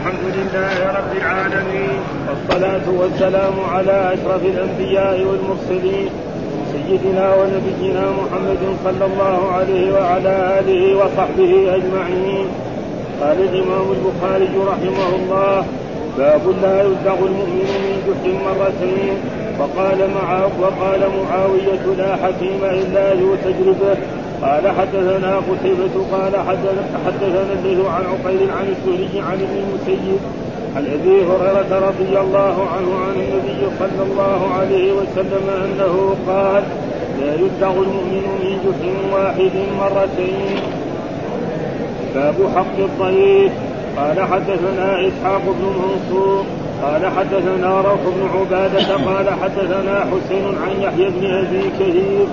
الحمد 0.00 0.26
لله 0.38 0.76
رب 0.98 1.12
العالمين. 1.22 1.98
والصلاة 2.28 2.86
والسلام 3.00 3.56
على 3.74 4.14
أشرف 4.14 4.42
الأنبياء 4.52 5.16
والمرسلين 5.28 6.08
سيدنا 6.72 7.26
ونبينا 7.34 8.04
محمد 8.20 8.62
صلى 8.84 9.04
الله 9.10 9.38
عليه 9.56 9.84
وعلى 9.92 10.34
آله 10.58 10.82
وصحبه 11.00 11.52
أجمعين. 11.76 12.46
قال 13.20 13.38
الإمام 13.48 13.86
البخاري 13.96 14.54
رحمه 14.72 15.08
الله 15.20 15.64
باب 16.18 16.44
لا 16.62 16.76
يلدغ 16.82 17.18
المؤمن 17.30 17.70
من 17.84 17.94
جحر 18.06 18.32
مرتين. 18.46 19.16
وقال 19.60 20.00
وقال 20.62 21.00
معاوية 21.18 21.84
لا 21.98 22.12
حكيم 22.22 22.60
إلا 22.64 23.04
ذو 23.20 23.30
تجربة. 23.44 23.96
قال 24.42 24.68
حدثنا 24.68 25.36
قتيبة 25.36 25.94
قال 26.12 26.36
حدثنا 27.06 27.52
الليل 27.58 27.80
عن 27.86 28.04
عقيل 28.12 28.50
عن 28.50 28.66
السوري 28.74 29.20
عن 29.28 29.34
ابن 29.34 29.56
المسيب 29.64 30.20
عن 30.76 30.84
أبي 30.86 31.24
هريرة 31.24 31.88
رضي 31.88 32.20
الله 32.20 32.66
عنه 32.76 32.94
عن 33.04 33.14
النبي 33.14 33.76
صلى 33.78 34.02
الله 34.10 34.54
عليه 34.54 34.92
وسلم 34.92 35.50
أنه 35.64 36.16
قال 36.28 36.62
لا 37.20 37.34
يدغ 37.34 37.72
المؤمن 37.72 38.26
من 38.42 38.52
جحر 38.64 39.16
واحد 39.16 39.52
مرتين. 39.80 40.60
باب 42.14 42.34
حق 42.56 42.78
الضيف. 42.78 43.52
قال 43.96 44.20
حدثنا 44.20 45.08
إسحاق 45.08 45.42
بن 45.44 45.64
منصور. 45.82 46.44
قال 46.82 47.06
حدثنا 47.06 47.80
روح 47.80 48.00
بن 48.06 48.28
عبادة. 48.38 48.94
قال 48.94 49.30
حدثنا 49.42 50.00
حسين 50.00 50.44
عن 50.64 50.80
يحيى 50.80 51.10
بن 51.10 51.26
أبي 51.26 51.62
كثير. 51.80 52.26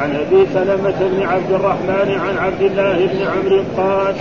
عن 0.00 0.16
أبي 0.16 0.46
سلمة 0.54 0.94
بن 1.00 1.22
عبد 1.22 1.50
الرحمن 1.50 2.20
عن 2.20 2.38
عبد 2.38 2.62
الله 2.62 2.96
بن 2.96 3.26
عمرو 3.26 3.62
قال 3.76 4.14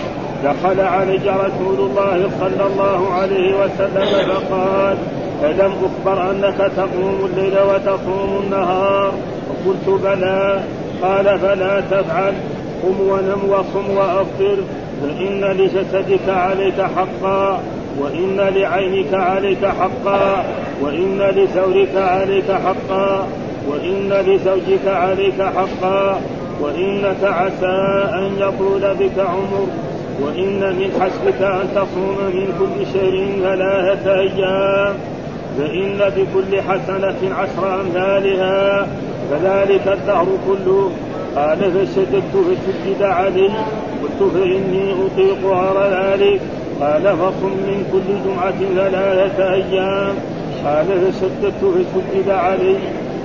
دخل 0.43 0.81
علي 0.81 1.15
رسول 1.15 1.79
الله 1.79 2.29
صلى 2.39 2.67
الله 2.67 3.13
عليه 3.13 3.55
وسلم 3.55 4.33
فقال 4.33 4.97
ألم 5.43 5.73
أخبر 5.83 6.31
أنك 6.31 6.71
تقوم 6.77 7.29
الليل 7.33 7.57
وتصوم 7.59 8.41
النهار؟ 8.43 9.13
فقلت 9.47 10.01
بلى. 10.03 10.59
قال 11.01 11.39
فلا 11.39 11.79
تفعل. 11.79 12.33
قم 12.83 13.01
ونم 13.01 13.39
وصم 13.49 13.97
وأفطر 13.97 14.57
فإن 15.01 15.43
لجسدك 15.43 16.29
عليك 16.29 16.81
حقا 16.81 17.59
وإن 17.99 18.37
لعينك 18.55 19.13
عليك 19.13 19.65
حقا 19.65 20.45
وإن 20.81 21.21
لثورك 21.21 21.95
عليك 21.95 22.51
حقا. 22.51 23.27
وإن 23.67 24.13
لزوجك 24.13 24.87
عليك 24.87 25.41
حقا 25.41 26.21
وإنك 26.61 27.23
عسى 27.23 28.07
أن 28.13 28.31
يطول 28.37 28.95
بك 28.95 29.19
عمر 29.19 29.67
وإن 30.21 30.59
من 30.59 30.91
حسبك 31.01 31.41
أن 31.41 31.67
تصوم 31.75 32.17
من 32.33 32.47
كل 32.59 32.85
شهر 32.93 33.25
ثلاثة 33.41 34.19
أيام 34.19 34.95
فإن 35.57 36.11
بكل 36.17 36.61
حسنة 36.61 37.35
عشر 37.35 37.81
أمثالها 37.81 38.87
فذلك 39.31 39.87
الدهر 39.87 40.27
كله. 40.47 40.91
قال 41.35 41.57
فشددت 41.57 42.33
فشدد 42.33 43.03
علي 43.03 43.49
قلت 44.03 44.31
فإني 44.33 44.93
أطيق 44.93 45.45
غير 45.45 45.91
ذلك. 45.91 46.41
قال 46.81 47.01
فصم 47.01 47.47
من 47.47 47.85
كل 47.91 48.07
جمعة 48.25 48.59
ثلاثة 48.75 49.53
أيام. 49.53 50.15
قال 50.65 50.85
فشددت 50.85 51.61
فشدد 51.61 52.29
علي 52.29 52.75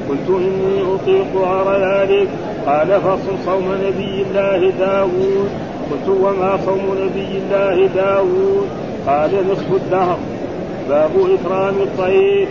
قلت 0.08 0.28
إني 0.28 0.94
أطيق 0.94 1.30
غير 1.34 1.68
ذلك. 1.88 2.28
قال 2.66 3.00
فصم 3.00 3.36
صوم 3.46 3.74
نبي 3.84 4.22
الله 4.22 4.72
داود. 4.78 5.48
قلت 5.90 6.08
وما 6.08 6.58
صوم 6.66 6.84
نبي 7.04 7.38
الله 7.38 7.88
داود؟ 7.96 8.68
قال 9.06 9.30
نصف 9.50 9.72
الدهر. 9.72 10.18
باب 10.88 11.10
إكرام 11.10 11.74
الضيف 11.80 12.48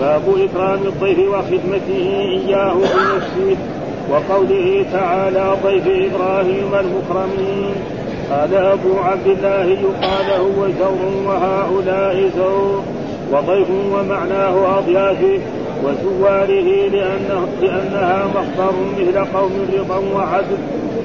باب 0.00 0.22
إكرام 0.28 0.78
الضيف 0.86 1.18
وخدمته 1.18 2.06
إياه 2.28 2.74
بنفسه 2.74 3.56
وقوله 4.10 4.84
تعالى 4.92 5.56
ضيف 5.64 5.86
إبراهيم 5.86 6.70
المكرمين. 6.74 7.74
قال 8.30 8.54
أبو 8.54 8.98
عبد 8.98 9.26
الله 9.26 9.64
يقال 9.64 10.40
هو 10.40 10.68
زور 10.78 11.12
وهؤلاء 11.26 12.30
زور 12.36 12.82
وضيف 13.32 13.68
ومعناه 13.70 14.78
أضيافه. 14.78 15.38
وزواره 15.84 16.88
لأنه 16.88 17.48
لأنها 17.62 18.26
مصدر 18.26 18.72
مثل 18.98 19.24
قوم 19.24 19.52
رضا 19.78 19.98
وعدل. 20.14 20.58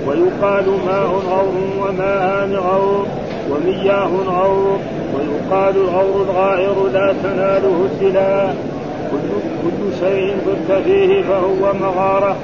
ويقال 0.07 0.65
ماء 0.85 1.07
غور 1.07 1.53
وماءان 1.81 2.55
غور 2.55 3.05
ومياه 3.51 4.09
غور. 4.27 4.79
ويقال 5.15 5.75
الغور 5.75 6.25
الغائر 6.29 6.89
لا 6.93 7.13
تناله 7.23 7.85
السلاح 7.91 8.53
كل, 9.11 9.29
كل 9.63 9.99
شيء 9.99 10.35
ضد 10.47 10.81
فيه 10.83 11.21
فهو 11.21 11.73
مغارة. 11.73 12.35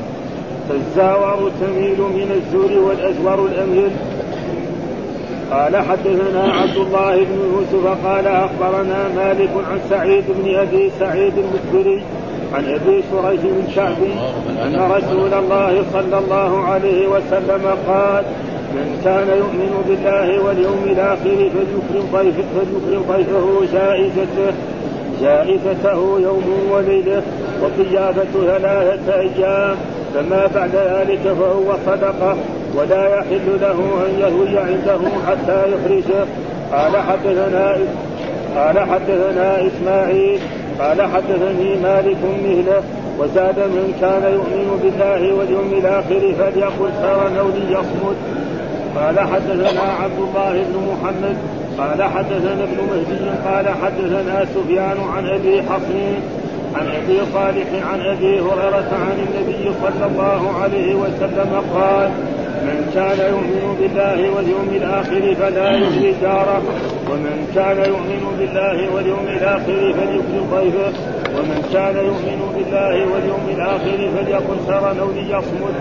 فالزاور 0.70 1.52
تميل 1.62 2.00
من 2.00 2.42
الزور 2.42 2.88
والأزور 2.88 3.46
الأميل. 3.46 3.92
قال 5.52 5.78
حدثنا 5.78 6.54
عبد 6.54 6.78
الله 6.78 7.16
بن 7.16 7.40
يوسف 7.54 8.06
قال 8.08 8.28
أخبرنا 8.28 9.08
مالك 9.16 9.50
عن 9.72 9.80
سعيد 9.90 10.24
بن 10.28 10.56
أبي 10.56 10.92
سعيد 11.00 11.34
المخبري 11.38 12.04
عن 12.54 12.64
أبي 12.66 13.04
شريح 13.12 13.56
الشعبي 13.68 14.14
أن 14.66 14.92
رسول 14.92 15.34
الله 15.34 15.84
صلى 15.94 16.18
الله 16.20 16.64
عليه 16.64 17.08
وسلم 17.08 17.78
قال 17.88 18.24
من 18.74 19.02
كان 19.04 19.28
يؤمن 19.38 19.84
بالله 19.88 20.44
واليوم 20.44 20.84
الآخر 20.86 21.36
فليكرم 21.54 22.08
ضيفه 22.14 22.44
فليكرم 22.54 23.04
ضيفه 23.10 23.74
جائزته 23.74 24.54
جائزته 25.22 26.20
يوم 26.20 26.70
وليلة 26.72 27.22
وضيافته 27.64 28.58
ثلاثة 28.58 29.20
أيام 29.20 29.76
فما 30.16 30.48
بعد 30.56 30.76
ذلك 30.76 31.20
فهو 31.22 31.76
صدقة 31.86 32.36
ولا 32.76 33.08
يحل 33.08 33.58
له 33.62 33.80
أن 34.06 34.20
يهوي 34.20 34.58
عنده 34.60 35.00
حتى 35.28 35.64
يخرجه. 35.72 36.26
قال 36.72 36.98
حدثنا 36.98 37.78
قال 38.56 38.80
حدثنا 38.80 39.68
إسماعيل 39.68 40.40
قال 40.80 41.02
حدثني 41.02 41.76
مالك 41.76 42.18
مهلة 42.44 42.84
وزاد 43.20 43.60
من 43.60 43.94
كان 44.02 44.24
يؤمن 44.34 44.80
بالله 44.84 45.34
واليوم 45.34 45.72
الآخر 45.74 46.34
فليقل 46.40 46.92
خيرا 47.02 47.40
أو 47.40 47.48
ليصمت. 47.48 48.18
قال 48.96 49.20
حدثنا 49.20 49.82
عبد 50.04 50.20
الله 50.20 50.54
بن 50.54 50.76
محمد 50.92 51.38
قال 51.78 52.04
حدثنا 52.04 52.64
ابن 52.64 52.78
مهدي 52.90 53.30
قال 53.46 53.68
حدثنا 53.84 54.46
سفيان 54.46 54.98
عن 55.16 55.26
أبي 55.26 55.62
حصين 55.62 56.22
عن 56.76 56.88
أبي 56.88 57.20
صالح 57.34 57.68
عن 57.92 58.02
أبي 58.02 58.40
هريرة 58.40 58.90
عن 58.92 59.18
النبي 59.28 59.72
صلى 59.82 60.06
الله 60.06 60.52
عليه 60.62 60.96
وسلم 60.96 61.64
قال 61.74 62.12
من 62.68 62.92
كان 62.96 63.20
يؤمن 63.34 63.66
بالله 63.80 64.20
واليوم 64.36 64.70
الآخر 64.82 65.36
فلا 65.40 65.70
يؤذي 65.72 66.14
جاره 66.22 66.62
ومن 67.10 67.52
كان 67.56 67.78
يؤمن 67.78 68.24
بالله 68.40 68.78
واليوم 68.96 69.28
الآخر 69.38 69.80
فليكرم 69.98 70.46
ضيفه. 70.54 70.92
ومن 71.36 71.60
كان 71.74 71.96
يؤمن 72.10 72.40
بالله 72.56 72.96
واليوم 73.12 73.46
الآخر 73.56 73.98
فليكن 74.16 74.58
خيرا 74.68 74.92
أو 75.02 75.10
ليصمت. 75.12 75.76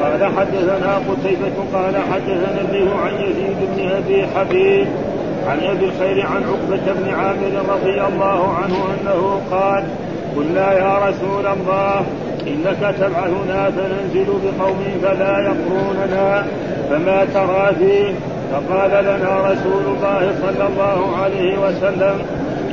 قال 0.00 0.22
حدثنا 0.36 0.92
قتيبة 1.08 1.56
قال 1.74 1.94
حدثنا 2.12 2.62
به 2.72 2.86
عن 3.04 3.14
يزيد 3.24 3.58
بن 3.76 3.88
أبي 3.88 4.26
حبيب 4.34 4.86
عن 5.48 5.58
أبي 5.60 5.84
الخير 5.84 6.26
عن 6.26 6.42
عقبة 6.42 6.92
بن 6.98 7.14
عامر 7.14 7.52
رضي 7.74 8.00
الله 8.08 8.54
عنه 8.54 8.76
أنه 8.94 9.40
قال 9.50 9.84
قلنا 10.36 10.72
يا 10.72 10.94
رسول 11.08 11.46
الله. 11.46 12.06
إنك 12.46 12.94
تبعثنا 13.00 13.70
فننزل 13.70 14.26
بقوم 14.26 14.84
فلا 15.02 15.38
يقروننا 15.40 16.46
فما 16.90 17.24
ترى 17.34 17.74
فيه. 17.78 18.14
فقال 18.52 18.90
لنا 18.90 19.40
رسول 19.40 19.84
الله 19.96 20.32
صلى 20.42 20.66
الله 20.66 21.16
عليه 21.16 21.58
وسلم 21.58 22.16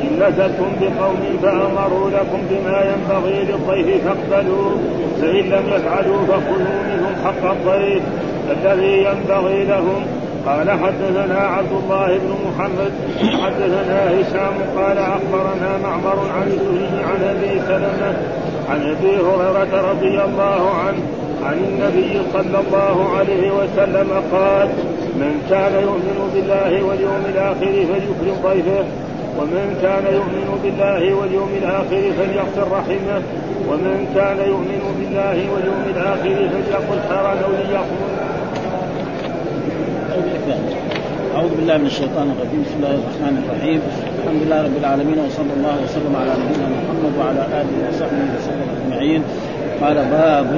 إن 0.02 0.24
نزلتم 0.24 0.72
بقوم 0.82 1.38
فأمروا 1.44 2.10
لكم 2.10 2.42
بما 2.50 2.84
ينبغي 2.92 3.44
للضيف 3.44 4.08
فاقبلوا 4.08 4.72
فإن 5.22 5.46
لم 5.50 5.64
يفعلوا 5.76 6.26
فكلوا 6.28 6.80
منهم 6.90 7.16
حق 7.26 7.52
الضيف 7.52 8.04
الذي 8.52 9.06
ينبغي 9.06 9.64
لهم. 9.64 10.06
قال 10.46 10.72
حدثنا 10.72 11.40
عبد 11.40 11.72
الله 11.72 12.08
بن 12.08 12.36
محمد 12.48 12.92
حدثنا 13.44 14.10
هشام 14.12 14.54
قال 14.78 14.98
أخبرنا 14.98 15.78
معمر 15.84 16.20
عن 16.36 16.50
زهري 16.50 17.04
عن 17.04 17.36
أبي 17.36 17.62
سلمة 17.68 18.14
عن 18.70 18.82
أبي 18.82 19.16
هريرة 19.16 19.90
رضي 19.92 20.24
الله 20.24 20.70
عنه 20.70 21.02
عن 21.44 21.58
النبي 21.58 22.22
صلى 22.34 22.60
الله 22.68 23.10
عليه 23.18 23.52
وسلم 23.52 24.10
قال 24.32 24.68
من 25.22 25.34
كان 25.50 25.74
يؤمن 25.84 26.32
بالله 26.34 26.84
واليوم 26.84 27.24
الآخر 27.34 27.74
فليكرم 27.90 28.38
ضيفه 28.44 28.84
ومن 29.40 29.80
كان 29.82 30.06
يؤمن 30.14 30.60
بالله 30.64 31.14
واليوم 31.14 31.50
الآخر 31.62 32.04
فليغفر 32.18 32.68
رحمه 32.72 33.22
ومن 33.70 33.98
كان 34.16 34.38
يؤمن 34.48 34.84
بالله 35.00 35.38
واليوم 35.54 35.84
الآخر 35.96 36.36
فليقل 36.52 37.00
خيرا 37.10 37.34
أو 37.46 37.52
ليصمت 37.52 38.28
أعوذ 41.36 41.50
بالله 41.56 41.78
من 41.78 41.86
الشيطان 41.86 42.32
الرجيم 42.34 42.62
بسم 42.66 42.76
الله 42.78 42.96
الرحمن 42.96 43.44
الرحيم. 43.44 43.82
الحمد 44.28 44.44
لله 44.44 44.62
رب 44.62 44.78
العالمين 44.84 45.20
وصلى 45.20 45.54
الله 45.58 45.76
وسلم 45.84 46.14
على 46.22 46.32
نبينا 46.42 46.68
محمد 46.78 47.14
وعلى 47.20 47.44
آله 47.60 47.76
وصحبه 47.88 48.28
وسلم 48.36 48.68
أجمعين. 48.78 49.22
قال 49.82 49.96
باب 49.96 50.50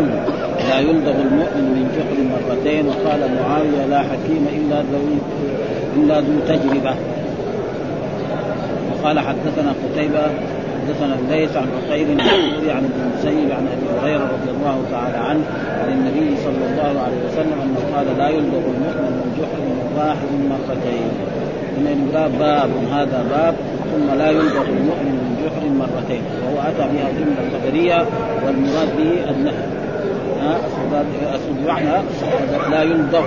لا 0.69 0.79
يلدغ 0.79 1.17
المؤمن 1.27 1.65
من 1.77 1.85
جحر 1.95 2.17
مرتين 2.33 2.83
وقال 2.89 3.21
معاوية 3.39 3.85
لا 3.93 3.99
حكيم 4.09 4.43
إلا 4.57 4.77
ذو 4.91 5.05
إلا 5.97 6.15
ذو 6.25 6.35
تجربة. 6.51 6.93
وقال 8.89 9.19
حدثنا 9.19 9.71
قتيبة 9.83 10.23
حدثنا 10.79 11.13
الليث 11.21 11.57
عن 11.57 11.67
عقيل 11.77 12.07
عن 12.77 12.83
ابن 12.89 12.99
المسيب 13.05 13.51
عن 13.57 13.65
أبي 13.75 13.87
هريرة 13.95 14.25
رضي 14.35 14.51
الله 14.57 14.77
تعالى 14.91 15.17
عنه 15.17 15.43
عن 15.81 15.89
النبي 15.97 16.29
صلى 16.45 16.63
الله 16.69 16.93
عليه 17.05 17.19
وسلم 17.27 17.57
أنه 17.63 17.81
قال 17.95 18.07
لا 18.17 18.29
يلدغ 18.29 18.63
المؤمن 18.73 19.13
من 19.19 19.27
جحر 19.39 19.63
واحد 19.97 20.31
مرتين. 20.53 21.28
من 21.79 22.09
باب 22.13 22.31
باب 22.39 22.69
هذا 22.93 23.25
باب 23.31 23.55
ثم 23.91 24.17
لا 24.17 24.29
يلدغ 24.29 24.61
المؤمن 24.61 25.15
من 25.23 25.31
جحر 25.43 25.63
مرتين 25.81 26.21
وهو 26.43 26.69
أتى 26.69 26.85
بها 26.93 27.09
ضمن 27.17 27.37
القدرية 27.45 28.05
والمراد 28.45 28.89
به 28.97 29.31
النهي. 29.31 29.65
ها؟ 30.41 30.57
بمعنى 31.63 32.03
لا 32.71 32.81
يلدغ 32.83 33.25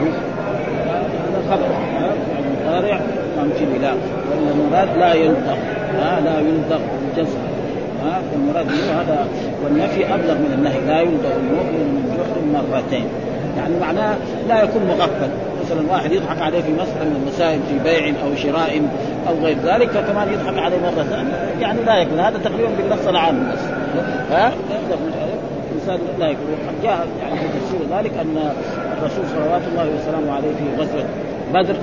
هذا 0.90 1.42
خبر. 1.50 1.66
يعني 2.32 2.46
مضارع 2.66 3.00
في 3.58 3.78
لا 3.82 3.92
والمراد 4.48 4.88
لا 4.98 5.14
ها؟ 5.98 6.20
لا 6.20 6.40
يلدغ 6.40 6.80
الجزم 7.02 7.38
ها؟ 8.04 8.22
والمراد 8.32 8.66
هذا. 8.90 9.26
والنفي 9.64 10.14
أبلغ 10.14 10.34
من 10.34 10.52
النهي. 10.58 10.80
لا 10.86 11.00
يلدغ 11.00 11.32
المؤمن 11.36 11.84
من 11.94 12.04
جحر 12.16 12.62
مرتين. 12.72 13.04
يعني 13.56 13.74
معناه 13.80 14.16
لا 14.48 14.62
يكون 14.62 14.82
مغفل. 14.88 15.51
مثلا 15.72 15.92
واحد 15.92 16.12
يضحك 16.12 16.42
عليه 16.42 16.60
في 16.60 16.72
مسألة 16.72 17.04
من 17.04 17.22
المسائل 17.22 17.60
في 17.68 17.78
بيع 17.84 18.14
أو 18.24 18.36
شراء 18.36 18.82
أو 19.28 19.44
غير 19.44 19.56
ذلك 19.64 19.90
فكمان 19.90 20.32
يضحك 20.32 20.58
عليه 20.58 20.76
مرة 20.78 21.02
ثانية. 21.02 21.60
يعني 21.60 21.82
لا 21.82 21.96
يكون 21.96 22.20
هذا 22.20 22.38
تقريبا 22.38 22.68
بالنص 22.68 23.06
العام 23.06 23.52
بس. 23.52 23.58
ها؟ 24.30 24.52
الإنسان 25.70 25.98
لا 26.18 26.26
يكون 26.26 26.44
جاء 26.82 27.06
يعني 27.22 27.40
في 27.40 27.46
تفسير 27.58 27.98
ذلك 27.98 28.12
أن 28.20 28.52
الرسول 28.98 29.24
صلوات 29.34 29.62
الله 29.72 29.86
وسلامه 29.96 30.32
عليه 30.32 30.48
في 30.48 30.82
غزوة 30.82 31.04
بدر 31.54 31.76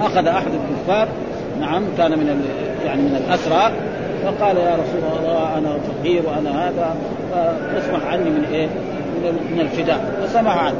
أخذ 0.00 0.26
أحد 0.26 0.46
الكفار 0.46 1.08
نعم 1.60 1.82
كان 1.98 2.10
من 2.10 2.44
يعني 2.86 3.02
من 3.02 3.24
الأسرى 3.26 3.72
فقال 4.24 4.56
يا 4.56 4.74
رسول 4.74 5.18
الله 5.20 5.58
أنا 5.58 5.78
فقير 5.78 6.22
وأنا 6.26 6.68
هذا 6.68 6.96
فاسمح 7.74 8.06
عني 8.06 8.30
من 8.30 8.44
إيه؟ 8.52 8.68
من 9.54 9.60
الفداء. 9.60 10.20
فسمح 10.22 10.64
عنه. 10.64 10.76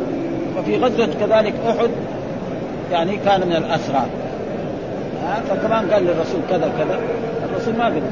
وفي 0.59 0.77
غزوة 0.77 1.09
كذلك 1.21 1.55
أحد 1.69 1.91
يعني 2.93 3.17
كان 3.17 3.41
من 3.41 3.57
الاسرى 3.57 4.07
فكمان 5.51 5.91
قال 5.91 6.03
للرسول 6.03 6.41
كذا 6.51 6.71
كذا 6.79 6.99
الرسول 7.51 7.75
ما 7.75 7.87
قدر. 7.87 8.03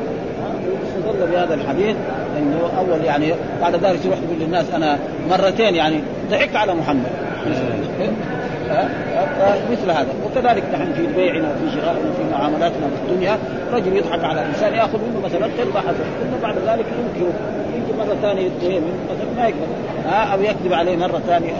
استدل 1.06 1.26
بهذا 1.32 1.54
الحديث 1.54 1.96
إنه 2.38 2.58
أول 2.78 3.04
يعني 3.04 3.32
بعد 3.60 3.74
ذلك 3.74 4.04
يروح 4.04 4.18
يقول 4.18 4.40
للناس 4.40 4.64
أنا 4.74 4.98
مرتين 5.30 5.74
يعني 5.74 6.00
ضحك 6.30 6.56
على 6.56 6.74
محمد. 6.74 7.10
مثل 9.70 9.90
هذا. 9.90 10.08
وكذلك 10.26 10.64
نحن 10.74 10.92
في 10.92 11.06
بيعنا 11.06 11.48
وفي 11.48 11.76
شرائنا 11.76 12.10
وفي 12.10 12.32
معاملاتنا 12.32 12.86
في 12.86 13.12
الدنيا 13.12 13.38
رجل 13.72 13.96
يضحك 13.96 14.24
على 14.24 14.46
إنسان 14.46 14.74
يأخذ 14.74 14.98
منه 14.98 15.20
مثلا 15.24 15.46
قربة 15.58 15.80
حسنه 15.80 16.06
ثم 16.20 16.42
بعد 16.42 16.54
ذلك 16.54 16.86
ينكره. 16.86 17.32
يجي 17.76 17.98
مرة 17.98 18.16
ثانية 18.22 18.42
يتهم 18.42 18.82
مثلا 19.10 19.30
ما 19.36 19.48
يقبل 19.48 19.66
ها 20.06 20.34
أو 20.34 20.42
يكذب 20.42 20.72
عليه 20.72 20.96
مرة 20.96 21.20
ثانية. 21.26 21.52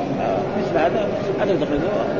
مثل 0.59 0.79
هذا. 0.79 1.09
هذا 1.41 1.53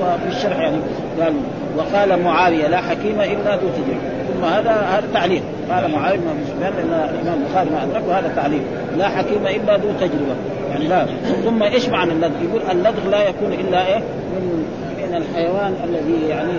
وفي 0.01 0.37
الشرح 0.37 0.59
يعني 0.59 0.77
قال 1.21 1.35
وقال 1.77 2.23
معاوية 2.23 2.69
لا 2.69 2.77
حكيم 2.77 3.21
إلا 3.21 3.57
ذو 3.57 3.69
تجربة. 3.69 4.16
ثم 4.37 4.45
هذا 4.45 4.71
هذا 4.71 5.05
تعليق 5.15 5.43
قال 5.71 5.91
معاويه 5.91 6.19
بن 6.19 6.45
سفيان 6.47 6.73
إن 6.73 7.11
الإمام 7.15 7.43
البخاري 7.43 7.71
ما 7.71 7.83
أدركه 7.85 8.19
هذا 8.19 8.33
تعليق 8.37 8.63
لا 8.99 9.09
حكيم 9.09 9.47
إلا 9.47 9.77
ذو 9.77 9.93
تجربة. 10.01 10.35
يعني 10.71 10.89
لا. 10.89 11.07
ثم 11.45 11.63
إيش 11.63 11.89
معنى 11.89 12.13
اللدغ؟ 12.13 12.43
يقول 12.43 12.61
اللدغ 12.71 13.09
لا 13.11 13.29
يكون 13.29 13.53
إلا 13.53 13.87
إيه؟ 13.87 13.99
من 13.99 14.67
من 14.99 15.15
الحيوان 15.15 15.75
الذي 15.85 16.29
يعني 16.29 16.53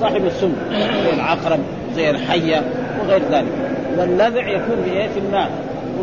صاحب 0.00 0.26
السم 0.26 0.52
زي 1.04 1.14
العقرب 1.14 1.58
زي 1.94 2.10
الحية 2.10 2.62
وغير 3.00 3.22
ذلك. 3.30 3.52
واللذع 3.98 4.48
يكون 4.48 4.76
بإيه؟ 4.84 5.08
في 5.08 5.18
النار. 5.18 5.48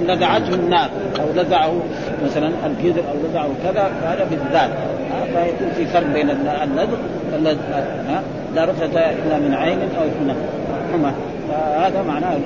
لدعته 0.08 0.56
النار 0.56 0.90
أو 1.20 1.42
لدعه 1.42 1.74
مثلا 2.26 2.48
القدر 2.48 3.02
أو 3.12 3.30
لدعه 3.30 3.48
كذا 3.64 3.92
فهذا 4.02 4.28
بالذات. 4.32 4.70
فيكون 5.34 5.72
في 5.76 5.86
فرق 5.86 6.08
بين 6.14 6.30
اللدغ 6.64 7.58
لا 8.56 8.66
رفعة 8.66 8.86
إلا 8.86 9.38
من 9.38 9.54
عين 9.54 9.80
أو 9.80 10.04
حمى 10.96 11.12
فهذا 11.50 12.02
معناه 12.02 12.38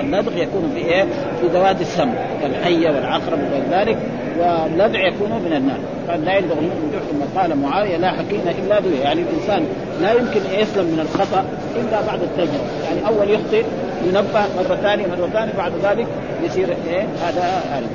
اللدغ 0.00 0.36
يكون 0.36 0.72
في 0.74 0.80
إيه؟ 0.80 1.02
في 1.40 1.46
ذوات 1.46 1.80
السم 1.80 2.10
كالحية 2.42 2.90
والعقرب 2.90 3.38
وغير 3.38 3.62
ذلك 3.70 3.98
واللدع 4.38 5.06
يكون 5.06 5.30
من 5.30 5.52
النار. 5.56 5.78
قال 6.10 6.24
لا 6.24 6.36
يلدغ 6.36 6.58
المؤمن 6.58 6.92
جحر 6.92 7.40
قال 7.40 7.58
معاوية 7.58 7.96
لا 7.96 8.10
حكيم 8.10 8.40
إلا 8.64 8.80
به. 8.80 9.00
يعني 9.02 9.22
الإنسان 9.22 9.66
لا 10.00 10.12
يمكن 10.12 10.40
يسلم 10.52 10.84
من 10.84 11.00
الخطأ 11.00 11.44
إلا 11.76 12.06
بعد 12.06 12.22
التجربة. 12.22 12.64
يعني 12.84 13.08
أول 13.08 13.30
يخطئ 13.30 13.64
ينبه 14.04 14.40
مره 14.56 14.76
ثانية 14.82 15.06
مره 15.06 15.28
ثانية 15.32 15.52
بعد 15.58 15.72
ذلك 15.82 16.06
يصير 16.44 16.68
إيه؟ 16.88 17.02
هذا 17.02 17.42
هذا. 17.70 17.86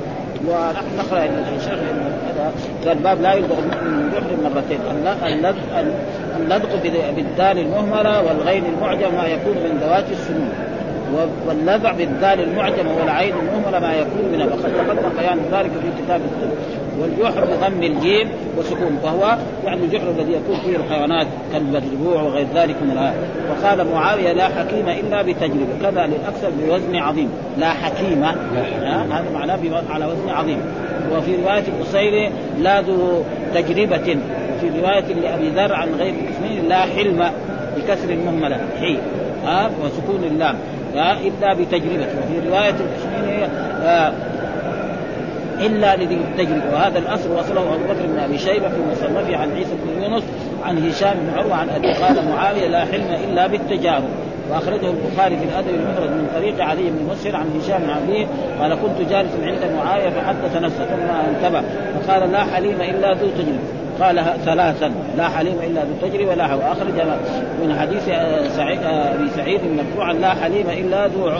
ونحن 0.48 0.86
نقرأ 0.98 1.24
الشيخ 1.56 1.78
هذا 2.28 2.52
قال 2.86 2.98
باب 2.98 3.20
لا 3.20 3.34
يلدغ 3.34 3.58
المؤمن 3.58 3.92
من 3.92 4.50
مرتين. 4.54 4.78
اللدغ 5.26 5.60
بالدال 7.16 7.58
المهملة 7.58 8.22
والغين 8.22 8.64
المعجم 8.64 9.14
ما 9.14 9.26
يكون 9.26 9.54
من 9.54 9.80
ذوات 9.82 10.04
السنون 10.12 10.52
واللذع 11.46 11.92
بالذال 11.92 12.40
المعجمة 12.40 12.96
والعين 13.00 13.34
المهملة 13.34 13.78
ما 13.80 13.94
يكون 13.94 14.32
منها 14.32 14.46
وقد 14.46 14.72
تقدم 14.72 15.08
بيان 15.18 15.38
ذلك 15.52 15.70
في 15.70 16.02
كتاب 16.02 16.20
الطب 16.20 16.50
والجحر 17.00 17.44
بضم 17.44 17.82
الجيم 17.82 18.28
وسكون. 18.58 18.98
وهو 19.02 19.36
يعني 19.64 19.84
الجحر 19.84 20.10
الذي 20.10 20.32
يكون 20.32 20.56
فيه 20.64 20.76
الحيوانات 20.76 21.26
كالبجربوع 21.52 22.22
وغير 22.22 22.46
ذلك 22.54 22.76
من 22.82 22.90
الآية. 22.90 23.14
وقال 23.50 23.86
معاوية 23.92 24.32
لا 24.32 24.48
حكيم 24.48 24.88
إلا 24.88 25.22
بتجربة. 25.22 25.66
كذا 25.82 26.06
للأكثر 26.06 26.50
بوزن 26.60 26.96
عظيم. 26.96 27.28
لا 27.58 27.70
حكيم. 27.70 28.24
هذا 28.24 29.24
معناه 29.34 29.58
على 29.90 30.06
وزن 30.06 30.28
عظيم. 30.28 30.60
وفي 31.16 31.36
رواية 31.36 31.64
القصيري 31.68 32.30
لا 32.60 32.80
ذو 32.80 33.22
تجربة. 33.54 34.18
وفي 34.64 34.80
رواية 34.80 35.14
لأبي 35.14 35.48
ذر 35.48 35.74
عن 35.74 35.88
غير 35.98 36.14
اسمين 36.30 36.68
لا 36.68 36.80
حلم 36.80 37.30
بكسر 37.76 38.10
المهملة 38.10 38.56
حي 38.80 38.98
ها 39.44 39.70
وسكون 39.82 40.24
اللام 40.24 40.56
إلا 40.94 41.54
بتجربة. 41.54 42.06
وفي 42.06 42.48
رواية 42.48 42.74
الكشميني 42.74 43.44
آه 43.82 44.12
إلا 45.60 45.96
لذي 45.96 46.14
التجربه 46.14 46.74
وهذا 46.74 46.98
الأصل 46.98 47.30
وصله 47.30 47.74
أبو 47.74 47.84
بكر 47.84 48.06
بن 48.06 48.18
أبي 48.18 48.38
شيبة 48.38 48.68
في 48.68 48.80
مصنفه 48.92 49.36
عن 49.36 49.52
عيسى 49.52 49.70
بن 49.84 50.02
يونس 50.02 50.22
عن 50.64 50.88
هشام 50.88 51.14
بن 51.14 51.38
عروة 51.38 51.54
عن 51.54 51.68
أبي 51.68 51.92
قال 51.92 52.28
معاوية 52.28 52.68
لا 52.68 52.84
حلم 52.84 53.16
إلا 53.28 53.46
بالتجارب. 53.46 54.08
وأخرجه 54.50 54.90
البخاري 54.90 55.36
في 55.36 55.44
الأدب 55.44 55.68
المفرد 55.68 56.10
من 56.10 56.28
طريق 56.34 56.64
علي 56.64 56.82
بن 56.82 57.08
مسهر 57.10 57.36
عن 57.36 57.46
هشام 57.60 57.82
بن 57.82 57.90
عبيه 57.90 58.26
قال 58.60 58.74
كنت 58.74 59.10
جالسا 59.10 59.38
عند 59.42 59.72
معاوية 59.76 60.10
فحدث 60.10 60.56
نفسه 60.56 60.84
ثم 60.84 61.34
انتبه 61.34 61.62
فقال 62.00 62.32
لا 62.32 62.44
حليم 62.44 62.80
إلا 62.80 63.12
ذو 63.12 63.28
تجربة. 63.28 63.79
قال 64.00 64.24
ثلاثا 64.44 64.92
لا 65.16 65.28
حليم 65.28 65.56
إلا 65.66 65.84
بالتجري 65.84 66.26
ولا 66.26 66.46
حول 66.46 66.58
واخرج 66.58 66.94
من 67.62 67.78
حديث 67.80 68.04
سعيد 68.56 68.82
أبي 68.84 69.28
سعيد 69.36 69.60
مرفوعا 69.76 70.12
لا 70.12 70.34
حليم 70.34 70.70
إلا 70.70 71.06
ذو 71.06 71.30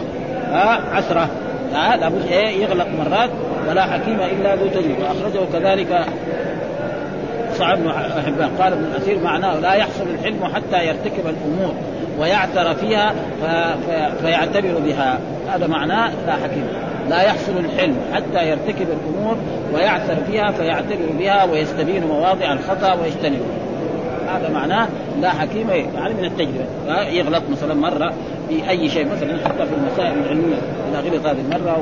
عسرة. 0.92 1.28
ها 1.74 1.96
لابد 1.96 2.26
إيه 2.30 2.62
يغلق 2.62 2.86
مرات 2.98 3.30
ولا 3.68 3.82
حكيم 3.82 4.20
إلا 4.20 4.54
ذو 4.54 4.66
تجري 4.66 4.96
واخرجه 5.02 5.40
كذلك 5.52 6.04
صعب 7.54 7.78
بن 7.78 7.90
حبان. 8.26 8.50
قال 8.60 8.72
ابن 8.72 8.84
الأثير 8.84 9.18
معناه 9.24 9.60
لا 9.60 9.74
يحصل 9.74 10.04
الحلم 10.18 10.44
حتى 10.54 10.86
يرتكب 10.86 11.24
الأمور 11.26 11.74
ويعتر 12.18 12.74
فيها 12.74 13.14
فيعتبر 14.22 14.74
بها. 14.86 15.18
هذا 15.54 15.66
معناه 15.66 16.10
لا 16.26 16.32
حكيم. 16.32 16.68
لا 17.10 17.22
يحصل 17.22 17.52
الحلم 17.58 17.96
حتى 18.14 18.50
يرتكب 18.50 18.86
الأمور 18.90 19.36
ويعثر 19.74 20.16
فيها 20.30 20.50
فيعتبر 20.50 21.06
بها 21.18 21.44
ويستبين 21.44 22.06
مواضع 22.06 22.52
الخطأ 22.52 22.94
ويجتنبه 22.94 23.46
هذا 24.28 24.48
معناه 24.48 24.88
لا 25.20 25.30
حكيم 25.30 25.70
يعني 25.70 26.14
من 26.14 26.24
التجربة. 26.24 27.02
يغلط 27.02 27.42
مثلا 27.50 27.74
مرة 27.74 28.12
في 28.48 28.70
أي 28.70 28.88
شيء 28.88 29.06
مثلا 29.12 29.38
حتى 29.44 29.66
في 29.66 29.74
المسائل 29.74 30.18
العلمية. 30.24 30.56
إذا 30.90 31.00
غلط 31.00 31.26
هذه 31.26 31.40
المرة 31.40 31.78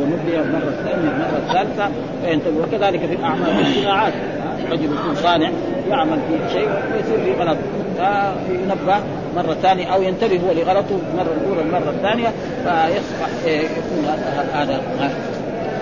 ونبه 0.00 0.40
المرة 0.40 0.68
الثانية 0.68 1.10
المرة 1.10 1.42
الثالثة 1.48 1.88
فينتبه 2.24 2.58
وكذلك 2.62 3.00
في 3.00 3.14
الأعمال 3.14 3.54
في 3.56 3.62
الصناعات 3.62 4.12
رجل 4.70 4.84
يكون 4.84 5.14
صانع 5.14 5.50
يعمل 5.92 6.18
في 6.28 6.52
شيء 6.52 6.68
ويصير 6.68 7.24
في 7.24 7.40
غلط. 7.40 7.56
فينبه 8.46 8.96
مرة 9.36 9.54
ثانية 9.62 9.94
أو 9.94 10.02
ينتبه 10.02 10.40
هو 10.40 10.52
لغلطه 10.52 10.98
المرة 11.12 11.32
الأولى 11.40 11.60
المرة 11.60 11.90
الثانية 11.90 12.28
فيصبح 12.64 13.28
يكون 13.46 14.04
هذا 14.52 14.82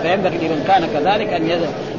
فينبغي 0.01 0.37
لمن 0.37 0.63
كان 0.67 0.87
كذلك 0.93 1.33
أن 1.33 1.41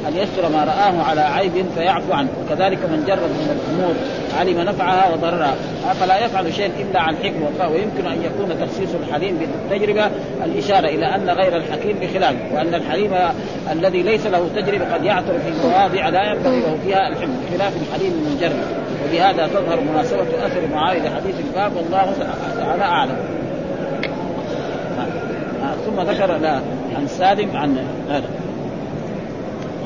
أن 0.07 0.17
يستر 0.17 0.49
ما 0.49 0.63
رآه 0.63 1.03
على 1.09 1.21
عيب 1.21 1.65
فيعفو 1.75 2.13
عنه. 2.13 2.29
وكذلك 2.45 2.77
من 2.77 3.03
جرب 3.07 3.19
من 3.19 3.59
الأمور 3.59 3.95
علم 4.39 4.69
نفعها 4.69 5.13
وضررها 5.13 5.55
فلا 5.99 6.25
يفعل 6.25 6.53
شيء 6.53 6.71
إلا 6.79 7.01
عن 7.01 7.15
حكمه. 7.15 7.69
ويمكن 7.71 8.07
أن 8.07 8.21
يكون 8.23 8.67
تخصيص 8.67 8.89
الحليم 9.07 9.37
بالتجربة 9.37 10.09
الإشارة 10.45 10.87
إلى 10.87 11.15
أن 11.15 11.29
غير 11.29 11.57
الحكيم 11.57 11.97
بخلافه 12.01 12.55
وأن 12.55 12.73
الحليم 12.73 13.11
الذي 13.71 14.01
ليس 14.03 14.25
له 14.25 14.49
تجربة 14.55 14.93
قد 14.93 15.03
يعثر 15.03 15.33
في 15.39 15.67
مواضع 15.67 16.09
لا 16.09 16.31
ينبغي 16.31 16.59
له 16.59 16.77
فيها 16.85 17.07
الحلم 17.07 17.37
بخلاف 17.45 17.73
الحليم 17.81 18.25
المجرب 18.27 18.59
وبهذا 19.05 19.47
تظهر 19.47 19.79
مناسبة 19.81 20.45
أثر 20.45 20.67
معاويه 20.73 20.99
لحديث 20.99 21.35
الباب 21.39 21.75
والله 21.75 22.13
تعالى 22.57 22.83
أعلم. 22.83 23.17
ثم 25.85 26.01
ذكر 26.01 26.37
عن 26.95 27.07
سالم 27.07 27.57
عن 27.57 27.77
هذا. 28.09 28.29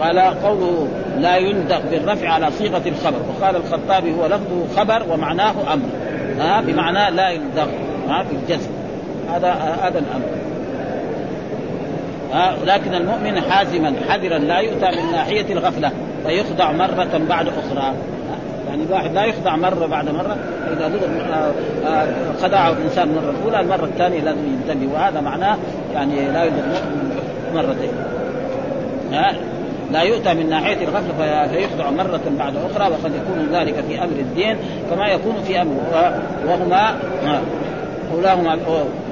قال 0.02 0.20
قوله 0.20 0.88
لا 1.20 1.38
يندق 1.38 1.82
بالرفع 1.92 2.30
على 2.30 2.52
صيغة 2.52 2.82
الخبر. 2.86 3.20
وقال 3.30 3.56
الخطابي 3.56 4.14
هو 4.14 4.26
لفظه 4.26 4.76
خبر 4.78 5.04
ومعناه 5.14 5.74
أمر. 5.74 5.86
ها 6.40 6.62
بمعنى 6.62 7.16
لا 7.16 7.30
يندق 7.30 7.68
ها 8.10 8.24
في 8.24 8.36
الجزم. 8.36 8.70
هذا 9.30 9.52
هذا 9.82 10.00
الأمر. 10.00 10.26
ها 12.34 12.56
لكن 12.66 12.94
المؤمن 12.94 13.42
حازما 13.42 13.94
حذرا 14.10 14.38
لا 14.38 14.60
يؤتى 14.60 14.86
من 14.86 15.12
ناحية 15.12 15.54
الغفلة 15.54 15.92
فيخضع 16.26 16.72
مرة 16.72 17.22
بعد 17.30 17.48
أخرى. 17.48 17.94
يعني 18.78 18.90
الواحد 18.90 19.14
لا 19.14 19.26
يخضع 19.26 19.56
مرة 19.56 19.86
بعد 19.86 20.10
مرة 20.10 20.38
إذا 20.74 20.92
خدعه 22.42 22.72
الإنسان 22.72 23.10
المره 23.10 23.34
الأولى 23.40 23.60
المرة 23.60 23.86
الثانية 23.86 24.22
لازم 24.22 24.40
ينتبه 24.48 24.94
وهذا 24.94 25.22
معناه 25.22 25.58
يعني 25.94 26.32
لا 26.32 26.44
يخضع 26.44 26.62
مرتين. 27.56 27.92
لا 29.92 30.02
يؤتى 30.02 30.34
من 30.34 30.50
ناحية 30.50 30.88
الغفله 30.88 31.48
فيخضع 31.48 31.92
مرة 31.92 32.22
بعد 32.40 32.54
أخرى 32.56 32.92
وقد 32.92 33.12
يكون 33.16 33.48
ذلك 33.52 33.84
في 33.88 34.00
أمر 34.00 34.20
الدين 34.20 34.58
كما 34.90 35.08
يكون 35.08 35.36
في 35.48 35.62
أمر 35.62 35.74
وهما 36.48 36.96
أولاهما 38.14 38.58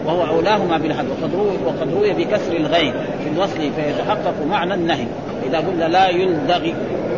وهو 0.06 0.28
أولاهما 0.28 0.78
بالحد 0.78 1.06
وقد 1.06 1.36
روي 1.36 1.58
وقد 1.66 1.94
روي 1.94 2.14
بكسر 2.14 2.56
الغين 2.56 2.94
في 2.94 3.30
الوصل 3.36 3.58
فيتحقق 3.76 4.34
معنى 4.50 4.74
النهي. 4.74 5.06
إذا 5.48 5.58
قلنا 5.58 5.86
لا 5.86 6.10
يلدغي 6.10 6.74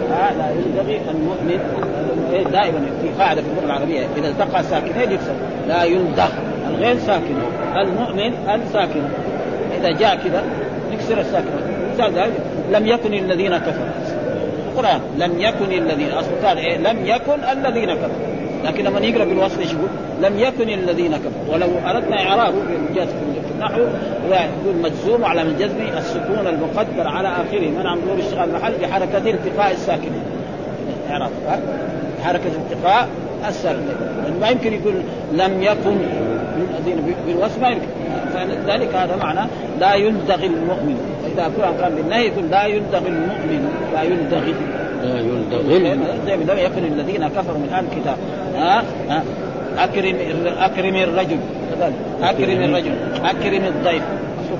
لا 0.09 0.51
يلدغي 0.51 1.01
المؤمن 1.11 1.59
دائما 2.51 2.79
في 3.01 3.09
قاعدة 3.19 3.41
في 3.41 3.47
اللغة 3.47 3.65
العربية 3.65 4.07
إذا 4.17 4.27
التقى 4.27 4.63
ساكنين 4.63 5.11
يكسر. 5.11 5.33
لا 5.67 5.83
يلدغ 5.83 6.29
الغين 6.69 6.99
ساكن 6.99 7.35
المؤمن 7.75 8.33
الساكن. 8.49 9.01
إذا 9.79 9.91
جاء 9.91 10.15
كذا 10.15 10.43
نكسر 10.91 11.19
الساكن. 11.19 11.47
لم 12.71 12.87
يكن 12.87 13.13
الذين 13.13 13.57
كفروا. 13.57 13.87
القرآن 14.71 15.01
لم 15.17 15.39
يكن 15.39 15.71
الذين 15.71 16.11
أصل 16.11 16.57
إيه؟ 16.57 16.77
لم 16.77 17.05
يكن 17.05 17.43
الذين 17.51 17.93
كفروا. 17.93 18.37
لكن 18.65 18.83
لما 18.83 18.99
يقرأ 18.99 19.25
بالوصف 19.25 19.59
إيش 19.59 19.73
يقول؟ 19.73 19.89
لم 20.21 20.39
يكن 20.39 20.69
الذين 20.69 21.17
كفروا. 21.17 21.53
ولو 21.53 21.67
أردنا 21.85 22.21
اعرابه 22.21 22.57
في 22.93 23.03
النحو 23.55 23.81
يقول 24.31 24.75
مجزوم 24.83 25.25
على 25.25 25.43
من 25.43 25.55
جزم 25.59 25.97
السكون 25.97 26.47
المقدر 26.47 27.07
على 27.07 27.27
آخره. 27.27 27.69
منع 27.79 27.95
من 27.95 28.01
ظهور 28.05 28.19
اشتغال 28.19 28.49
المحل 28.49 28.73
بحركة 28.81 29.31
التقاء 29.31 29.71
الساكنين. 29.71 30.23
إعراب 31.09 31.31
حركة 32.23 32.51
التقاء 32.55 33.07
الساكنين 33.47 33.87
يعني 34.23 34.39
ما 34.39 34.49
يمكن 34.49 34.73
يقول 34.73 34.93
لم 35.33 35.63
يكن 35.63 35.97
الذين 36.77 37.13
بالوصف 37.27 37.61
ما 37.61 37.69
يمكن. 37.69 37.87
فلذلك 38.33 38.95
هذا 38.95 39.15
معنى 39.15 39.49
لا 39.79 39.93
يلدغ 39.93 40.43
المؤمن. 40.43 40.97
اذا 41.33 41.51
كان 41.81 41.95
بالنهي 41.95 42.27
يقول 42.27 42.49
لا 42.51 42.65
يلدغ 42.65 42.97
المؤمن 43.07 43.71
لا 43.93 44.01
يلدغ 44.01 44.41
لا 45.03 45.19
يلدغ 45.19 46.53
لم 46.53 46.57
يكن 46.57 46.85
الذين 46.85 47.27
كفروا 47.27 47.57
من 47.57 47.69
أهل 47.73 47.85
الكتاب. 47.91 48.17
ها؟ 48.55 48.83
ها؟ 49.09 49.23
أكرم 49.77 50.15
أكرم 50.59 50.95
الرجل. 50.95 51.37
أكرم. 52.23 52.63
الرجل. 52.63 52.91
أكرم 53.23 53.63
الضيف. 53.65 54.03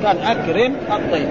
كان؟ 0.04 0.18
أكرم 0.18 0.74
الضيف. 0.92 1.30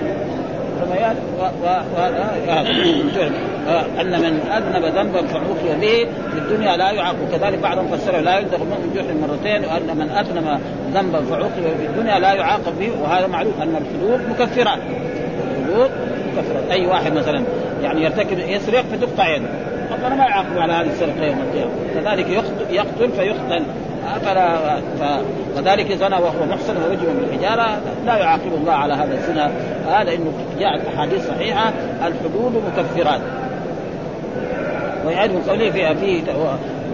أن 4.01 4.21
من 4.21 4.41
أذنب 4.57 4.85
ذنبا 4.85 5.27
فعوقب 5.27 5.81
به 5.81 6.07
في 6.33 6.39
الدنيا 6.39 6.77
لا 6.77 6.91
يعاقب. 6.91 7.29
كذلك 7.33 7.59
بعضهم 7.59 7.89
فسره 7.89 8.21
لا 8.21 8.39
يلدغ 8.39 8.57
المؤمن 8.57 8.93
جحر 8.97 9.15
مرتين 9.29 9.65
وأن 9.65 9.97
من 9.97 10.11
أذنب 10.11 10.61
ذنبا 10.95 11.21
فعوقب 11.23 11.77
في 11.79 11.87
الدنيا 11.87 12.19
لا 12.19 12.33
يعاقب 12.33 12.79
به. 12.79 12.91
وهذا 13.03 13.27
معلوم 13.27 13.55
أن 13.63 13.77
الحدود 13.77 14.21
مكفرات. 14.29 14.79
الحدود 15.59 15.91
مكفرات. 16.37 16.71
أي 16.71 16.87
واحد 16.87 17.13
مثلا 17.13 17.43
يعني 17.83 18.05
يرتكب 18.05 18.39
يسرق 18.39 18.85
فتقطع 18.93 19.29
يده. 19.29 19.49
ربنا 19.93 20.15
ما 20.15 20.25
يعاقب 20.25 20.59
على 20.59 20.73
هذه 20.73 20.87
السرقة 20.87 21.25
يوم 21.25 21.39
القيامة. 21.39 21.73
كذلك 21.95 22.45
يقتل 22.71 23.13
فيقتل. 23.13 23.63
فلا 24.25 24.77
ف... 24.77 25.03
وذلك 25.57 25.93
زنى 25.93 26.15
وهو 26.15 26.47
محسن 26.51 26.77
ورجم 26.77 27.07
بالحجاره 27.21 27.81
لا 28.07 28.17
يعاقب 28.17 28.55
الله 28.55 28.73
على 28.73 28.95
هذا 28.95 29.15
الزنا. 29.15 29.51
هذا 29.89 30.15
إنه 30.15 30.33
جاءت 30.61 30.81
أحاديث 30.95 31.29
صحيحة 31.29 31.73
الحدود 32.07 32.63
مكفرات. 32.67 33.21
ويعد 35.07 35.31
من 35.31 35.43
قوله 35.49 35.71
في 35.71 35.97
في 35.97 36.23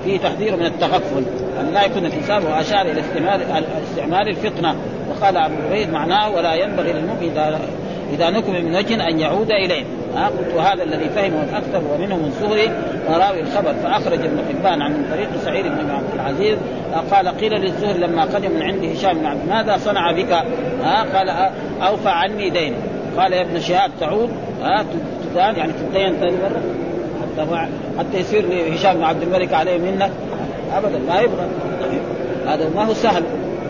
في 0.05 0.19
تحذير 0.19 0.57
من 0.57 0.67
التغفل. 0.67 1.25
أن 1.61 1.75
لا 1.75 1.85
يكون 1.85 2.07
الإنسان 2.07 2.43
واشار 2.45 2.83
إلى 2.83 3.01
استعمال 3.01 3.43
استعمال 3.91 4.29
الفطنة. 4.29 4.77
وقال 5.11 5.37
أبو 5.37 5.55
عبيد 5.71 5.91
معناه 5.91 6.31
ولا 6.31 6.55
ينبغي 6.55 6.93
للمؤمن 6.93 7.35
إذا 8.13 8.31
نكم 8.31 8.53
من 8.53 8.77
وجه 8.77 9.09
أن 9.09 9.21
يعود 9.21 9.51
إليه. 9.51 9.85
ها 10.17 10.27
قلت 10.27 10.55
وهذا 10.57 10.83
الذي 10.83 11.09
فهمه 11.09 11.43
الأكثر 11.43 11.83
ومنهم 11.95 12.25
الزهري 12.25 12.71
راوي 13.09 13.41
الخبر. 13.41 13.75
فأخرج 13.83 14.19
ابن 14.19 14.39
حبان 14.49 14.83
عن 14.83 15.05
طريق 15.13 15.29
سعيد 15.45 15.65
بن 15.65 15.91
عبد 15.91 16.15
العزيز 16.15 16.59
قال 17.11 17.29
قيل 17.29 17.53
للزهري 17.53 17.99
لما 17.99 18.25
قدم 18.25 18.51
من 18.51 18.63
عند 18.63 18.85
هشام 18.85 19.19
بن 19.19 19.27
عبد 19.27 19.49
ماذا 19.49 19.77
صنع 19.77 20.13
بك؟ 20.13 20.33
ها 20.83 21.03
قال 21.15 21.51
أوفى 21.83 22.09
عني 22.09 22.51
دين 22.51 22.75
قال 23.19 23.33
يا 23.33 23.43
ابن 23.43 23.61
شهاب 23.61 23.91
تعود 24.01 24.31
ها 24.63 24.85
تدان 25.33 25.57
يعني 25.57 25.73
تدين 25.73 26.13
ثاني 26.13 26.37
مره 26.37 26.63
حتى 27.23 27.69
حتى 27.99 28.19
يصير 28.19 28.45
هشام 28.75 28.97
بن 28.97 29.03
عبد 29.03 29.23
الملك 29.23 29.53
عليه 29.55 29.79
منة. 29.79 30.11
ابدا 30.75 30.99
ما 31.09 31.21
يبغى. 31.21 31.47
هذا 32.47 32.69
ما 32.75 32.85
هو 32.85 32.95
سهل. 32.95 33.23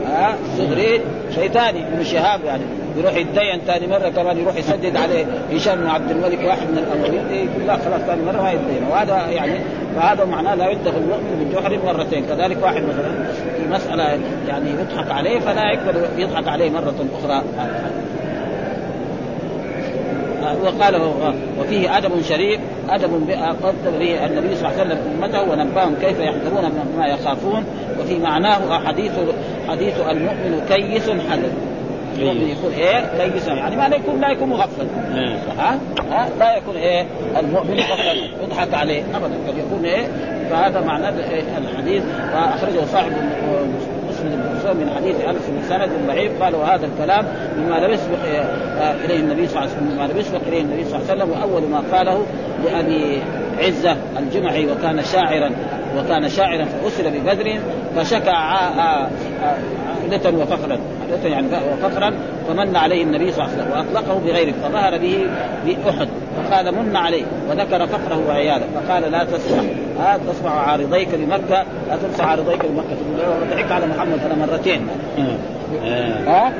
ها 0.07 0.35
الزهري 0.45 1.01
شيطاني 1.35 1.87
ابن 1.87 2.05
شهاب 2.05 2.45
يعني 2.45 2.62
يروح 2.97 3.15
يتدين 3.17 3.61
ثاني 3.67 3.87
مرة 3.87 4.09
كمان 4.09 4.39
يروح 4.39 4.57
يسدد 4.57 4.97
عليه 4.97 5.25
هشام 5.53 5.81
بن 5.81 5.87
عبد 5.87 6.11
الملك 6.11 6.39
واحد 6.45 6.71
من 6.71 6.79
الاولين 6.79 7.27
إيه، 7.27 7.45
يقول 7.45 7.67
لا 7.67 7.77
خلاص 7.77 8.01
ثاني 8.01 8.23
مرة 8.23 8.43
ما 8.43 8.51
يتدين. 8.53 8.83
وهذا 8.91 9.27
يعني 9.31 9.61
فهذا 9.97 10.25
معناه 10.25 10.55
لا 10.55 10.71
يدخل 10.71 10.97
المؤمن 10.97 11.37
من 11.39 11.53
جحر 11.55 11.79
مرتين. 11.87 12.27
كذلك 12.27 12.62
واحد 12.62 12.83
مثلا 12.83 13.33
في 13.57 13.69
مسألة 13.71 14.21
يعني 14.49 14.71
يضحك 14.71 15.11
عليه 15.11 15.41
فلا 15.41 15.73
يقدر 15.73 16.09
يضحك 16.17 16.49
عليه 16.49 16.71
مرة 16.71 16.95
أخرى. 17.19 17.43
وقال 20.65 21.01
وفيه 21.61 21.99
أدب 21.99 22.23
شريف 22.23 22.61
أدب 22.89 23.31
قدم 23.63 23.99
به 23.99 24.27
النبي 24.27 24.57
صلى 24.57 24.69
الله 24.69 24.81
عليه 24.81 24.83
وسلم 24.83 24.99
أمته 25.17 25.43
ونباهم 25.43 25.95
كيف 26.01 26.19
يحذرون 26.21 26.73
ما 26.99 27.07
يخافون 27.07 27.65
وفي 28.01 28.19
معناه 28.19 28.79
حديث 28.87 29.13
حديث 29.69 29.95
المؤمن 30.01 30.63
كيس 30.69 31.11
حذر. 31.11 31.51
المؤمن 32.19 32.49
يكون 32.49 32.73
إيه؟ 32.73 33.31
كيس 33.31 33.49
يعني 33.49 33.77
ما 33.77 33.89
لا 33.89 33.97
يكون 33.97 34.21
لا 34.21 34.31
يكون 34.31 34.49
مغفل. 34.49 34.87
ها؟ 35.59 35.79
ها؟ 36.11 36.29
لا 36.39 36.57
يكون 36.57 36.77
إيه؟ 36.77 37.07
المؤمن 37.39 37.77
مغفل. 37.77 38.31
يضحك 38.45 38.75
عليه. 38.75 39.03
ابدا. 39.15 39.35
قد 39.49 39.59
يكون 39.59 39.85
إيه؟ 39.85 40.07
فهذا 40.51 40.81
معنى 40.81 41.09
الحديث. 41.59 42.03
وأخرجه 42.35 42.85
صاحب 42.93 43.13
بن 44.23 44.81
من 44.81 44.91
حديث 44.97 45.17
أنس 45.21 45.43
بن 45.49 45.69
سند 45.69 45.91
ضعيف 46.07 46.43
قال 46.43 46.55
وهذا 46.55 46.87
الكلام 46.87 47.26
مما 47.59 47.75
لم 47.75 47.91
يسبق 47.91 48.19
إليه 49.05 49.21
النبي 49.21 49.49
صلى 49.49 49.59
الله 49.59 49.71
عليه 49.71 49.73
وسلم 49.73 49.95
مما 49.95 50.12
لم 50.12 50.19
يسبق 50.19 50.41
إليه 50.47 50.61
النبي 50.61 50.85
صلى 50.85 50.97
الله 50.97 51.11
عليه 51.11 51.23
وسلم 51.25 51.31
وأول 51.31 51.62
ما 51.62 51.83
قاله 51.93 52.26
لأبي 52.64 53.23
عزة 53.59 53.97
الجمعي 54.19 54.67
وكان 54.73 55.02
شاعرا 55.02 55.50
وكان 55.97 56.29
شاعرا 56.29 56.64
فاسر 56.64 57.09
ببدر 57.09 57.59
فشكى 57.97 58.31
عدة 60.02 60.31
وفخرا 60.31 60.79
عدة 61.12 61.29
يعني 61.29 61.47
وفخرا 61.73 62.14
فمن 62.49 62.77
عليه 62.77 63.03
النبي 63.03 63.33
صلى 63.33 63.45
الله 63.45 63.55
عليه 63.55 63.63
وسلم 63.63 63.73
وأطلقه 63.73 64.21
بغيره 64.25 64.53
فظهر 64.63 64.99
به 64.99 65.27
باحد 65.67 66.09
فقال 66.37 66.75
من 66.75 66.97
عليه؟ 66.97 67.25
وذكر 67.51 67.87
فخره 67.87 68.29
وعياله 68.29 68.65
فقال 68.75 69.13
لا 69.13 69.25
تسمح 69.25 69.65
ها 69.99 70.19
تصبح 70.29 70.53
عارضيك 70.53 71.09
لمكة 71.15 71.65
لا 71.89 71.97
تنسى 71.97 72.23
عارضيك 72.23 72.65
لمكة. 72.65 72.97
تقول 73.19 73.51
ضحك 73.51 73.73
على 73.73 73.87
محمد 73.87 74.19
أنا 74.27 74.47
مرتين. 74.47 74.89
ها؟ 76.27 76.53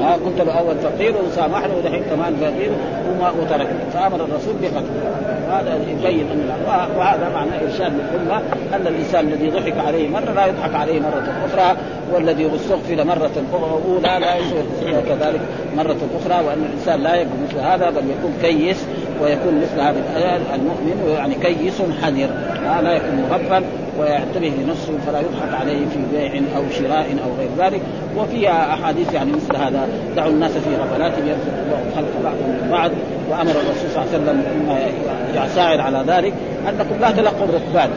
ها 0.00 0.16
كنت 0.24 0.40
الأول 0.40 0.74
فقير 0.76 1.14
وسامحني 1.26 1.74
ودحين 1.74 2.02
كمان 2.02 2.36
فقير 2.36 2.70
وما 3.10 3.30
وترك. 3.30 3.68
فأمر 3.94 4.16
الرسول 4.16 4.54
بقتله. 4.62 5.34
هذا 5.50 5.78
يبين 5.88 6.30
أن 6.30 6.50
وهذا 6.98 7.30
معنى 7.34 7.50
إرشاد 7.64 7.92
للأمة 7.92 8.42
أن 8.74 8.86
الإنسان 8.86 9.28
الذي 9.28 9.50
ضحك 9.50 9.74
عليه 9.86 10.08
مرة 10.08 10.32
لا 10.32 10.46
يضحك 10.46 10.74
عليه 10.74 11.00
مرة 11.00 11.32
أخرى 11.46 11.76
والذي 12.12 12.50
استغفر 12.56 13.04
مرة 13.04 13.44
أولى 13.88 14.18
لا 14.20 14.36
يسوء 14.36 14.64
كذلك 15.24 15.40
مرة 15.76 15.96
أخرى 16.20 16.46
وأن 16.46 16.64
الإنسان 16.64 17.00
لا 17.02 17.14
يكون 17.14 17.46
مثل 17.48 17.58
هذا 17.58 17.90
بل 17.90 18.02
يكون 18.10 18.34
كيس 18.42 18.84
ويكون 19.22 19.60
مثل 19.60 19.80
هذا 19.80 20.40
المؤمن 20.54 21.14
يعني 21.18 21.34
كيس 21.34 21.82
حذر 22.02 22.28
لا 22.82 22.92
يكون 22.92 23.26
مغفل 23.30 23.64
ويعتبه 24.00 24.52
لنفسه 24.62 24.92
فلا 25.06 25.18
يضحك 25.20 25.60
عليه 25.60 25.86
في 25.86 25.98
بيع 26.12 26.42
أو 26.56 26.62
شراء 26.78 27.06
أو 27.24 27.30
غير 27.38 27.48
ذلك. 27.58 27.80
وفيها 28.16 28.74
أحاديث 28.74 29.14
يعني 29.14 29.32
مثل 29.32 29.56
هذا 29.56 29.88
دعوا 30.16 30.30
الناس 30.30 30.50
في 30.50 30.76
غفلاتهم 30.76 31.28
يرزق 31.28 31.54
الله 31.66 31.82
الخلق 31.88 32.22
بعضهم 32.24 32.50
من 32.62 32.68
بعض. 32.70 32.90
وأمر 33.30 33.50
الرسول 33.50 33.90
صلى 33.94 34.02
الله 34.02 34.14
عليه 34.14 34.24
وسلم 34.24 34.42
يساعد 35.46 35.80
على 35.80 36.04
ذلك. 36.06 36.32
أنكم 36.68 37.00
لا 37.00 37.10
تلقوا 37.10 37.46
الركبان. 37.46 37.90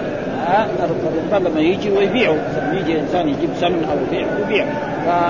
الركبان 0.79 1.51
لما 1.51 1.61
يجي 1.61 1.89
مثلا 1.89 2.79
يجي 2.79 2.99
إنسان 2.99 3.29
يجيب 3.29 3.49
سمن 3.59 3.87
أو 3.91 3.97
يبيع 4.07 4.27
يبيع. 4.45 4.65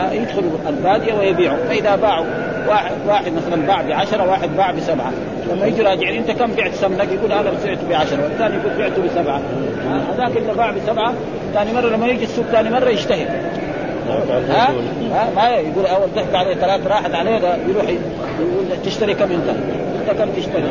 فيدخل 0.10 0.44
البادية 0.68 1.14
ويبيعوا 1.14 1.58
فإذا 1.70 1.96
باعوا 1.96 2.26
واحد 2.68 2.92
واحد 3.08 3.32
مثلا 3.34 3.68
باع 3.68 3.82
بعشرة 3.82 4.30
واحد 4.30 4.50
باع 4.58 4.72
بسبعة. 4.72 5.12
لما 5.52 5.66
يجي 5.66 5.82
راجعين 5.82 6.18
أنت 6.18 6.32
كم 6.32 6.52
بعت 6.52 6.74
سمنك؟ 6.74 7.12
يقول 7.12 7.32
أنا 7.32 7.42
بعت 7.42 7.78
بعشرة. 7.90 8.24
والثاني 8.24 8.56
يقول 8.56 8.78
بعته 8.78 9.02
بسبعة. 9.02 9.42
هذاك 10.14 10.38
اللي 10.38 10.54
باع 10.54 10.72
بسبعة 10.72 11.14
ثاني 11.54 11.74
مرة 11.74 11.90
لما 11.90 12.08
يجي 12.08 12.24
السوق 12.24 12.46
ثاني 12.46 12.70
مرة 12.70 12.90
يجتهد 12.90 13.28
ها؟ 14.50 14.74
ها؟ 15.12 15.30
ما 15.36 15.50
يقول 15.50 15.86
أول 15.86 16.08
ضحك 16.16 16.36
عليه 16.36 16.56
ثلاث 16.56 16.88
راحت 16.88 17.14
عليه 17.14 17.40
يروح 17.68 17.86
يقول 18.40 18.66
تشتري 18.86 19.14
كم 19.14 19.32
أنت؟ 19.32 19.58
انت 20.12 20.22
كم 20.22 20.30
تشتري؟ 20.38 20.64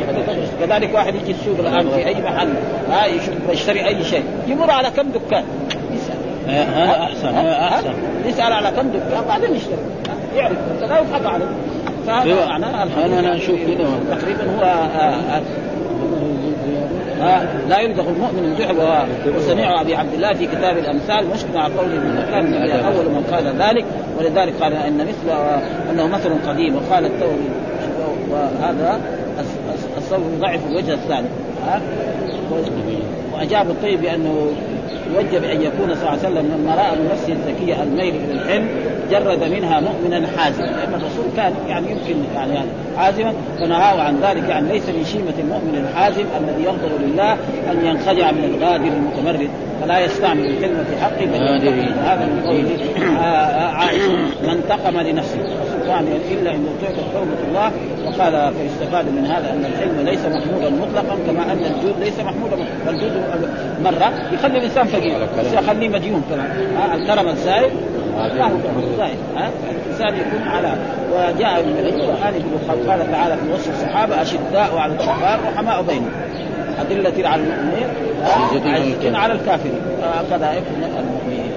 كذلك 0.59 0.93
واحد 0.93 1.15
يجي 1.15 1.31
السوق 1.31 1.59
الآن 1.59 1.89
في 1.89 2.07
أي 2.07 2.21
محل 2.21 2.49
ها 2.91 3.05
يشتري 3.51 3.87
أي 3.87 4.03
شيء 4.03 4.23
يمر 4.47 4.71
على 4.71 4.89
كم 4.89 5.09
دكان؟ 5.09 5.43
يسأل. 5.91 6.17
هذا 6.47 7.03
أحسن 7.03 7.35
أحسن. 7.35 7.93
يسأل 8.25 8.53
على 8.53 8.71
كم 8.71 8.87
دكان 8.89 9.23
بعدين 9.27 9.55
يشتري. 9.55 9.77
يعرف 10.35 10.57
لا 10.81 10.99
يضحك 10.99 11.25
عليه. 11.25 11.45
فهذا 12.07 12.45
معناه 12.45 12.83
أنا 13.05 13.35
أشوف 13.35 13.59
كذا 13.59 14.17
تقريبا 14.17 14.43
هو 14.57 14.63
آه 14.63 15.41
آه 17.21 17.67
لا 17.69 17.79
يلدغ 17.79 18.09
المؤمن 18.09 18.45
الجحر 18.45 19.05
وسمع 19.37 19.81
أبي 19.81 19.95
عبد 19.95 20.13
الله 20.13 20.33
في 20.33 20.47
كتاب 20.47 20.77
الأمثال 20.77 21.29
مشكل 21.33 21.57
على 21.57 21.73
قوله 21.73 21.93
ابن 21.93 22.25
كان 22.31 22.69
أول 22.85 23.05
من 23.05 23.23
قال 23.31 23.45
ذلك 23.45 23.85
ولذلك 24.19 24.53
قال 24.61 24.73
إن 24.73 24.97
مثل 24.97 25.35
أنه 25.91 26.07
مثل 26.07 26.29
قديم 26.47 26.75
وقال 26.75 27.05
الثوري 27.05 27.49
وهذا 28.31 28.99
الصوت 30.07 30.39
ضعف 30.39 30.59
الوجه 30.69 30.93
الثاني. 30.93 31.27
ها؟ 31.67 31.81
وأجاب 33.33 33.69
الطيب 33.69 34.01
بأنه 34.01 34.51
يوجب 35.15 35.43
أن 35.43 35.61
يكون 35.61 35.95
صلى 35.95 35.95
الله 35.95 36.09
عليه 36.09 36.19
وسلم 36.19 36.51
لما 36.57 36.75
رأى 36.75 36.95
من 36.95 37.09
نفسه 37.11 37.33
الذكيه 37.33 37.83
الميل 37.83 38.15
إلى 38.15 38.33
الحلم 38.33 38.67
جرد 39.11 39.43
منها 39.43 39.79
مؤمنا 39.79 40.27
حازما. 40.37 40.65
لأن 40.65 40.93
الرسول 40.93 41.25
كان 41.37 41.53
يعني 41.67 41.91
يمكن 41.91 42.15
يعني, 42.35 42.53
يعني 42.97 43.33
فنهاه 43.59 44.01
عن 44.01 44.19
ذلك 44.21 44.49
يعني 44.49 44.67
ليس 44.67 44.89
من 44.89 45.05
شيمة 45.05 45.33
المؤمن 45.39 45.87
الحازم 45.89 46.25
الذي 46.39 46.63
ينظر 46.63 46.89
لله 47.05 47.33
أن 47.71 47.85
ينخدع 47.85 48.31
من 48.31 48.43
الغادر 48.43 48.87
المتمرد. 48.87 49.49
فلا 49.81 49.99
يستعمل 49.99 50.45
الحلم 50.45 50.85
في 50.89 51.03
حقه 51.03 51.25
بل 51.25 51.35
هذا 52.05 52.25
من 52.25 52.41
قوله 52.45 52.77
عائشة 53.75 54.11
من 54.43 54.49
انتقم 54.49 54.99
لنفسه. 54.99 55.39
يعني 55.87 56.09
إلا 56.31 56.51
إن 56.51 56.65
يطيق 56.65 56.95
حرمه 57.13 57.37
الله 57.47 57.71
وقال 58.05 58.53
فيستفاد 58.53 59.05
من 59.05 59.25
هذا 59.25 59.53
أن 59.53 59.65
الحلم 59.65 60.05
ليس 60.05 60.25
محمودا 60.25 60.69
مطلقا 60.69 61.17
كما 61.27 61.43
أن 61.51 61.59
الجود 61.59 61.95
ليس 61.99 62.19
محمودا 62.19 62.55
مطلقا. 62.55 62.89
الجود 62.89 63.11
مرة 63.83 64.13
يخلي 64.33 64.57
الإنسان 64.57 64.87
فقير. 64.87 65.17
بس 65.39 65.53
يخليه 65.53 65.89
مديون 65.89 66.23
كمان 66.29 66.51
الكرم 66.93 67.27
الزائد. 67.27 67.71
لا 68.17 68.45
هو 68.45 68.57
زائد 68.97 69.17
الإنسان 69.85 70.27
يكون 70.27 70.47
على 70.47 70.73
وجاء 71.11 71.63
من 71.63 71.79
القرآن 71.79 72.33
يقول 72.33 72.89
قال 72.89 73.11
تعالى 73.11 73.37
في 73.37 73.53
وصف 73.53 73.69
الصحابة 73.69 74.21
أشداء 74.21 74.77
على 74.77 74.93
الكفار 74.93 75.39
رحماء 75.53 75.81
بينهم. 75.81 76.11
أدلة 76.79 77.29
على 77.29 77.41
المؤمنين 77.41 77.87
عزة 78.23 79.17
على 79.17 79.33
الكافرين. 79.33 79.81
هكذا 80.01 80.53
يكون 80.53 80.83
المؤمنين. 80.99 81.51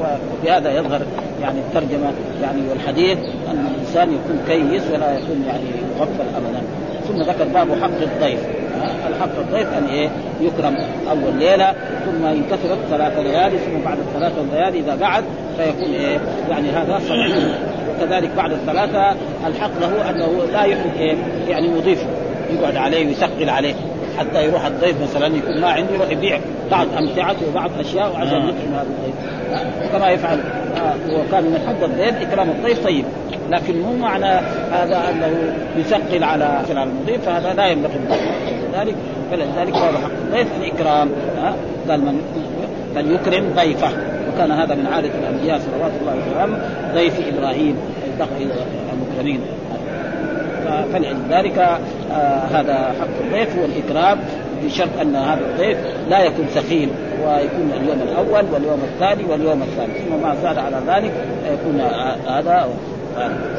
وبهذا 0.00 0.70
يظهر 0.78 1.00
يعني 1.42 1.58
الترجمة 1.58 2.12
يعني 2.42 2.60
والحديث 2.70 3.18
أن 3.50 3.66
الإنسان 3.74 4.08
يكون 4.08 4.38
كيس 4.48 4.82
ولا 4.92 5.18
يكون 5.18 5.44
يعني 5.46 5.64
مغفل 5.98 6.24
أبدا. 6.36 6.62
ثم 7.08 7.22
ذكر 7.22 7.44
باب 7.44 7.82
حق 7.82 8.02
الضيف. 8.02 8.40
الحق 9.08 9.38
الضيف 9.38 9.68
أن 9.78 9.84
إيه؟ 9.84 10.08
يكرم 10.40 10.76
أول 11.10 11.38
ليلة 11.38 11.72
ثم 12.04 12.26
ينكسر 12.26 12.76
ثلاث 12.90 13.18
ليالي 13.18 13.58
ثم 13.58 13.84
بعد 13.84 13.98
الثلاث 13.98 14.32
ليالي 14.52 14.80
إذا 14.80 15.06
قعد 15.06 15.24
فيكون 15.56 15.94
إيه؟ 15.94 16.18
يعني 16.50 16.70
هذا 16.70 16.98
صدقه 16.98 17.48
وكذلك 17.90 18.30
بعد 18.36 18.52
الثلاثة 18.52 19.16
الحق 19.46 19.70
له 19.80 20.10
أنه 20.10 20.44
لا 20.52 20.64
يحرج 20.64 20.96
إيه؟ 20.98 21.16
يعني 21.48 21.66
يضيفه 21.66 22.06
يقعد 22.50 22.76
عليه 22.76 23.06
ويثقل 23.06 23.50
عليه. 23.50 23.74
حتى 24.18 24.44
يروح 24.44 24.64
الضيف 24.64 25.02
مثلا 25.02 25.36
يكون 25.36 25.60
ما 25.60 25.68
عنده 25.68 25.94
يروح 25.94 26.10
يبيع 26.10 26.40
بعض 26.70 26.86
أمتعته 26.98 27.48
وبعض 27.48 27.70
اشياء 27.80 28.16
عشان 28.16 28.38
يكرم 28.38 28.74
هذا 28.74 28.82
الضيف. 28.82 29.35
كما 29.92 30.10
يفعل 30.10 30.38
وكان 31.10 31.44
من 31.44 31.58
حق 31.66 31.84
الضيف 31.84 32.30
إكرام 32.30 32.50
الضيف 32.50 32.84
طيب. 32.84 33.04
لكن 33.50 33.80
مو 33.80 33.96
معنى 33.96 34.40
هذا 34.72 35.10
أنه 35.10 35.52
يثقل 35.76 36.24
على 36.24 36.44
على 36.44 36.82
المضيف 36.82 37.24
فهذا 37.26 37.54
لا 37.54 37.66
ينبغي 37.66 37.92
ذلك 38.74 38.94
فلذلك 39.30 39.74
هذا 39.74 39.98
حق 39.98 40.10
الضيف 40.24 40.48
الإكرام. 40.60 41.08
قال 41.88 42.00
من 42.00 42.20
فليكرم 42.94 43.44
ضيفه. 43.56 43.88
وكان 44.34 44.50
هذا 44.50 44.74
من 44.74 44.86
عادة 44.86 45.10
الأنبياء 45.18 45.58
صلوات 45.58 45.92
الله 46.00 46.14
وسلامه 46.26 46.58
ضيف 46.94 47.14
إبراهيم 47.34 47.76
المكرمين. 48.92 49.40
فلذلك 50.92 51.58
آه 51.58 52.40
هذا 52.52 52.94
حق 53.00 53.24
الضيف 53.24 53.58
هو 53.58 53.64
الإكرام. 53.64 54.18
بشرط 54.64 54.88
أن 55.00 55.16
هذا 55.16 55.40
الضيف 55.40 55.78
لا 56.08 56.22
يكون 56.22 56.46
ثقيل 56.46 56.88
ويكون 57.24 57.72
اليوم 57.80 58.02
الأول 58.02 58.44
واليوم 58.52 58.80
الثاني 58.84 59.24
واليوم 59.30 59.62
الثالث 59.62 60.08
ثم 60.08 60.22
ما 60.22 60.36
زاد 60.42 60.58
على 60.58 60.76
ذلك 60.86 61.12
يكون 61.52 61.80
هذا 62.28 62.68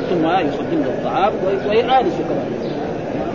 ثم 0.09 0.25
يقدم 0.25 0.83
له 0.83 0.89
الطعام 0.97 1.33
ويآنسه 1.67 2.17
كمان 2.17 2.77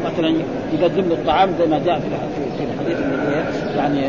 مثلا 0.05 0.29
يقدم 0.72 1.09
له 1.09 1.14
الطعام 1.14 1.51
زي 1.59 1.66
ما 1.66 1.81
جاء 1.87 1.98
في 1.98 2.07
الحديث 2.07 2.98
الذي 2.98 3.44
يعني 3.77 4.09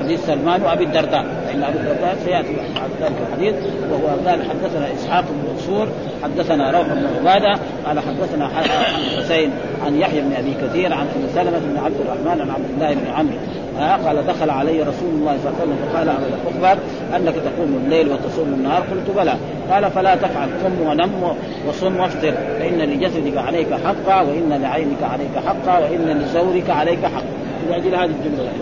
حديث 0.00 0.26
سلمان 0.26 0.62
وأبي 0.62 0.84
الدرداء 0.84 1.24
فان 1.46 1.62
ابي 1.62 1.78
الدرداء 1.78 2.16
سيأتي 2.24 2.56
بعد 2.56 2.90
ذلك 3.00 3.16
الحديث 3.28 3.54
وهو 3.90 4.06
قال 4.26 4.42
حدثنا 4.42 4.94
إسحاق 4.94 5.24
بن 5.24 5.52
منصور 5.52 5.88
حدثنا 6.22 6.70
روح 6.70 6.86
بن 6.86 7.06
عبادة 7.18 7.58
قال 7.86 8.00
حدثنا 8.00 8.50
حسين 9.18 9.50
عن 9.86 9.94
يحيى 9.96 10.20
بن 10.20 10.32
أبي 10.32 10.54
كثير 10.62 10.94
عن 10.94 11.06
أبي 11.16 11.28
سلمة 11.34 11.58
بن 11.58 11.78
عبد 11.84 11.96
الرحمن 12.00 12.40
عن 12.40 12.50
عبد 12.50 12.70
الله 12.74 12.94
بن 12.94 13.10
عمرو. 13.10 13.36
آه 13.80 13.96
قال 13.96 14.26
دخل 14.26 14.50
علي 14.50 14.82
رسول 14.82 15.10
الله 15.10 15.38
صلى 15.42 15.52
الله 15.52 15.60
عليه 15.60 15.72
وسلم 15.72 15.76
فقال 15.92 16.08
أخبر 16.46 16.82
أنك 17.16 17.34
تقوم 17.34 17.80
الليل 17.84 18.08
وتصوم 18.12 18.48
النهار. 18.48 18.82
قلت 18.82 19.16
بلى. 19.16 19.34
قال 19.70 19.90
فلا 19.90 20.14
تفعل 20.14 20.48
قم 20.64 20.88
ونم 20.88 21.36
وصم 21.68 22.00
وافطر 22.00 22.32
فإن 22.58 22.78
لجسدك 22.78 23.36
عليك 23.36 23.68
حقا 23.74 24.20
وإن 24.20 24.58
لعينك 24.62 25.02
عليك 25.02 25.44
حقا 25.46 25.78
وإن 25.78 26.22
لزورك 26.22 26.70
عليك 26.70 27.04
حقا. 27.04 27.24
لأجل 27.70 27.94
هذه 27.94 28.04
الجملة. 28.04 28.52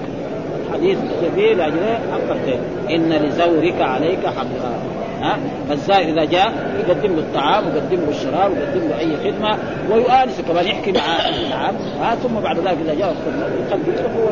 الحديث 0.69 0.99
فيه 1.35 1.55
لأجل 1.55 1.99
حقتين 2.13 2.61
إن 2.91 3.13
لزورك 3.13 3.81
عليك 3.81 4.27
حقا. 4.27 4.79
ها؟ 5.23 5.39
فالزائر 5.69 6.09
إذا 6.09 6.25
جاء 6.25 6.53
يقدم 6.79 7.13
له 7.13 7.19
الطعام 7.19 7.65
ويقدم 7.65 7.97
له 7.97 8.11
الشراب 8.11 8.51
ويقدم 8.51 8.89
له 8.89 8.99
أي 8.99 9.17
خدمة 9.17 9.59
ويؤانسه 9.91 10.43
كمان 10.43 10.67
يحكي 10.67 10.93
معاه 10.93 11.49
نعم 11.51 11.75
ها 12.01 12.15
ثم 12.15 12.35
بعد 12.35 12.59
ذلك 12.59 12.77
إذا 12.85 12.95
جاء 12.95 13.15
يقدم 13.69 13.93
له 13.93 14.03
هو 14.03 14.29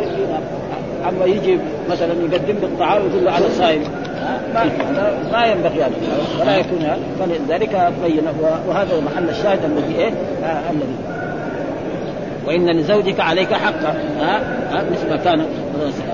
أما 1.08 1.24
يجي 1.24 1.58
مثلا 1.90 2.12
يقدم 2.12 2.54
له 2.62 2.66
الطعام 2.66 3.02
ويقول 3.02 3.24
له 3.24 3.38
أنا 3.38 3.48
صايم 3.48 3.82
ما 4.54 4.64
ما 5.32 5.46
ينبغي 5.46 5.82
هذا 5.82 5.94
ولا 6.40 6.56
يكون 6.56 6.78
هذا. 6.82 6.98
فلذلك 7.20 7.92
بين 8.04 8.22
وهذا 8.68 9.00
محل 9.00 9.28
الشاهد 9.28 9.64
الذي 9.64 9.98
إيه؟ 9.98 10.10
آه 10.44 10.70
الذي 10.70 11.15
وإن 12.46 12.70
لزوجك 12.70 13.20
عليك 13.20 13.52
حقا 13.54 13.94
ها؟ 14.20 14.38
ها؟ 14.70 14.84
مثل 14.92 15.10
ما 15.10 15.16
كان 15.16 15.40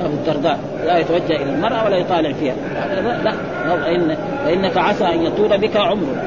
أبو 0.04 0.14
الدرداء 0.14 0.58
لا 0.86 0.98
يتوجه 0.98 1.36
إلى 1.36 1.52
المرأة 1.54 1.84
ولا 1.84 1.96
يطالع 1.96 2.32
فيها. 2.32 2.54
لا 2.74 3.22
لا 3.22 3.32
فإن 3.76 4.16
فإنك 4.44 4.76
عسى 4.76 5.04
أن 5.04 5.22
يطول 5.22 5.58
بك 5.58 5.76
عمرك. 5.76 6.22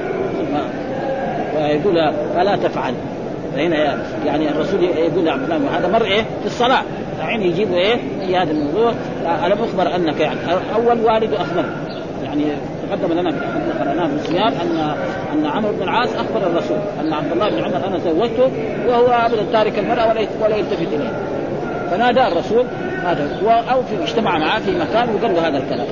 ويقول 1.55 2.13
فلا 2.35 2.55
تفعل. 2.55 2.93
فهنا 3.55 3.97
يعني 4.25 4.49
الرسول 4.49 4.83
يقول 4.83 5.29
عبد 5.29 5.51
الله 5.51 5.77
هذا 5.77 5.87
مر 5.87 6.05
إيه؟ 6.05 6.21
في 6.21 6.45
الصلاة. 6.45 6.81
الحين 7.19 7.41
يجيبوا 7.41 7.75
إيه؟ 7.75 7.95
في 8.25 8.37
هذا 8.37 8.51
الموضوع 8.51 8.93
ألم 9.45 9.57
أخبر 9.63 9.95
أنك 9.95 10.19
يعني 10.19 10.39
أول 10.75 10.99
والد 10.99 11.33
اخبر 11.33 11.65
يعني 12.23 12.43
تقدم 12.89 13.19
لنا 13.19 13.31
في 13.31 13.39
قراناه 13.79 14.07
في 14.07 14.15
الصيام 14.15 14.53
ان 14.61 14.95
أن 15.33 15.45
عمرو 15.45 15.71
بن 15.71 15.83
العاص 15.83 16.09
أخبر 16.15 16.47
الرسول 16.47 16.77
أن 17.01 17.13
عبد 17.13 17.31
الله 17.31 17.49
بن 17.49 17.63
عمر 17.63 17.87
أنا 17.87 17.97
زوجته 17.97 18.51
وهو 18.87 19.07
ابدا 19.07 19.45
تارك 19.51 19.79
المرأة 19.79 20.09
ولا 20.09 20.27
ولا 20.41 20.55
يلتفت 20.55 20.93
إليه. 20.93 21.11
فنادى 21.91 22.27
الرسول 22.27 22.65
هذا 23.03 23.29
أو 23.71 23.83
في 23.83 24.03
اجتمع 24.03 24.37
معاه 24.37 24.59
في 24.59 24.71
مكان 24.71 25.09
وقال 25.15 25.35
له 25.35 25.47
هذا 25.47 25.57
الكلام. 25.57 25.87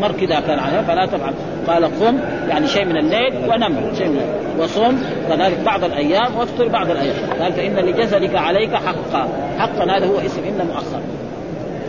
مر 0.00 0.12
كذا 0.12 0.40
كان 0.40 0.58
عليه 0.58 0.80
فلا 0.80 1.06
تفعل. 1.06 1.32
قال 1.66 1.84
قم 1.84 2.18
يعني 2.48 2.66
شيء 2.66 2.84
من 2.84 2.96
الليل 2.96 3.50
ونم 3.50 3.94
شيء 3.98 4.08
من 4.08 4.18
الليل 4.18 4.64
وصم 4.64 4.98
كذلك 5.28 5.58
بعض 5.66 5.84
الأيام 5.84 6.36
وافطر 6.38 6.68
بعض 6.68 6.90
الأيام. 6.90 7.14
قال 7.40 7.52
فإن 7.52 7.76
لجسدك 7.76 8.36
عليك 8.36 8.74
حقا. 8.74 9.28
حقا 9.58 9.96
هذا 9.96 10.06
هو 10.06 10.18
اسم 10.18 10.42
إن 10.44 10.66
مؤخر 10.66 11.00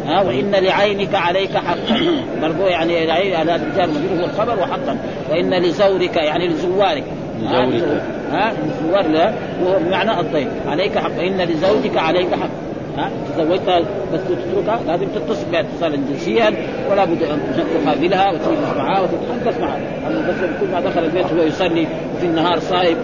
ها 0.07 0.21
وإن 0.21 0.51
لعينك 0.51 1.15
عليك 1.15 1.57
حقا. 1.57 1.99
برضو 2.41 2.65
يعني 2.65 3.03
العين 3.03 3.33
هذا 3.33 3.55
الرجال 3.55 3.89
مدير 3.89 4.21
هو 4.21 4.25
الخبر 4.25 4.59
وحقا. 4.59 4.97
وإن 5.29 5.53
لزورك 5.53 6.15
يعني 6.15 6.47
لزوارك. 6.47 7.03
لزورك. 7.41 8.03
ها 8.31 8.53
لزوار 8.53 9.33
وهو 9.63 9.79
بمعنى 9.79 10.19
الضيف. 10.19 10.47
عليك 10.67 10.97
حق. 10.97 11.17
وإن 11.17 11.41
لزوجك 11.41 11.97
عليك 11.97 12.35
حق. 12.35 12.49
ها 12.97 13.09
تزوجتها 13.35 13.79
بس 14.13 14.19
تتركها 14.23 14.79
لازم 14.87 15.07
تتصل 15.07 15.45
بها 15.51 15.59
اتصالا 15.59 15.95
جنسيا 15.95 16.53
ولا 16.91 17.05
بد 17.05 17.23
أن 17.23 17.39
تقابلها 17.85 18.31
وتجلس 18.31 18.77
معها 18.77 19.01
وتتحدث 19.01 19.59
معها. 19.59 19.79
أما 20.07 20.27
بس 20.29 20.35
كل 20.61 20.71
ما 20.71 20.79
دخل 20.81 21.03
البيت 21.03 21.25
وهو 21.33 21.43
يصلي 21.43 21.87
وفي 22.15 22.25
النهار 22.25 22.59
صائب 22.59 22.97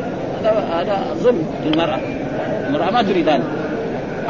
هذا 0.44 0.52
هذا 0.74 1.14
ظلم 1.14 1.46
للمرأة. 1.66 2.00
المرأة 2.68 2.92
ما 2.92 3.02
تريد 3.02 3.30
ذلك 3.30 3.44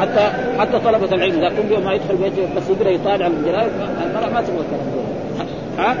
حتى 0.02 0.32
حتى 0.58 0.78
طلبة 0.78 1.14
العلم. 1.14 1.38
إذا 1.38 1.48
كل 1.48 1.72
يوم 1.72 1.84
ما 1.84 1.92
يدخل 1.92 2.16
بيته 2.16 2.54
بس 2.56 2.62
يقرا 2.70 2.90
يطالع 2.90 3.26
الجرايد 3.26 3.70
المرأة 4.06 4.30
ما 4.30 4.40
تبغى 4.40 4.60
الكلام 4.60 5.02
ها؟ 5.78 5.96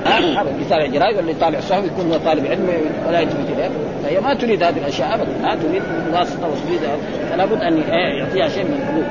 يطالع 0.66 0.86
جرايد 0.86 1.16
ولا 1.18 1.30
يطالع 1.30 1.60
صحف 1.60 1.84
يكون 1.84 2.12
هو 2.12 2.18
طالب 2.18 2.46
علم 2.46 2.68
ولا 3.08 3.20
يلتفت 3.20 3.50
اليه 3.52 3.70
فهي 4.02 4.20
ما 4.20 4.34
تريد 4.34 4.62
هذه 4.62 4.78
الأشياء 4.78 5.14
ابدا. 5.14 5.32
ما 5.42 5.54
تريد 5.54 5.82
واسطة 6.12 6.48
وتريد 6.48 6.80
فلا 7.30 7.44
بد 7.44 7.62
أن 7.62 7.82
يعطيها 8.18 8.48
شيء 8.48 8.64
من 8.64 8.74
الحلول 8.82 9.04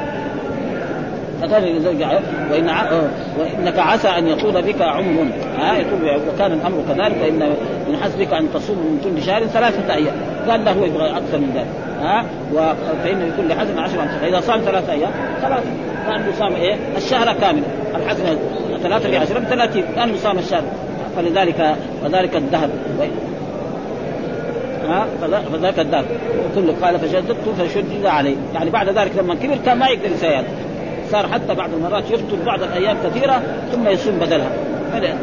فقال 1.41 1.75
لزوجها 1.75 2.21
وإن 2.51 2.69
ع... 2.69 2.91
وإنك 3.39 3.79
عسى 3.79 4.07
أن 4.07 4.27
يطول 4.27 4.61
بك 4.61 4.81
عمر. 4.81 5.25
ها؟ 5.57 5.77
يطول 5.77 6.21
وكان 6.33 6.51
الأمر 6.51 6.83
كذلك 6.87 7.15
فان 7.15 7.39
من 7.89 7.97
حسبك 8.03 8.33
أن 8.33 8.47
تصوم 8.53 8.77
من 8.77 9.01
كل 9.03 9.23
شهر 9.23 9.45
ثلاثة 9.45 9.93
أيام. 9.93 10.15
قال 10.47 10.65
له 10.65 10.85
يبغى 10.85 11.09
أكثر 11.09 11.37
من 11.37 11.51
ذلك. 11.55 11.67
ها؟ 12.01 12.25
فان 13.03 13.29
لكل 13.29 13.53
حسن 13.53 13.79
عشر 13.79 14.01
أمثال. 14.01 14.19
فاذا 14.19 14.39
صام 14.39 14.59
ثلاثة 14.61 14.93
أيام 14.93 15.11
خلاص. 15.41 15.63
كان 16.07 16.23
صام 16.39 16.55
إيه؟ 16.55 16.75
الشهر 16.97 17.33
كاملا 17.33 17.63
الحسنه 17.95 18.37
ثلاثة 18.83 19.09
في 19.09 19.17
عشره 19.17 19.39
30 19.39 19.83
كان 19.95 20.17
صام 20.17 20.37
الشهر. 20.37 20.63
فلذلك 21.17 21.75
وذلك 22.03 22.35
الدهر 22.35 22.69
ها؟ 24.89 25.05
فذاك 25.51 25.79
الدهر 25.79 26.05
كله 26.55 26.75
قال 26.81 26.99
فشددت 26.99 27.49
فشدد 27.59 28.05
عليه 28.05 28.35
يعني 28.53 28.69
بعد 28.69 28.89
ذلك 28.89 29.11
لما 29.17 29.35
كبر 29.35 29.57
كان 29.65 29.77
ما 29.77 29.87
يقدر 29.87 30.11
يسير. 30.11 30.43
صار 31.11 31.27
حتى 31.27 31.53
بعض 31.53 31.69
المرات 31.73 32.11
يفطر 32.11 32.35
بعض 32.45 32.63
الأيام 32.63 32.97
كثيرة 33.03 33.41
ثم 33.71 33.87
يصوم 33.87 34.19
بدلها. 34.19 34.51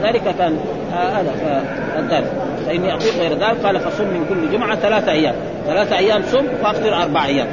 ذلك 0.02 0.22
كان 0.38 0.58
هذا 0.92 1.32
فالدار 1.94 2.24
فإني 2.66 2.92
أقول 2.92 3.10
غير 3.20 3.32
ذلك. 3.32 3.66
قال 3.66 3.80
فصم 3.80 4.04
من 4.04 4.26
كل 4.28 4.52
جمعة 4.52 4.76
ثلاثة 4.76 5.12
أيام. 5.12 5.34
ثلاثة 5.66 5.98
أيام 5.98 6.22
صم 6.22 6.44
وافطر 6.62 7.02
أربع 7.02 7.26
أيام. 7.26 7.46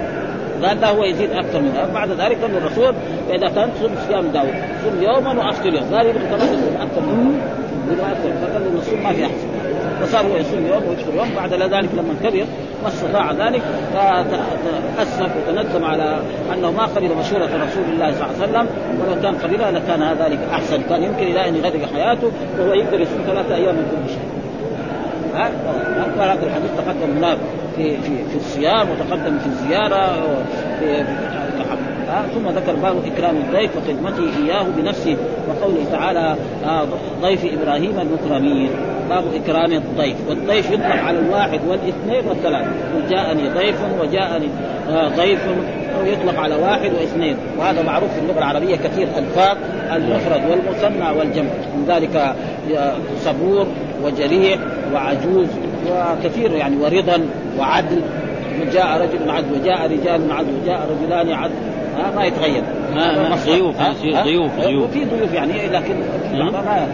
قال 0.63 0.82
لا 0.82 0.89
هو 0.89 1.04
يزيد 1.04 1.32
أكثر 1.32 1.62
من 1.62 1.73
ذلك. 1.78 1.93
بعد 1.93 2.10
ذلك 2.10 2.38
قال 2.41 2.58
الرسول 2.58 2.93
فإذا 3.30 3.47
كان 3.47 3.69
صم 3.82 3.91
صيام 4.08 4.28
داود. 4.28 4.54
صم 4.86 5.04
يوما 5.04 5.45
وأفطر 5.45 5.73
يوم. 5.73 5.93
قال 5.93 6.06
يبغى 6.06 6.36
يصوم 6.36 6.78
أكثر 6.82 7.02
من 7.02 7.41
فقال 8.41 8.63
له 8.63 8.80
الصوم 8.80 9.04
ما 9.04 9.13
في 9.13 9.26
أحسن. 9.26 9.62
فصار 10.01 10.25
هو 10.25 10.36
يصوم 10.38 10.65
يوم 10.65 10.84
ويفطر 10.89 11.15
يوم 11.15 11.29
بعد 11.36 11.53
ذلك 11.53 11.89
لما 11.93 12.13
كبر 12.23 12.45
ما 12.84 12.88
استطاع 12.88 13.32
ذلك 13.32 13.62
فاسف 14.97 15.32
وتندم 15.38 15.86
على 15.86 16.19
أنه 16.53 16.71
ما 16.71 16.86
قبل 16.86 17.10
مشوره 17.19 17.45
رسول 17.45 17.84
الله 17.93 18.12
صلى 18.12 18.25
الله 18.25 18.36
عليه 18.41 18.51
وسلم. 18.51 18.67
ولو 19.01 19.21
كان 19.21 19.36
قبلها 19.36 19.71
لكان 19.71 20.17
ذلك 20.19 20.39
أحسن. 20.53 20.82
كان 20.89 21.03
يمكن 21.03 21.23
إلى 21.23 21.49
أن 21.49 21.56
يغرق 21.56 21.93
حياته 21.93 22.32
وهو 22.60 22.73
يقدر 22.73 22.99
يصوم 22.99 23.21
ثلاثة 23.27 23.56
أيام 23.56 23.75
من 23.75 23.86
كل 23.91 24.10
شيء. 24.13 24.34
هذا 26.19 26.43
الحديث 26.43 26.71
تقدم 26.77 27.17
هناك 27.17 27.38
في 27.75 27.97
في 27.97 28.15
في 28.32 28.36
الصيام 28.36 28.88
وتقدم 28.89 29.39
في 29.39 29.45
الزيارة 29.45 30.21
في, 30.79 31.06
ثم 32.34 32.47
ذكر 32.49 32.75
باب 32.75 32.95
إكرام 33.06 33.36
الضيف 33.38 33.71
وخدمته 33.77 34.43
إياه 34.43 34.65
بنفسه 34.77 35.17
وقوله 35.49 35.86
تعالى 35.91 36.36
ضيف 37.21 37.45
إبراهيم 37.45 37.99
المكرمين. 37.99 38.69
باب 39.10 39.24
إكرام 39.44 39.72
الضيف 39.72 40.16
والضيف 40.30 40.72
يطلق 40.72 40.96
على 40.96 41.20
الواحد 41.20 41.60
والاثنين 41.68 42.28
والثلاث 42.30 42.66
جاءني 43.10 43.50
ضيف 43.50 43.76
وجاءني 44.02 44.48
ضيف 45.18 45.39
يطلق 46.06 46.39
على 46.39 46.56
واحد 46.56 46.92
واثنين. 46.94 47.38
وهذا 47.60 47.82
معروف 47.82 48.13
في 48.13 48.20
اللغة 48.20 48.38
العربية 48.38 48.76
كثير 48.76 49.08
الفاظ 49.18 49.58
المفرد 49.92 50.42
والمثنى 50.50 51.20
والجمع. 51.20 51.50
من 51.78 51.86
ذلك 51.88 52.36
صبور 53.18 53.68
وجريح 54.04 54.60
وعجوز 54.94 55.48
وكثير 55.92 56.52
يعني 56.52 56.78
ورضا 56.78 57.26
وعدل. 57.60 58.02
جاء 58.74 59.02
رجل 59.02 59.32
عدل 59.32 59.48
وجاء 59.54 59.92
رجال 59.92 60.32
عدل 60.32 60.50
وجاء 60.63 60.89
رجلان 60.92 61.34
عدل 61.34 61.54
ها 61.98 62.12
ما 62.16 62.26
يتغير. 62.26 62.63
ما 62.96 63.36
ضيوف 63.46 63.76
ضيوف 64.24 64.52
ضيوف. 64.60 64.92
في 64.92 65.06
ضيوف 65.06 65.34
يعني 65.34 65.68
لكن 65.68 65.96
ما 66.34 66.88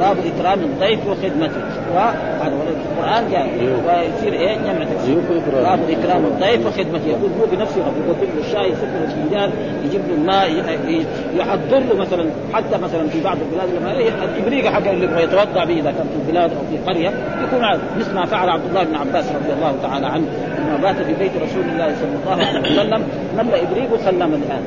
باب 0.00 0.16
إكرام 0.34 0.58
الضيف 0.58 1.00
وخدمته. 1.06 1.62
وهذا 1.94 2.52
القرآن 2.98 3.30
جاء 3.30 3.48
ويصير 3.86 4.32
إيه؟ 4.32 4.56
جمع 4.56 4.84
تكسير 4.84 5.16
باب 5.52 5.78
إكرام 5.90 6.24
الضيف 6.24 6.66
وخدمته. 6.66 7.06
يقول 7.06 7.30
هو 7.40 7.46
بنفسه 7.52 7.80
يقول 7.80 8.16
له 8.36 8.46
الشاي 8.48 8.70
يصب 8.72 8.82
له 8.82 9.04
الفنجان 9.04 9.50
يجيب 9.84 10.00
له 10.08 10.14
الماء 10.14 10.50
يحضر 11.36 11.78
له 11.78 11.96
مثلا 11.96 12.24
حتى 12.54 12.78
مثلا 12.78 13.08
في 13.08 13.20
بعض 13.20 13.36
البلاد 13.36 13.68
لما 13.80 13.92
الابريق 14.38 14.66
حق 14.66 14.88
اللي 14.88 15.04
يبغى 15.04 15.22
يتوضأ 15.22 15.64
به 15.64 15.74
إذا 15.74 15.90
كان 15.90 16.06
في 16.06 16.16
البلاد 16.26 16.50
أو 16.50 16.58
في 16.70 16.92
قرية 16.92 17.12
يكون 17.44 17.64
عارف. 17.64 17.80
مثل 17.98 18.14
ما 18.14 18.26
فعل 18.26 18.48
عبد 18.48 18.64
الله 18.68 18.84
بن 18.84 18.94
عباس 18.94 19.24
رضي 19.24 19.52
الله 19.52 19.74
تعالى 19.82 20.06
عنه 20.06 20.26
لما 20.58 20.76
بات 20.82 20.96
في 20.96 21.14
بيت 21.14 21.32
رسول 21.42 21.64
الله 21.72 21.94
صلى 22.00 22.34
الله 22.34 22.46
عليه 22.46 22.60
وسلم 22.60 23.02
ملى 23.36 23.62
إبريق 23.62 23.92
وسلم 23.92 24.34
الآن. 24.34 24.62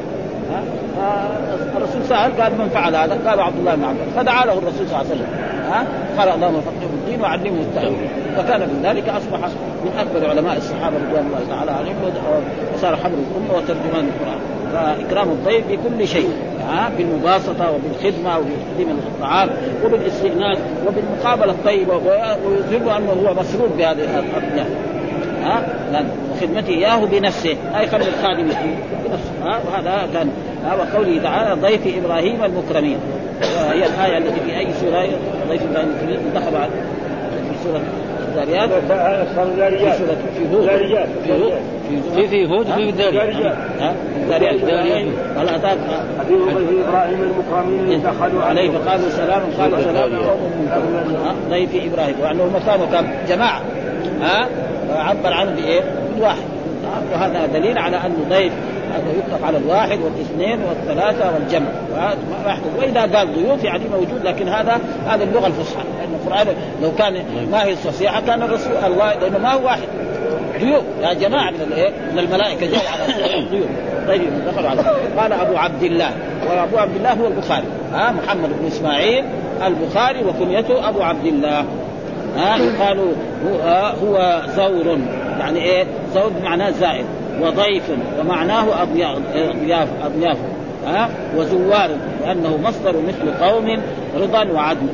الرسول 1.77 2.03
سأل 2.09 2.41
قال 2.41 2.51
من 2.51 2.69
فعل 2.69 2.95
هذا؟ 2.95 3.29
قال 3.29 3.39
عبد 3.39 3.57
الله 3.59 3.75
بن 3.75 3.83
عباس. 3.83 4.07
فدعا 4.15 4.45
له 4.45 4.53
الرسول 4.53 4.87
صلى 4.87 4.95
الله 4.95 4.97
عليه 4.97 5.09
وسلم. 5.09 5.27
ها؟ 5.71 5.85
قال 6.17 6.29
اللهم 6.29 6.61
فقهه 6.61 6.79
في 6.79 6.93
الدين 6.93 7.21
وعلمه 7.21 7.61
التأويل. 7.61 8.07
فكان 8.37 8.59
من 8.59 8.81
ذلك 8.83 9.09
أصبح 9.09 9.39
من 9.85 9.91
أكبر 9.99 10.29
علماء 10.29 10.57
الصحابة 10.57 10.95
رضوان 10.97 11.25
الله 11.25 11.55
تعالى 11.55 11.71
عليهم 11.71 11.95
وصار 12.73 12.95
حبر 12.95 13.13
الأمة 13.13 13.57
وترجمان 13.57 14.09
القرآن. 14.11 14.39
فإكرام 14.73 15.29
الضيف 15.29 15.63
بكل 15.69 16.07
شيء. 16.07 16.29
ها؟ 16.69 16.91
بالمباسطة 16.97 17.71
وبالخدمة 17.71 18.37
وبتقديم 18.37 18.99
الطعام 19.07 19.49
وبالاستئناس 19.85 20.57
وبالمقابلة 20.87 21.51
الطيبة. 21.51 21.95
ويظهر 21.95 22.97
أنه 22.97 23.11
هو 23.11 23.33
مسرور 23.33 23.67
بهذه 23.77 24.19
الأرض 24.19 24.67
ها؟ 25.43 25.63
وخدمته 26.31 26.69
إياه 26.69 27.05
بنفسه. 27.05 27.55
أي 27.79 27.87
خلي 27.87 28.05
الخادم 28.07 28.43
بنفسه. 29.05 29.31
ها؟ 29.43 29.59
وهذا 29.67 30.07
كان 30.13 30.29
وقوله 30.73 31.21
تعالى 31.23 31.61
ضيف 31.61 32.05
إبراهيم 32.05 32.43
المكرمين. 32.43 32.97
هي 33.71 33.85
الآية 33.85 34.17
التي 34.17 34.39
في 34.45 34.57
أي 34.57 34.67
سورة؟ 34.73 35.07
ضيف 35.49 35.61
إبراهيم 35.71 35.89
المكرمين 35.89 36.33
دخل 36.35 36.51
في 36.51 37.63
سورة 37.63 37.81
الذاريات. 38.27 38.69
في 38.69 39.97
سوره 39.97 40.17
في 40.37 40.55
هود. 40.55 40.69
في 41.23 41.31
هود. 41.33 41.53
في 42.15 42.27
في 42.27 42.45
هود 42.45 42.65
في 42.65 42.89
الذاريات. 42.89 43.55
ها؟ 43.79 43.93
الذاريات. 44.23 44.55
هل 45.37 45.49
أتاك؟ 45.49 45.77
ضيف 46.29 46.87
إبراهيم 46.87 47.19
المكرمين 47.21 48.01
دخلوا 48.03 48.43
عليه 48.43 48.71
فقالوا 48.71 49.09
سلام 49.09 49.41
قالوا 49.59 49.79
سلام. 49.79 50.09
ضيف 51.49 51.69
إبراهيم. 51.75 52.15
وأنه 52.23 52.43
هم 52.43 52.59
كانوا 52.65 52.85
كان 52.91 53.05
جماعة. 53.29 53.61
ها؟ 54.21 54.47
عبر 54.95 55.33
عنه 55.33 55.51
بإيه؟ 55.51 55.81
بالواحد 56.13 56.45
وهذا 57.13 57.45
دليل 57.45 57.77
على 57.77 57.97
انه 57.97 58.25
ضيف 58.29 58.53
هذا 58.95 59.11
يطلق 59.17 59.47
على 59.47 59.57
الواحد 59.57 59.99
والاثنين 60.01 60.59
والثلاثة 60.63 61.33
والجمع. 61.33 61.67
وإذا 62.79 63.01
قال 63.01 63.35
ضيوف 63.35 63.63
يعني 63.63 63.83
موجود 63.93 64.25
لكن 64.25 64.49
هذا 64.49 64.79
هذه 65.07 65.23
اللغة 65.23 65.47
الفصحى. 65.47 65.83
لأن 65.99 66.19
القرآن 66.23 66.55
لو 66.83 66.91
كان 66.97 67.23
ما 67.51 67.63
هي 67.63 67.71
الفصيحه 67.71 68.21
كان 68.21 68.41
الرسول 68.41 68.71
الله 68.85 69.13
لأنه 69.13 69.37
ما 69.37 69.53
هو 69.53 69.65
واحد. 69.65 69.87
ضيوف. 70.59 70.83
يا 71.01 71.13
جماعة 71.13 71.51
من 71.51 71.61
الإيه؟ 71.61 71.89
من 72.11 72.19
الملائكة 72.19 72.65
جاءوا 72.65 72.89
على 72.89 73.45
ضيوف. 73.51 73.67
طيب 74.07 74.29
دخلوا 74.47 74.69
على 74.69 74.81
قال 75.17 75.33
أبو 75.33 75.57
عبد 75.57 75.83
الله. 75.83 76.09
وأبو 76.49 76.77
عبد 76.77 76.95
الله 76.95 77.13
هو 77.13 77.27
البخاري. 77.27 77.67
ها 77.93 78.11
محمد 78.11 78.49
بن 78.59 78.67
إسماعيل 78.67 79.25
البخاري 79.65 80.23
وكنيته 80.23 80.89
أبو 80.89 81.01
عبد 81.01 81.25
الله. 81.25 81.65
ها 82.37 82.57
يقال 82.57 82.99
هو, 82.99 83.55
آه 83.63 83.91
هو 83.91 84.41
زور. 84.55 84.97
يعني 85.39 85.59
إيه؟ 85.59 85.85
زور 86.13 86.29
بمعناه 86.29 86.69
زائد. 86.69 87.05
وضيف 87.41 87.83
ومعناه 88.19 88.81
أضياف 88.81 89.17
أضياف 89.35 89.87
أضياف 90.03 90.37
ها؟ 90.87 91.09
وزوار 91.37 91.89
لأنه 92.21 92.57
مصدر 92.63 92.95
مثل 93.07 93.45
قوم 93.45 93.81
رضا 94.17 94.51
وعدل. 94.51 94.87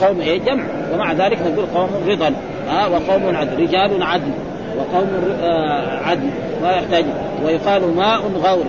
قوم 0.00 0.20
إيه؟ 0.20 0.40
جمع. 0.40 0.64
ومع 0.94 1.12
ذلك 1.12 1.38
نقول 1.42 1.66
قوم 1.74 1.90
رضا 2.08 2.32
ها؟ 2.68 2.86
وقوم 2.86 3.36
عدل 3.36 3.62
رجال 3.62 4.02
عدل 4.02 4.30
وقوم 4.78 5.08
آه 5.42 5.98
عدل. 6.04 6.30
ما 6.62 6.72
يحتاج. 6.72 7.04
ويقال 7.44 7.96
ماء 7.96 8.20
غور 8.20 8.64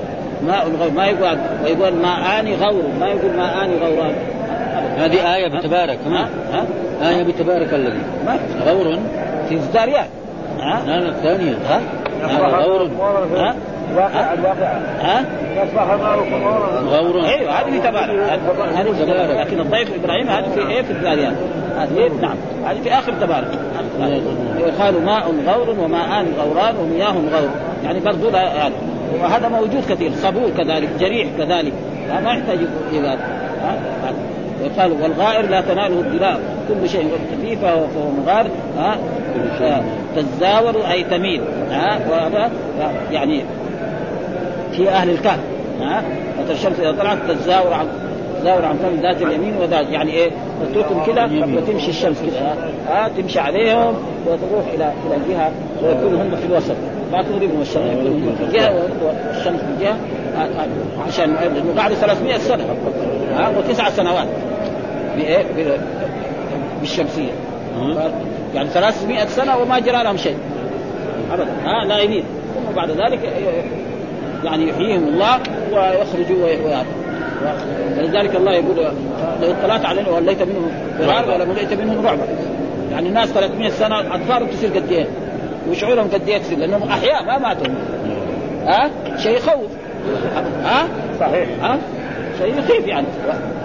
ماء 0.48 0.68
غور 0.80 0.92
ما 0.92 1.06
يقول 1.06 1.38
ويقول 1.64 1.94
ماءان 1.94 2.48
غور 2.48 2.84
ما 3.00 3.08
يقول 3.08 3.38
ماءان 3.38 3.70
غوران. 3.82 4.16
هذه 4.98 5.36
آية 5.36 5.48
بتبارك 5.48 6.00
ها؟ 6.08 6.30
ها؟ 6.54 6.66
آية 7.10 7.24
بتبارك 7.24 7.74
الذي 7.74 8.02
غور 8.66 9.00
في 9.50 9.56
الزاريات 9.56 10.08
ها؟ 10.60 10.84
لا 10.86 11.10
الثانية 11.10 11.58
ها؟ 11.70 11.82
هذا 12.24 12.58
غور. 12.58 12.90
ها؟ 13.36 13.56
الواقع 13.92 14.34
الواقع 14.34 14.78
ها؟ 15.02 15.26
يصبح 15.56 15.84
غور. 16.90 17.26
أيوه 17.26 17.52
هذه 17.52 17.72
في 17.72 17.80
تبارك 17.80 18.40
هذه 18.76 18.92
في 18.92 19.06
تبارك. 19.06 19.48
لكن 19.48 19.60
الضيف 19.60 20.04
إبراهيم 20.04 20.28
هذه 20.28 20.50
في 20.56 20.68
إيه؟ 20.68 20.82
في 20.82 20.92
الزاريات 20.92 21.34
هذه 21.78 21.98
إيه؟ 21.98 22.10
نعم. 22.22 22.36
هذه 22.66 22.82
في 22.84 22.94
آخر 22.94 23.14
تبارك. 23.22 23.48
يقال 24.58 25.06
ماء 25.06 25.34
غور 25.48 25.80
وماءان 25.80 26.26
غوران 26.40 26.76
ومياه 26.78 27.14
غور. 27.14 27.50
يعني 27.84 28.00
برضو 28.00 28.30
يعني 28.30 28.74
وهذا 29.22 29.50
موجود 29.50 29.84
كثير. 29.90 30.12
صبور 30.12 30.50
كذلك 30.58 30.90
جريح 31.00 31.28
كذلك. 31.38 31.74
لا 32.08 32.20
ما 32.20 32.32
يحتاج 32.32 32.60
إلى 32.92 33.18
وقال 34.64 34.92
والغائر 35.02 35.50
لا 35.50 35.62
تناله 35.62 36.00
الدلاء 36.00 36.40
كل 36.68 36.90
شيء 36.90 37.12
خفيف 37.32 37.62
فهو 37.62 38.12
مغار. 38.26 38.48
ها؟ 38.78 38.98
تزاور 40.16 40.92
أي 40.92 41.04
تميل 41.04 41.42
ها؟ 41.72 42.00
وهذا 42.10 42.52
يعني 43.12 43.44
في 44.72 44.90
أهل 44.90 45.10
الكهف 45.10 45.40
ها؟ 45.82 46.04
الشمس 46.50 46.80
إذا 46.80 46.92
طلعت 46.92 47.18
تزاور 47.30 47.74
عن 47.74 47.88
تزاور 48.42 48.66
عن 48.66 48.76
فم 48.78 49.02
ذات 49.02 49.22
اليمين 49.22 49.58
وذات 49.58 49.90
يعني 49.90 50.12
إيه؟ 50.12 50.32
تتركهم 50.72 51.04
كذا 51.06 51.24
وتمشي 51.58 51.90
الشمس 51.90 52.18
كذا 52.22 52.56
ها؟ 52.88 53.08
تمشي 53.18 53.40
عليهم 53.40 53.94
وتروح 54.28 54.66
إلى 54.74 54.94
إلى 55.08 55.16
الجهه 55.16 55.52
ويكونوا 55.84 56.24
هم 56.24 56.36
في 56.36 56.46
الوسط 56.46 56.76
ما 57.12 57.22
تغربهم 57.22 57.62
الشمس 57.62 57.84
يكونوا 57.92 58.18
هم 58.18 58.36
في 58.36 58.58
جهه 58.58 58.74
والشمس 58.74 59.60
في 59.60 59.84
جهه 59.84 59.98
عشان 61.08 61.36
بعد 61.76 61.94
300 61.94 62.38
سنة 62.38 62.64
ها؟ 63.36 63.50
وتسع 63.58 63.90
سنوات 63.90 64.28
بإيه؟ 65.16 65.46
بالشمسية. 66.82 67.32
يعني 68.56 68.70
300 68.70 69.26
سنة 69.26 69.58
وما 69.58 69.80
جرى 69.80 70.04
لهم 70.04 70.18
شيء. 70.18 70.38
ابدا. 71.32 71.52
ها 71.66 71.86
نائمين 71.86 72.24
ثم 72.56 72.76
بعد 72.76 72.90
ذلك 72.90 73.20
يعني 74.44 74.70
يحييهم 74.70 75.08
الله 75.08 75.40
ويخرجوا 75.72 76.46
ويأتوا. 76.46 77.06
ولذلك 77.98 78.36
الله 78.36 78.52
يقول 78.52 78.76
لو 79.42 79.52
اطلعت 79.52 79.86
عليهم 79.86 80.14
وليت 80.14 80.42
منهم 80.42 80.72
فرارا 81.00 81.36
ولا 81.36 81.46
ملئت 81.46 81.74
منهم 81.74 82.06
رعبا 82.06 82.24
يعني 82.92 83.10
الناس 83.10 83.30
300 83.30 83.70
سنة 83.70 84.00
اطفالهم 84.00 84.48
تصير 84.48 84.70
قد 84.70 84.92
إيه؟ 84.92 85.06
وشعورهم 85.70 86.08
قد 86.14 86.30
إيه 86.30 86.38
تصير؟ 86.38 86.58
لأنهم 86.58 86.90
أحياء 86.90 87.26
ما 87.26 87.38
ماتوا. 87.38 87.74
ها؟ 88.66 88.90
شيء 89.18 89.38
يخوف. 89.38 89.72
ها؟ 90.64 90.88
صحيح. 91.20 91.48
ها؟ 91.62 91.78
شيء 92.42 92.60
يخيف 92.60 92.88
يعني. 92.88 93.08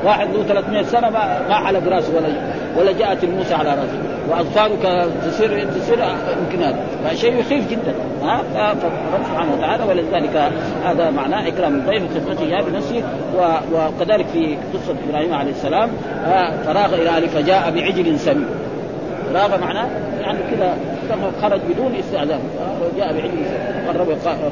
واحد 0.05 0.29
له 0.35 0.42
300 0.42 0.83
سنة 0.83 1.11
ما 1.11 1.48
ما 1.48 1.55
حلق 1.55 1.88
رأسه 1.88 2.16
ولا 2.16 2.29
ولا 2.76 2.92
جاءت 2.92 3.24
الموسى 3.24 3.54
على 3.54 3.70
راسه 3.70 3.98
تصير 5.26 5.66
تصير 5.70 5.98
يمكن 6.38 6.62
هذا. 6.62 6.78
فشيء 7.04 7.40
يخيف 7.40 7.70
جدا. 7.70 7.94
ها؟ 8.22 8.42
فرب 8.74 9.22
سبحانه 9.30 9.52
وتعالى 9.54 9.85
ولذلك 9.85 10.52
هذا 10.85 11.11
معناه 11.11 11.48
إكرام 11.48 11.74
الضيف 11.74 12.02
خدمته 12.14 12.44
بنفسه 12.62 13.02
وكذلك 13.74 14.26
في 14.26 14.56
قصة 14.74 14.94
إبراهيم 15.09 15.35
عليه 15.35 15.50
السلام 15.50 15.90
فراغ 16.66 16.94
إلى 16.94 17.09
فجاء 17.28 17.70
بعجل 17.70 18.18
سمين 18.18 18.46
راغ 19.35 19.61
معناه 19.61 19.88
يعني 20.20 20.38
كذا 20.50 20.76
خرج 21.42 21.60
بدون 21.70 21.94
استئذان. 21.94 22.40
وجاء 22.80 23.12
بعلم 23.12 23.44
قرب 23.88 24.08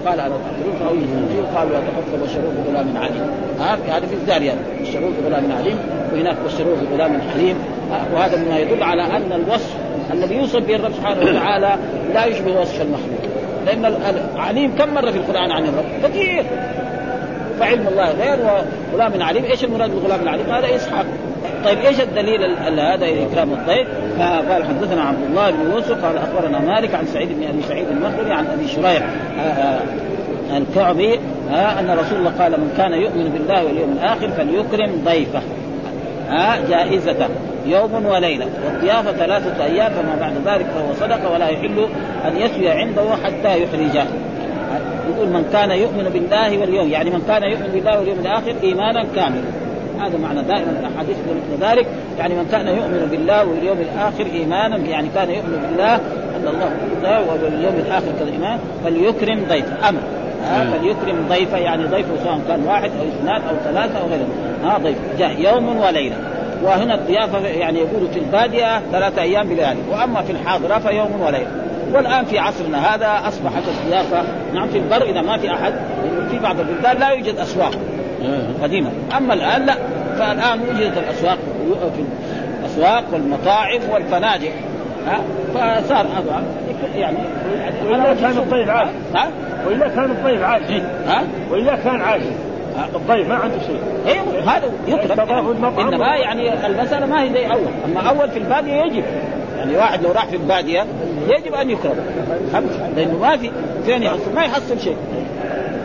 قال 0.06 0.20
أنا 0.20 0.34
تاكلون 0.44 0.76
فاوي 0.80 1.00
قالوا 1.56 1.72
لا 1.72 1.80
بشروه 2.22 2.52
بغلام 2.66 2.96
عليم. 2.96 3.30
هذا 3.88 4.06
في 4.06 4.14
الزاريات 4.14 4.56
بشروه 4.80 5.10
بغلام 5.22 5.52
عليم 5.58 5.78
وهناك 6.12 6.36
بشروه 6.46 6.76
بغلام 6.90 7.20
حليم. 7.34 7.56
وهذا 8.14 8.36
مما 8.36 8.58
يدل 8.58 8.82
على 8.82 9.02
أن 9.02 9.32
الوصف 9.32 9.74
الذي 10.12 10.34
يوصف 10.34 10.66
به 10.66 10.76
الرب 10.76 10.92
سبحانه 10.92 11.20
وتعالى 11.30 11.76
لا 12.14 12.24
يشبه 12.24 12.60
وصف 12.60 12.82
المخلوق. 12.82 13.20
لأن 13.66 13.94
العليم 14.34 14.76
كم 14.76 14.94
مرة 14.94 15.10
في 15.10 15.16
القرآن 15.16 15.50
عن 15.52 15.64
الرب؟ 15.64 15.84
كثير. 16.02 16.44
فعلم 17.60 17.88
الله 17.88 18.10
غير 18.10 18.38
وغلام 18.92 19.22
عليم. 19.22 19.44
إيش 19.44 19.64
المراد 19.64 19.90
بالغلام 19.90 20.22
العليم؟ 20.22 20.46
هذا 20.46 20.76
إسحاق. 20.76 21.06
طيب 21.64 21.78
إيش 21.78 22.00
الدليل 22.00 22.56
هذا 22.80 23.06
إكرام 23.06 23.52
الضيف؟ 23.52 23.88
فقال 24.18 24.64
حدثنا 24.64 25.02
عبد 25.02 25.24
الله 25.30 25.50
بن 25.50 25.70
يوسف 25.70 26.04
قال 26.04 26.16
أخبرنا 26.16 26.58
مالك 26.58 26.94
عن 26.94 27.06
سعيد 27.06 27.28
بن 27.28 27.44
أبي 27.48 27.62
سعيد 27.68 27.86
المخبري 27.88 28.32
عن 28.32 28.46
أبي 28.46 28.68
شريح 28.68 29.02
الكعبي 30.56 31.14
أن 31.50 31.90
رسول 31.90 32.18
الله 32.18 32.32
قال 32.38 32.52
من 32.52 32.74
كان 32.76 32.92
يؤمن 32.92 33.28
بالله 33.28 33.64
واليوم 33.64 33.92
الآخر 33.92 34.28
فليكرم 34.28 35.02
ضيفه. 35.04 35.40
جائزته 36.68 37.28
يوم 37.66 38.06
وليلة 38.06 38.46
والضيافه 38.64 39.12
ثلاثة 39.12 39.64
أيام 39.64 39.92
فما 39.92 40.16
بعد 40.20 40.32
ذلك 40.46 40.66
فهو 40.66 40.94
صدقة 41.00 41.32
ولا 41.32 41.48
يحل 41.48 41.88
أن 42.26 42.36
يسوي 42.36 42.68
عنده 42.68 43.02
حتى 43.24 43.62
يخرجه 43.62 44.06
يقول 45.08 45.28
من 45.28 45.48
كان 45.52 45.70
يؤمن 45.70 46.10
بالله 46.12 46.58
واليوم 46.58 46.88
يعني 46.88 47.10
من 47.10 47.22
كان 47.28 47.42
يؤمن 47.42 47.70
بالله 47.74 47.98
واليوم 47.98 48.18
الآخر 48.18 48.54
إيمانا 48.62 49.04
كاملا. 49.16 49.42
هذا 50.00 50.18
معنى 50.18 50.42
دائما 50.42 50.70
الأحاديث 50.80 51.16
مثل 51.16 51.64
ذلك 51.64 51.86
يعني 52.18 52.34
من 52.34 52.48
كان 52.52 52.66
يؤمن 52.66 53.08
بالله 53.10 53.44
واليوم 53.44 53.78
الآخر 53.78 54.26
إيمانا 54.32 54.76
يعني 54.76 55.08
كان 55.14 55.30
يؤمن 55.30 55.66
بالله 55.68 55.94
أن 55.94 56.48
الله 56.48 57.20
واليوم 57.20 57.74
الآخر 57.86 58.06
كالإيمان 58.18 58.58
فليكرم 58.84 59.44
ضيفه. 59.48 59.88
أمر 59.88 60.00
فليكرم 60.72 61.26
ضيفه 61.28 61.58
يعني 61.58 61.84
ضيفه 61.84 62.24
سواء 62.24 62.40
كان 62.48 62.64
واحد 62.66 62.90
أو 63.00 63.08
اثنان 63.08 63.42
أو 63.48 63.56
ثلاثة 63.64 63.98
أو 63.98 64.06
غيره. 64.06 64.28
ها 64.64 64.78
ضيف. 64.78 64.96
جاء 65.18 65.40
يوم 65.40 65.76
وليلة. 65.76 66.16
وهنا 66.62 66.94
الضيافة 66.94 67.46
يعني 67.46 67.78
يقول 67.78 68.08
في 68.12 68.18
البادية 68.18 68.80
ثلاثة 68.92 69.22
أيام 69.22 69.48
بليالي. 69.48 69.80
وأما 69.90 70.22
في 70.22 70.32
الحاضرة 70.32 70.78
فيوم 70.78 71.20
وليلة. 71.20 71.50
والآن 71.92 72.24
في 72.24 72.38
عصرنا 72.38 72.94
هذا 72.94 73.28
أصبحت 73.28 73.62
الضيافة 73.68 74.22
نعم 74.54 74.68
في 74.68 74.78
البر 74.78 75.02
إذا 75.02 75.20
ما 75.20 75.38
في 75.38 75.50
أحد 75.50 75.72
في 76.30 76.38
بعض 76.38 76.60
البلدان 76.60 76.96
لا 76.96 77.08
يوجد 77.08 77.36
أسواق. 77.36 77.74
قديما 78.62 78.90
أما 79.16 79.34
الآن 79.34 79.66
لا. 79.66 79.74
فالآن 80.18 80.60
وجدت 80.60 80.98
الأسواق 80.98 81.38
في 81.96 82.02
الأسواق 82.60 83.04
والمطاعم 83.12 83.80
والفنادق. 83.92 84.52
ها؟ 85.06 85.20
فصار 85.54 86.06
يعني 86.96 87.16
واذا 87.86 88.16
كان 88.20 88.38
الضيف 88.38 88.68
عاجز 88.68 88.90
ها؟ 89.14 89.28
واذا 89.66 89.88
كان 89.88 90.04
الضيف 90.04 90.42
عاجز 90.42 90.82
ها؟ 91.06 91.22
واذا 91.50 91.78
كان 91.84 92.00
عاجز 92.00 92.32
الضيف 92.94 93.28
ما 93.28 93.34
عنده 93.34 93.58
شيء. 93.66 93.80
أيوه 94.06 94.56
هذا 94.56 94.70
يكرم 94.86 95.54
إنما 95.78 96.16
يعني 96.16 96.66
المساله 96.66 97.06
ما 97.06 97.22
هي 97.22 97.32
زي 97.32 97.46
أول. 97.46 97.66
أما 97.84 98.00
أول 98.00 98.30
في 98.30 98.38
البادية 98.38 98.82
يجب. 98.82 99.04
يعني 99.58 99.76
واحد 99.76 100.02
لو 100.02 100.12
راح 100.12 100.26
في 100.26 100.36
البادية 100.36 100.86
يجب 101.28 101.54
أن 101.54 101.70
يكرم. 101.70 101.96
لأنه 102.96 103.18
ما 103.18 103.36
في 103.36 103.50
فين 103.86 104.02
يحصل؟ 104.02 104.34
ما 104.34 104.42
يحصل 104.42 104.80
شيء. 104.80 104.96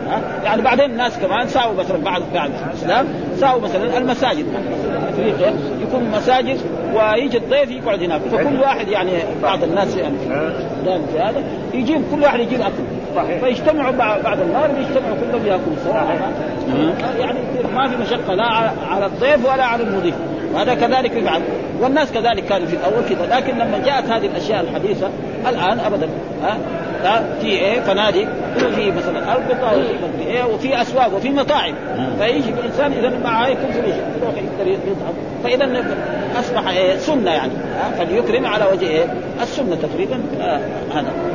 ها؟ 0.08 0.20
يعني 0.44 0.62
بعدين 0.62 0.90
الناس 0.90 1.18
كمان 1.18 1.48
ساووا 1.48 1.74
مثلا 1.74 1.98
بعد 1.98 2.22
بعد 2.34 2.50
الإسلام 2.68 3.06
ساووا 3.36 3.60
مثلا 3.60 3.98
المساجد. 3.98 4.46
أفريقيا 5.08 5.54
يكون 5.82 6.10
مساجد 6.10 6.58
ويجي 6.94 7.36
الضيف 7.36 7.70
يقعد 7.70 8.02
هناك. 8.02 8.20
فكل 8.20 8.60
واحد 8.60 8.88
يعني 8.88 9.10
بعض 9.42 9.62
الناس 9.62 9.96
يعني 9.96 10.18
في 10.84 11.18
هذا. 11.18 11.42
يجيب 11.74 12.02
كل 12.10 12.22
واحد 12.22 12.40
يجيب 12.40 12.60
أكل. 12.60 12.93
فيجتمعوا 13.40 13.92
بعد 14.24 14.40
النار 14.40 14.70
يجتمعوا 14.80 15.16
كلهم 15.16 15.46
ياكلوا 15.46 15.76
سواء 15.84 16.32
يعني 17.18 17.38
ما 17.74 17.88
في 17.88 17.96
مشقة 17.96 18.34
لا 18.34 18.44
على 18.90 19.06
الضيف 19.06 19.44
ولا 19.52 19.64
على 19.64 19.82
المضيف. 19.82 20.14
وهذا 20.54 20.74
كذلك 20.74 21.12
يفعل. 21.16 21.40
والناس 21.80 22.12
كذلك 22.12 22.44
كانوا 22.44 22.66
في 22.66 22.76
الأول 22.76 23.04
كذا 23.08 23.36
لكن 23.36 23.58
لما 23.58 23.78
جاءت 23.84 24.10
هذه 24.10 24.26
الأشياء 24.26 24.60
الحديثة 24.60 25.10
الآن 25.48 25.78
ابدا 25.78 26.08
ها 26.42 27.24
في 27.40 27.46
إيه؟ 27.46 27.80
فنادق. 27.80 28.26
وفي 28.56 28.90
مثلا 28.90 29.32
أربطة 29.32 29.72
وفي 29.76 30.26
إيه 30.26 30.44
وفي 30.44 30.82
أسواق 30.82 31.14
وفي 31.16 31.30
مطاعم. 31.30 31.74
فيجي 32.18 32.50
الإنسان 32.50 32.92
إذا 32.92 33.18
معه 33.24 33.46
يكون 33.46 33.72
فلوس 33.72 33.94
يروح 34.20 34.34
يقدر 34.34 34.70
يطعم. 34.70 35.14
فاذا 35.44 35.84
أصبح 36.40 36.68
إيه؟ 36.68 36.96
سنة 36.96 37.30
يعني 37.30 37.52
فليكرم 37.98 38.46
على 38.46 38.64
وجه 38.72 38.86
إيه؟ 38.86 39.04
السنة 39.42 39.76
تقريبا 39.76 40.20
آه 40.40 40.60
هذا. 40.94 41.33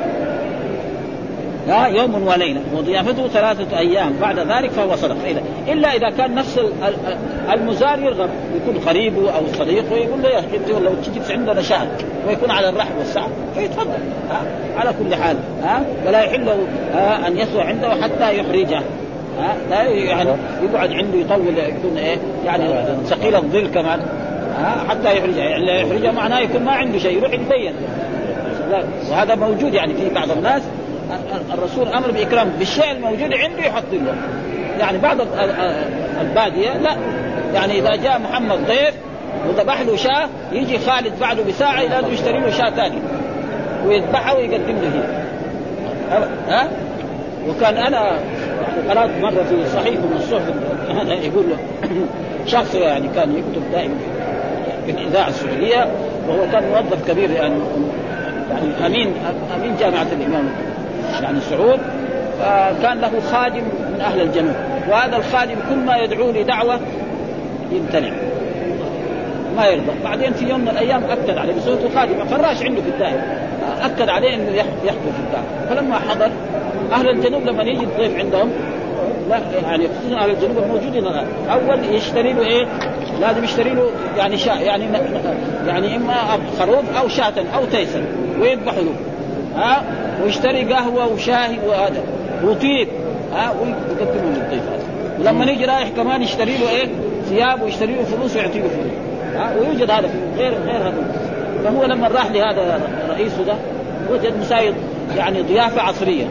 ها 1.69 1.87
يوم 1.87 2.27
وليلة 2.27 2.61
وضيافته 2.75 3.27
ثلاثة 3.27 3.77
أيام 3.79 4.13
بعد 4.21 4.39
ذلك 4.39 4.71
فهو 4.71 4.95
صدق. 4.95 5.15
فإذا 5.15 5.41
إلا 5.67 5.95
إذا 5.95 6.09
كان 6.09 6.35
نفس 6.35 6.57
ال- 6.57 6.73
ال- 6.87 7.53
المزار 7.59 7.99
يرغب 7.99 8.29
يكون 8.55 8.77
قريبه 8.87 9.31
أو 9.31 9.41
صديقه 9.59 9.95
يقول 9.95 10.21
له 10.21 10.29
يا 10.29 10.39
أخي 10.39 10.57
لو 10.83 10.91
تجلس 11.05 11.31
عندنا 11.31 11.61
شهر 11.61 11.87
ويكون 12.27 12.51
على 12.51 12.69
الرحب 12.69 12.97
والسعه 12.97 13.27
فيتفضل. 13.55 13.89
ها 14.29 14.41
على 14.77 14.93
كل 14.99 15.15
حال 15.15 15.37
ها 15.63 15.81
ولا 16.07 16.21
يحل 16.21 16.45
له 16.45 16.57
أن 17.27 17.37
يسوى 17.37 17.61
عنده 17.61 17.89
حتى 17.89 18.37
يحرجه. 18.37 18.81
ها 19.39 19.55
لا 19.69 19.83
يعني 19.83 20.29
يقعد 20.63 20.91
عنده 20.91 21.17
يطول 21.17 21.57
يكون 21.57 21.97
إيه 21.97 22.17
يعني 22.45 22.63
ثقيل 23.05 23.35
الظل 23.35 23.67
كمان. 23.67 23.99
ها 24.59 24.83
حتى 24.89 25.17
يحرجه. 25.17 25.39
يعني 25.39 25.65
لا 25.65 25.73
يحرجه 25.73 26.11
معناه 26.11 26.39
يكون 26.39 26.63
ما 26.63 26.71
عنده 26.71 26.99
شيء 26.99 27.17
يروح 27.17 27.33
يتبين 27.33 27.73
وهذا 29.11 29.35
موجود 29.35 29.73
يعني 29.73 29.93
في 29.93 30.09
بعض 30.09 30.31
الناس. 30.31 30.61
الرسول 31.53 31.87
أمر 31.87 32.11
باكرام 32.11 32.49
بالشيء 32.49 32.91
الموجود 32.91 33.33
عنده 33.33 33.65
يحط 33.65 33.83
له. 33.93 34.15
يعني 34.79 34.97
بعض 34.97 35.21
ال- 35.21 35.39
ال- 35.39 35.75
البادية 36.21 36.77
لا 36.77 36.95
يعني 37.53 37.79
إذا 37.79 37.95
جاء 37.95 38.19
محمد 38.19 38.57
ضيف 38.67 38.93
وذبح 39.47 39.81
له 39.81 39.95
شاة 39.95 40.29
يجي 40.51 40.79
خالد 40.79 41.19
بعده 41.19 41.43
بساعة 41.43 41.81
لازم 41.83 42.13
يشتري 42.13 42.39
له 42.39 42.49
شاة 42.49 42.69
ثانية. 42.69 42.99
ويذبحها 43.85 44.33
ويقدم 44.33 44.75
له 44.81 44.91
هي. 44.93 45.03
ها؟ 46.49 46.67
وكان 47.49 47.77
أنا 47.77 48.11
قرأت 48.89 49.09
مرة 49.21 49.43
في 49.49 49.65
صحيح 49.75 49.93
من 49.93 50.15
الصحف 50.17 50.53
هذا 51.01 51.13
يقول 51.27 51.45
له 51.49 51.57
شخص 52.51 52.75
يعني 52.75 53.07
كان 53.15 53.31
يكتب 53.37 53.71
دائما 53.71 53.93
في 54.85 54.91
الإذاعة 54.91 55.27
السعودية 55.27 55.87
وهو 56.27 56.51
كان 56.51 56.63
موظف 56.69 57.11
كبير 57.11 57.31
يعني 57.31 57.55
يعني 58.51 58.85
امين 58.85 59.13
أمين 59.55 59.75
جامعة 59.79 60.07
الإمام. 60.19 60.49
يعني 61.21 61.39
سعود 61.49 61.79
فكان 62.39 62.99
له 63.01 63.11
خادم 63.31 63.63
من 63.93 64.01
أهل 64.01 64.21
الجنوب 64.21 64.55
وهذا 64.89 65.17
الخادم 65.17 65.55
كل 65.69 65.75
ما 65.75 65.97
يدعو 65.97 66.31
لدعوة 66.31 66.79
يمتنع. 67.71 68.09
ما 69.57 69.65
يرضى. 69.67 69.91
بعدين 70.03 70.33
في 70.33 70.45
يوم 70.49 70.59
من 70.59 70.67
الأيام 70.69 71.03
أكد 71.03 71.37
عليه 71.37 71.53
بصوته 71.53 71.89
خادم 71.95 72.25
فراش 72.25 72.63
عنده 72.63 72.81
في 72.81 72.89
الدائره 72.89 73.23
أكد 73.81 74.09
عليه 74.09 74.35
إنه 74.35 74.49
يح- 74.51 74.65
يحضر 74.85 74.99
في 75.11 75.19
الدعوه 75.27 75.45
فلما 75.69 75.99
حضر 75.99 76.29
أهل 76.93 77.09
الجنوب 77.09 77.43
لما 77.43 77.63
يجي 77.63 77.83
الضيف 77.83 78.17
عندهم 78.17 78.51
لا 79.29 79.39
يعني 79.63 79.87
خصوصا 79.87 80.21
أهل 80.23 80.29
الجنوب 80.29 80.57
الموجودين 80.57 81.07
الآن 81.07 81.25
أول 81.51 81.95
يشتري 81.95 82.33
له 82.33 82.41
إيه؟ 82.41 82.65
لازم 83.21 83.43
يشتري 83.43 83.69
له 83.69 83.89
يعني 84.17 84.37
شاء 84.37 84.61
يعني 84.61 84.85
يعني 85.67 85.95
إما 85.95 86.13
خروف 86.59 86.97
أو 87.01 87.07
شاة 87.07 87.33
أو 87.55 87.65
تيسا 87.71 88.01
ويذبح 88.41 88.73
له. 88.73 88.93
ها؟ 89.57 89.83
ويشتري 90.23 90.73
قهوة 90.73 91.13
وشاي 91.13 91.59
وهذا. 91.67 92.03
وطيب. 92.43 92.87
ها 93.33 93.51
ويقدمه 93.51 94.29
للضيف 94.35 94.63
ولما 95.19 95.45
يجي 95.45 95.65
رايح 95.65 95.89
كمان 95.89 96.21
يشتري 96.21 96.57
له 96.57 96.69
إيه؟ 96.69 96.87
ثياب 97.29 97.61
ويشتري 97.61 97.93
له 97.93 98.03
فلوس 98.03 98.35
ويعطي 98.35 98.59
له 98.59 98.67
فلوس. 98.67 98.93
ها 99.35 99.55
ويوجد 99.55 99.91
هذا 99.91 100.07
في 100.07 100.17
غير 100.37 100.53
غير 100.53 100.81
هذا. 100.81 100.93
فهو 101.63 101.85
لما 101.85 102.07
راح 102.07 102.31
لهذا 102.31 102.81
رئيسه 103.09 103.43
ده 103.43 103.55
وجد 104.11 104.37
مسايد 104.39 104.73
يعني 105.17 105.41
ضيافة 105.41 105.81
عصرية. 105.81 106.25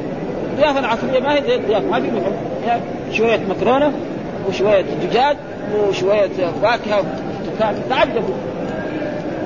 الضيافه 0.53 0.79
العصريه 0.79 1.21
ما 1.21 1.35
هي 1.35 1.43
زي 1.43 1.55
الضيافة 1.55 1.87
ما 1.87 2.01
في 2.01 2.07
يعني 2.67 2.83
شوية 3.13 3.41
مكرونة 3.49 3.93
وشوية 4.49 4.85
دجاج 5.11 5.37
وشوية 5.89 6.29
فاكهة 6.63 7.05
تعجبوا 7.91 8.35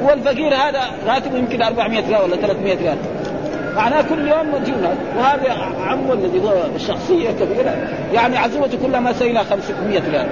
والفقير 0.03 0.55
هذا 0.55 0.81
راتبه 1.07 1.39
يمكن 1.39 1.63
400 1.63 2.09
ريال 2.09 2.23
ولا 2.23 2.37
300 2.37 2.77
ريال. 2.77 2.97
معناه 3.77 4.03
كل 4.03 4.29
يوم 4.29 4.55
مديون 4.55 4.85
وهذا 5.17 5.53
عمه 5.87 6.13
الذي 6.13 6.41
هو 6.41 6.53
الشخصيه 6.77 7.31
كبيرة. 7.31 7.75
يعني 8.13 8.39
عزومته 8.39 8.79
كلها 8.87 9.01
ما 9.01 9.13
سيلها 9.13 9.43
500 9.43 10.03
ريال. 10.11 10.27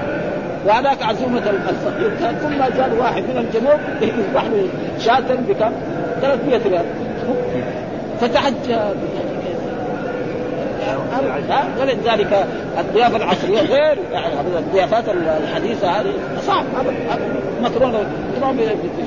وهذاك 0.66 1.02
عزومة 1.02 1.38
الفقير. 1.68 2.10
كان 2.20 2.34
كل 2.42 2.58
ما 2.58 2.68
جاء 2.68 2.90
واحد 2.98 3.22
من 3.22 3.38
الجنوب 3.38 3.80
يذبح 4.02 4.44
له 4.44 4.68
شاة 4.98 5.34
بكم؟ 5.48 5.72
300 6.20 6.60
ريال. 6.66 6.84
فتعجب 8.20 8.96
ولذلك 11.80 12.46
الضيافة 12.78 13.16
العصرية 13.16 13.60
غير 13.60 13.98
يعني 14.12 14.34
الضيافات 14.58 15.04
الحديثة 15.42 15.88
هذه 15.88 16.12
صعب 16.46 16.64
ابدا 16.80 17.26
مكرونة 17.62 18.04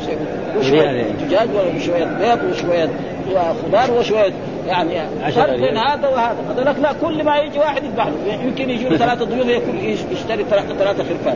شيء. 0.05 0.17
وشوية 0.59 1.01
دجاج 1.11 1.47
وشوية 1.75 2.05
بيض 2.05 2.39
وشوية 2.51 2.89
خضار 3.35 3.91
وشوية 3.91 4.33
يعني 4.67 5.01
فرق 5.31 5.55
بين 5.55 5.77
هذا 5.77 6.07
وهذا. 6.07 6.37
هذا 6.49 6.63
لك 6.63 6.75
لا 6.81 6.93
كل 7.01 7.23
ما 7.23 7.37
يجي 7.37 7.59
واحد 7.59 7.83
يذبح 7.83 8.07
له. 8.07 8.33
يمكن 8.43 8.69
يجوا 8.69 8.89
له 8.89 8.97
ثلاثة 8.97 9.25
ضيوف 9.25 9.47
ياكل 9.47 9.77
يشتري 10.11 10.45
ثلاثة 10.79 11.03
خرفان. 11.03 11.35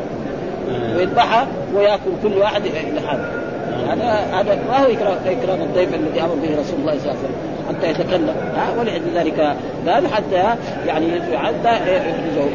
ويذبحها 0.96 1.48
وياكل 1.76 2.12
كل 2.24 2.34
واحد 2.38 2.62
لحاله 2.96 3.30
هذا 3.90 4.40
هذا 4.40 4.60
ما 4.70 4.78
هو 4.78 4.92
اكرام 4.92 5.18
إكرام 5.26 5.62
الضيف 5.62 5.94
الذي 5.94 6.22
أمر 6.22 6.36
به 6.36 6.60
رسول 6.60 6.80
الله 6.80 6.98
صلى 6.98 7.12
الله 7.12 7.18
عليه 7.18 7.20
وسلم. 7.20 7.57
حتى 7.70 7.90
يتكلم. 7.90 8.36
ها 8.56 8.68
ولذلك 8.80 9.56
قال 9.88 10.08
حتى 10.08 10.56
يعني 10.88 11.22
حتى 11.36 11.96
يحرجه 11.96 12.50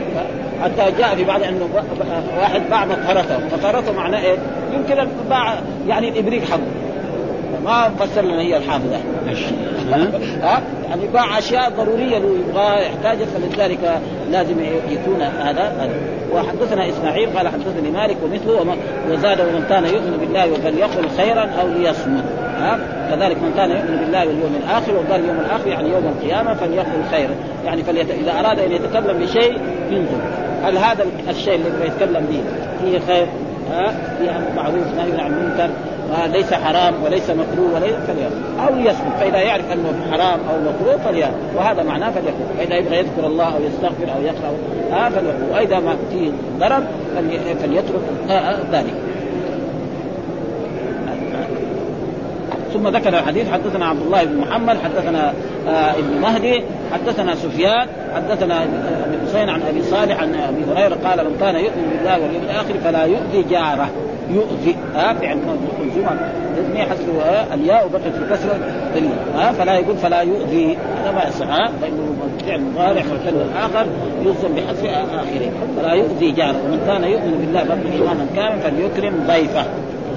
حتى 0.62 0.98
جاء 0.98 1.14
في 1.14 1.24
بعض 1.24 1.42
انه 1.42 1.68
واحد 2.38 2.62
باع 2.70 2.84
مطهرته، 2.84 3.38
مطهرته 3.52 3.92
معناه 3.92 4.20
إيه؟ 4.20 4.36
يمكن 4.74 5.08
باع 5.30 5.54
يعني 5.88 6.08
الإبريق 6.08 6.44
حقه. 6.44 6.60
ما 7.64 7.88
فسر 7.88 8.22
لنا 8.22 8.40
هي 8.40 8.56
الحافظة. 8.56 8.96
ها؟ 10.42 10.62
يعني 10.88 11.06
باع 11.12 11.38
أشياء 11.38 11.70
ضرورية 11.70 12.18
له 12.18 12.36
يبغى 12.48 12.86
يحتاجها 12.86 13.26
فلذلك 13.26 14.00
لازم 14.30 14.60
يكون 14.90 15.22
هذا. 15.22 15.72
هذا 15.78 15.90
وحدثنا 16.34 16.88
إسماعيل 16.88 17.28
قال 17.36 17.48
حدثني 17.48 17.90
مالك 17.90 18.16
ومثله 18.24 18.76
وزاد 19.10 19.40
ومن 19.40 19.66
كان 19.68 19.84
يؤمن 19.84 20.16
بالله 20.20 20.54
فليقل 20.54 21.08
خيرا 21.16 21.50
أو 21.60 21.68
ليصمت. 21.68 22.24
كذلك 23.10 23.36
من 23.36 23.52
كان 23.56 23.70
يؤمن 23.70 23.96
بالله 23.96 24.18
واليوم 24.18 24.60
الآخر 24.64 24.92
وقال 24.92 25.20
اليوم 25.20 25.40
الآخر 25.40 25.68
يعني 25.68 25.88
يوم 25.88 26.04
القيامة 26.06 26.54
فليقل 26.54 27.02
خيرا 27.10 27.34
يعني 27.64 27.82
فليت... 27.82 28.10
إذا 28.10 28.32
أراد 28.40 28.58
أن 28.58 28.72
يتكلم 28.72 29.18
بشيء 29.18 29.58
ينظر. 29.90 30.20
هل 30.64 30.78
هذا 30.78 31.06
الشيء 31.28 31.54
اللي 31.54 31.86
يتكلم 31.86 32.26
به 32.30 32.42
فيه 32.82 32.98
خير؟ 32.98 33.26
ها؟ 33.72 33.92
فيه 34.18 34.30
معروف 34.56 34.86
نهي 34.96 35.20
عن 35.20 35.32
المنكر 35.32 35.70
آه 36.12 36.26
ليس 36.26 36.54
حرام 36.54 36.94
وليس 37.04 37.30
مكروه 37.30 37.74
وليس 37.74 37.94
فليأكل. 37.94 38.68
أو 38.68 38.74
ليصمت 38.74 39.12
فإذا 39.20 39.38
يعرف 39.38 39.72
أنه 39.72 39.92
حرام 40.10 40.40
أو 40.50 40.60
مكروه 40.60 40.96
فليأكل. 40.96 41.32
وهذا 41.56 41.82
معناه 41.82 42.10
فليأكل. 42.10 42.38
فإذا 42.58 42.76
يبغى 42.76 42.98
يذكر 42.98 43.26
الله 43.26 43.56
أو 43.56 43.62
يستغفر 43.62 44.16
أو 44.16 44.22
يقرأ 44.22 44.52
آه 44.92 45.08
فليأكل. 45.08 45.52
وإذا 45.52 45.80
ما 45.80 45.96
فيه 46.10 46.30
ضرر 46.58 46.82
فليترك 47.62 48.02
آه 48.30 48.32
آه 48.32 48.82
ثم 52.72 52.88
ذكر 52.88 53.08
الحديث 53.08 53.50
حدثنا 53.52 53.86
عبد 53.86 54.02
الله 54.02 54.24
بن 54.24 54.36
محمد 54.36 54.76
حدثنا 54.84 55.32
آه 55.68 55.90
ابن 55.90 56.20
مهدي 56.22 56.62
حدثنا 56.92 57.34
سفيان 57.34 57.86
حدثنا 58.16 58.62
ابن 58.62 59.18
حسين 59.26 59.48
عن 59.48 59.62
أبي 59.62 59.82
صالح 59.82 60.20
عن 60.20 60.34
أبي 60.34 60.64
هريرة 60.72 60.96
قال 61.04 61.24
من 61.24 61.36
كان 61.40 61.56
يؤمن 61.56 61.96
بالله 61.96 62.12
واليوم 62.12 62.42
الآخر 62.42 62.74
فلا 62.84 63.04
يؤذي 63.04 63.42
جاره. 63.50 63.88
يؤذي 64.30 64.76
ها 64.94 65.14
فعل 65.14 65.36
منظومه 65.36 66.16
الاثنين 66.56 66.86
حسب 66.90 67.08
الياء 67.54 67.86
وبقت 67.86 68.02
في 68.02 68.34
كسر 68.34 68.48
ها 69.36 69.52
فلا 69.52 69.78
يقول 69.78 69.96
فلا 69.96 70.20
يؤذي. 70.20 70.76
هذا 71.02 71.12
ما 71.12 71.24
يصح 71.28 71.46
ها 71.46 71.70
فإنه 71.82 72.14
فعل 72.46 72.60
مضارع 72.60 73.02
والكلمة 73.12 73.42
الآخر 73.42 73.86
يلزم 74.20 74.54
بحذف 74.54 74.84
آخره. 74.84 75.50
فلا 75.76 75.92
يؤذي 75.92 76.30
جاره. 76.30 76.56
ومن 76.64 76.84
كان 76.86 77.04
يؤمن 77.04 77.38
بالله 77.40 77.64
بقي 77.64 77.92
إيمانا 77.92 78.26
كاملا 78.36 78.70
فليكرم 78.70 79.14
ضيفه. 79.26 79.64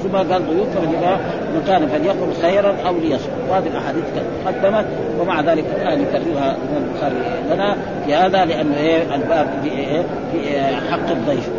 ثم 0.06 0.18
قال 0.18 0.48
ضيوف 0.48 0.68
من 1.54 1.64
كان 1.68 1.88
فليقل 1.88 2.34
خيرا 2.42 2.74
أو 2.88 2.98
ليصمت. 2.98 3.30
وهذه 3.50 3.68
الأحاديث 3.68 4.04
قدمت 4.48 4.86
ومع 5.20 5.42
ذلك 5.42 5.66
الان 5.76 6.02
يكررها 6.02 6.56
البخاري 6.78 7.16
لنا 7.54 7.76
في 8.06 8.16
هذا 8.16 8.46
لأنه 8.46 8.78
إيه 8.78 9.16
الباب 9.16 9.48
في 9.64 9.70
إيه 9.72 10.02
في 10.32 10.66
حق 10.92 11.10
الضيف. 11.12 11.50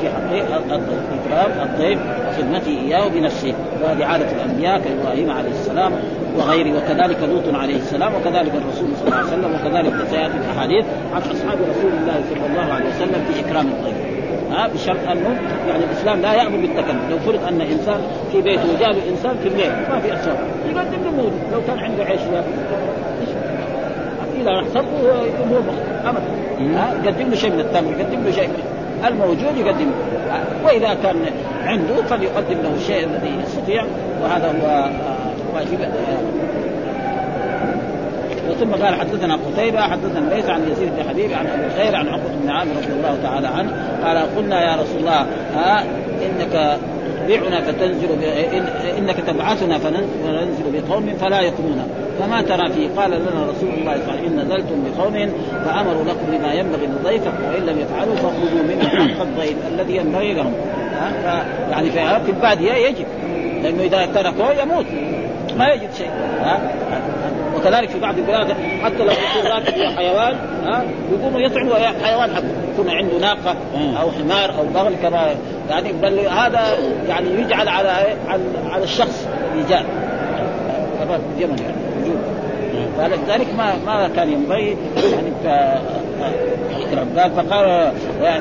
في 0.00 0.08
حق 0.08 0.32
الضيف. 0.72 0.98
اكرام 1.26 1.68
الضيف 1.68 1.98
وخدمته 2.28 2.78
إياه 2.86 3.08
بنفسه. 3.08 3.54
وهذه 3.84 4.04
عادة 4.04 4.26
الأنبياء 4.32 4.80
كإبراهيم 4.80 5.30
عليه 5.30 5.50
السلام 5.50 5.92
وغيره. 6.36 6.76
وكذلك 6.76 7.18
لوط 7.22 7.54
عليه 7.54 7.76
السلام 7.76 8.14
وكذلك 8.14 8.52
الرسول 8.54 8.88
صلى 8.96 9.06
الله 9.06 9.16
عليه 9.16 9.26
وسلم 9.26 9.54
وكذلك 9.54 10.08
سياتي 10.10 10.34
الأحاديث 10.36 10.84
عن 11.14 11.20
أصحاب 11.20 11.58
رسول 11.70 11.92
الله 12.00 12.20
صلى 12.30 12.46
الله 12.46 12.74
عليه 12.74 12.86
وسلم 12.86 13.24
في 13.32 13.40
إكرام 13.40 13.66
الضيف. 13.66 14.21
ها 14.52 14.68
بشرط 14.74 15.08
أنه 15.10 15.40
يعني 15.68 15.84
الإسلام 15.84 16.20
لا 16.20 16.34
يأمر 16.34 16.56
بالتكلم، 16.56 17.00
لو 17.10 17.18
فرض 17.18 17.44
أن 17.48 17.60
إنسان 17.60 18.00
في 18.32 18.40
بيته 18.40 18.74
وجاء 18.74 18.90
إنسان 19.10 19.36
في 19.42 19.48
الليل 19.48 19.70
ما 19.90 20.00
في 20.00 20.14
اسباب 20.14 20.36
يقدم 20.66 21.02
له 21.04 21.30
لو 21.52 21.60
كان 21.66 21.78
عنده 21.78 22.04
عيش 22.04 22.20
اذا 24.40 24.62
يكون 25.26 25.48
هو 25.50 25.58
ابدا. 26.04 26.22
يقدم 27.04 27.28
له 27.30 27.36
شيء 27.36 27.50
من 27.50 27.60
التمر 27.60 27.90
يقدم 27.90 28.24
له 28.24 28.30
شيء 28.30 28.48
من 28.48 28.62
الموجود 29.06 29.56
يقدم 29.56 29.90
وإذا 30.64 30.96
كان 31.02 31.16
عنده 31.64 32.02
فليقدم 32.10 32.62
له 32.62 32.74
الشيء 32.76 33.04
الذي 33.04 33.30
يستطيع. 33.44 33.84
وهذا 34.22 34.54
هو 34.62 34.90
واجب 35.54 35.78
ثم 38.60 38.84
قال 38.84 38.94
حدثنا 38.94 39.36
قتيبة 39.36 39.80
حدثنا 39.80 40.34
ليس 40.34 40.46
عن 40.46 40.62
يزيد 40.72 40.88
بن 40.96 41.08
حبيب 41.08 41.32
عن 41.32 41.46
أبي 41.46 41.66
الخير 41.66 41.96
عن 41.96 42.08
عقبة 42.08 42.34
بن 42.42 42.50
عامر 42.50 42.72
رضي 42.76 42.92
الله 42.92 43.18
تعالى 43.22 43.48
عنه 43.48 43.70
قال 44.04 44.36
قلنا 44.36 44.70
يا 44.70 44.76
رسول 44.76 44.98
الله 44.98 45.26
ها 45.54 45.84
إنك 46.22 46.78
تتبعنا 47.26 47.60
فتنزل. 47.60 48.08
إنك 48.98 49.16
تبعثنا 49.26 49.78
فننزل 49.78 50.64
بقوم 50.72 51.14
فلا 51.20 51.40
يقومون 51.40 51.86
فما 52.20 52.42
ترى 52.42 52.72
فيه 52.72 52.88
قال 52.96 53.10
لنا 53.10 53.46
رسول 53.50 53.68
الله 53.68 53.94
صلى 53.94 54.02
الله 54.02 54.12
عليه 54.12 54.22
وسلم 54.22 54.38
إن 54.38 54.44
نزلتم 54.44 54.84
بقوم 54.84 55.32
فأمروا 55.64 56.04
لكم 56.04 56.38
بما 56.38 56.52
ينبغي 56.52 56.86
للضيف 56.86 57.22
وان 57.26 57.66
لم 57.66 57.78
يفعلوا 57.78 58.14
فخذوا 58.14 58.62
منه 58.68 58.88
حق 58.88 59.22
الضيف 59.22 59.56
الذي 59.72 59.96
ينبغي 59.96 60.34
لهم. 60.34 60.52
يعني 61.70 61.90
في 61.90 62.30
الباديه 62.30 62.72
يجب 62.72 63.06
لأنه 63.62 63.82
إذا 63.82 64.06
تركوه 64.06 64.52
يموت 64.52 64.86
ما 65.58 65.68
يجد 65.68 65.92
شيء 65.98 66.10
ها 66.40 66.60
وكذلك 67.62 67.90
في 67.90 68.00
بعض 68.00 68.18
البلاد 68.18 68.52
حتى 68.82 68.98
لو 68.98 69.10
يكون 69.10 69.52
راكب 69.52 69.96
حيوان 69.96 70.36
ها 70.64 70.84
يقوموا 71.12 71.40
يطعموا 71.40 71.74
حيوان 72.04 72.34
حقه. 72.34 72.44
يكون 72.72 72.90
عنده 72.90 73.18
ناقة 73.18 73.56
أو 74.00 74.10
حمار 74.10 74.58
أو 74.58 74.64
بغل 74.74 74.94
كما 75.02 75.34
يعني 75.70 75.92
بل 75.92 76.18
هذا 76.18 76.60
يعني 77.08 77.28
يجعل 77.30 77.68
على 77.68 77.88
على, 78.28 78.42
على 78.70 78.84
الشخص 78.84 79.28
اللي 79.52 79.68
جاء 79.68 79.84
اليمن 81.36 81.58
يعني 81.58 81.76
وجود 82.00 82.18
فلذلك 82.98 83.46
ما 83.58 83.76
ما 83.86 84.08
كان 84.08 84.32
ينبغي 84.32 84.76
يعني 84.96 85.32
اكرم 86.92 87.18
قال 87.18 87.30
فقال 87.30 87.92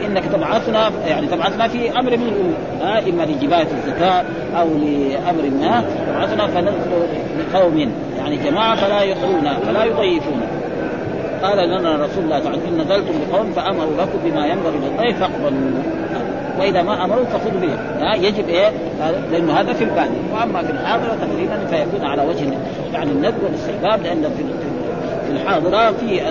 إنك 0.05 0.23
تبعثنا 0.25 0.91
يعني 1.07 1.27
تبعثنا 1.27 1.67
في 1.67 1.99
أمر 1.99 2.17
من 2.17 2.27
الأمور. 2.27 3.09
إما 3.09 3.23
لجبايه 3.23 3.67
الزكاة 3.77 4.23
أو 4.57 4.67
لأمر 4.67 5.49
ما 5.61 5.83
تبعثنا 6.07 6.47
فننزل 6.47 7.07
لقوم. 7.53 7.91
يعني 8.21 8.35
جماعة 8.37 8.75
فلا 8.75 9.01
يقرون 9.01 9.53
فلا 9.65 9.83
يضيفون 9.83 10.41
قال 11.43 11.69
لنا 11.69 11.95
رسول 11.95 12.23
الله 12.23 12.39
تعالى 12.39 12.57
إن 12.67 12.81
نزلتم 12.81 13.13
بقوم 13.31 13.51
فأمروا 13.51 13.97
لكم 13.97 14.19
بما 14.25 14.47
ينبغي 14.47 14.77
للضيف 14.77 15.19
فاقبلوا. 15.19 15.51
وإذا 16.59 16.81
ما 16.81 17.05
أمروا 17.05 17.25
فخذوا 17.25 17.61
به. 17.61 17.91
يجب 18.15 18.49
إيه؟ 18.49 18.71
لأنه 19.31 19.53
هذا 19.53 19.73
في 19.73 19.83
الباديه 19.83 20.33
وأما 20.33 20.63
في 20.63 20.71
الحاضرة 20.71 21.17
تقريبا 21.21 21.65
فيكون 21.65 22.05
على 22.05 22.21
وجه 22.27 22.45
يعني 22.93 23.11
الندب 23.11 23.43
والاستحباب 23.43 24.01
لأن 24.03 24.21
في 24.21 24.43
في 25.27 25.31
الحاضرة 25.31 25.91
في 25.91 26.21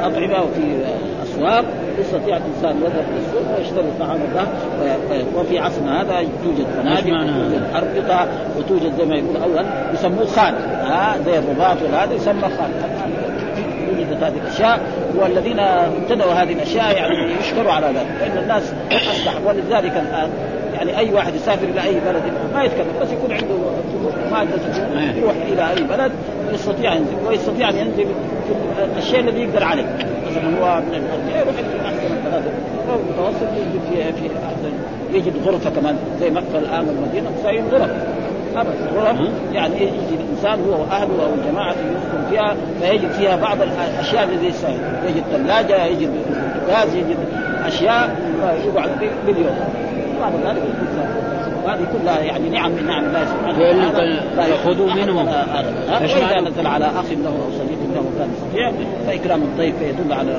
أطعمة 0.00 0.42
وفي 0.42 0.84
أسواق 1.22 1.64
يستطيع 2.00 2.36
الإنسان 2.36 2.76
يذهب 2.76 3.04
إلى 3.10 3.20
السوق 3.26 3.58
ويشتري 3.58 3.90
طعام 4.00 4.18
الله 4.30 4.46
وفي 5.36 5.58
عصرنا 5.58 6.02
هذا 6.02 6.18
يوجد 6.18 6.66
فنادق 6.76 7.06
وتوجد 7.06 7.62
اربطه 7.74 8.28
وتوجد 8.58 8.92
زي 8.98 9.04
ما 9.04 9.14
يقول 9.14 9.36
اول 9.36 9.66
يسموه 9.94 10.26
خان. 10.26 10.54
ها 10.84 11.16
زي 11.26 11.38
الرباط 11.38 11.76
وهذا 11.82 12.14
يسمى 12.14 12.42
خان. 12.42 12.70
وجدت 13.92 14.22
هذه 14.22 14.34
الأشياء 14.44 14.80
والذين 15.16 15.58
ابتدأوا 15.58 16.32
هذه 16.32 16.52
الأشياء 16.52 16.96
يعني 16.96 17.32
يشكروا 17.40 17.72
على 17.72 17.86
ذلك. 17.86 18.06
لأن 18.20 18.38
الناس 18.42 18.72
اصبح 18.92 19.34
ولذلك 19.46 19.92
الآن 19.92 20.30
يعني 20.74 20.98
أي 20.98 21.12
واحد 21.12 21.34
يسافر 21.34 21.68
إلى 21.68 21.82
أي 21.82 21.94
بلد 21.94 22.22
ما 22.54 22.64
يتكلم 22.64 22.86
بس 23.00 23.08
يكون 23.12 23.32
عنده 23.32 23.54
ماده 24.32 25.18
يروح 25.18 25.34
إلى 25.52 25.70
أي 25.70 25.82
بلد 25.84 26.12
يستطيع 26.52 26.94
ينزل 26.94 27.16
ويستطيع 27.28 27.68
أن 27.68 27.76
ينزل 27.76 28.06
في 28.94 28.98
الشيء 28.98 29.20
الذي 29.20 29.40
يقدر 29.40 29.64
عليه. 29.64 29.84
مثلا 30.36 30.58
هو 30.60 30.80
من 30.80 30.94
الأرض 30.94 31.28
يروح 31.28 31.54
احسن 31.84 32.16
البلد 32.16 32.44
أو 32.90 32.94
المتوسط 32.94 33.48
يجد 33.56 33.80
في 33.90 34.12
في 34.12 34.30
احسن 34.46 34.72
يجد 35.12 35.32
غرفة 35.46 35.70
كمان 35.70 35.96
زي 36.20 36.30
مكة 36.30 36.58
الآن 36.58 36.88
والمدينة 36.88 37.30
مساويين 37.38 37.64
غرف. 37.72 37.90
ابدا. 38.56 39.00
غرف. 39.00 39.30
يعني 39.52 39.74
يجي 39.74 40.14
الإنسان 40.20 40.64
هو 40.68 40.80
وأهله 40.80 41.26
أو 41.26 41.34
الجماعة 41.34 41.70
يسكن 41.70 42.30
فيها 42.30 42.56
فيجد 42.80 43.10
فيها 43.10 43.36
بعض 43.36 43.56
الأشياء 43.62 44.24
التي 44.24 44.46
يستاهل 44.46 44.78
يجد 45.06 45.24
ثلاجة 45.32 45.84
يجد 45.84 46.10
غاز 46.68 46.94
يجد 46.94 47.16
أشياء 47.66 48.16
يقعد 48.66 48.90
باليوم. 49.26 49.56
بعد 50.20 50.32
ذلك 50.46 50.62
وهذه 51.64 51.86
كلها 51.92 52.20
يعني 52.20 52.48
نعم 52.48 52.70
من 52.70 52.86
نعم 52.86 53.04
الله 53.04 53.24
سبحانه 53.24 53.88
وتعالى 53.88 54.20
فخذوا 54.36 54.94
منهم. 54.94 55.28
وإذا 56.02 56.40
نزل 56.40 56.66
على 56.66 56.84
أخ 56.84 57.10
له 57.10 57.28
أو 57.28 57.50
صديق 57.58 57.73
له 57.94 58.04
كان 58.18 58.28
يستطيع 58.34 58.72
فإكرام 59.06 59.42
الضيف 59.42 59.74
يدل 59.82 60.12
على 60.12 60.32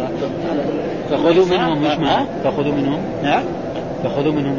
على 0.49 0.63
فخذوا 1.09 1.45
منهم 1.45 1.81
مش 1.81 1.97
معنى؟ 1.97 2.25
فخذوا 2.43 2.73
منهم. 2.73 2.99
ها؟ 3.23 3.43
فخذوا 4.03 4.33
منهم 4.33 4.57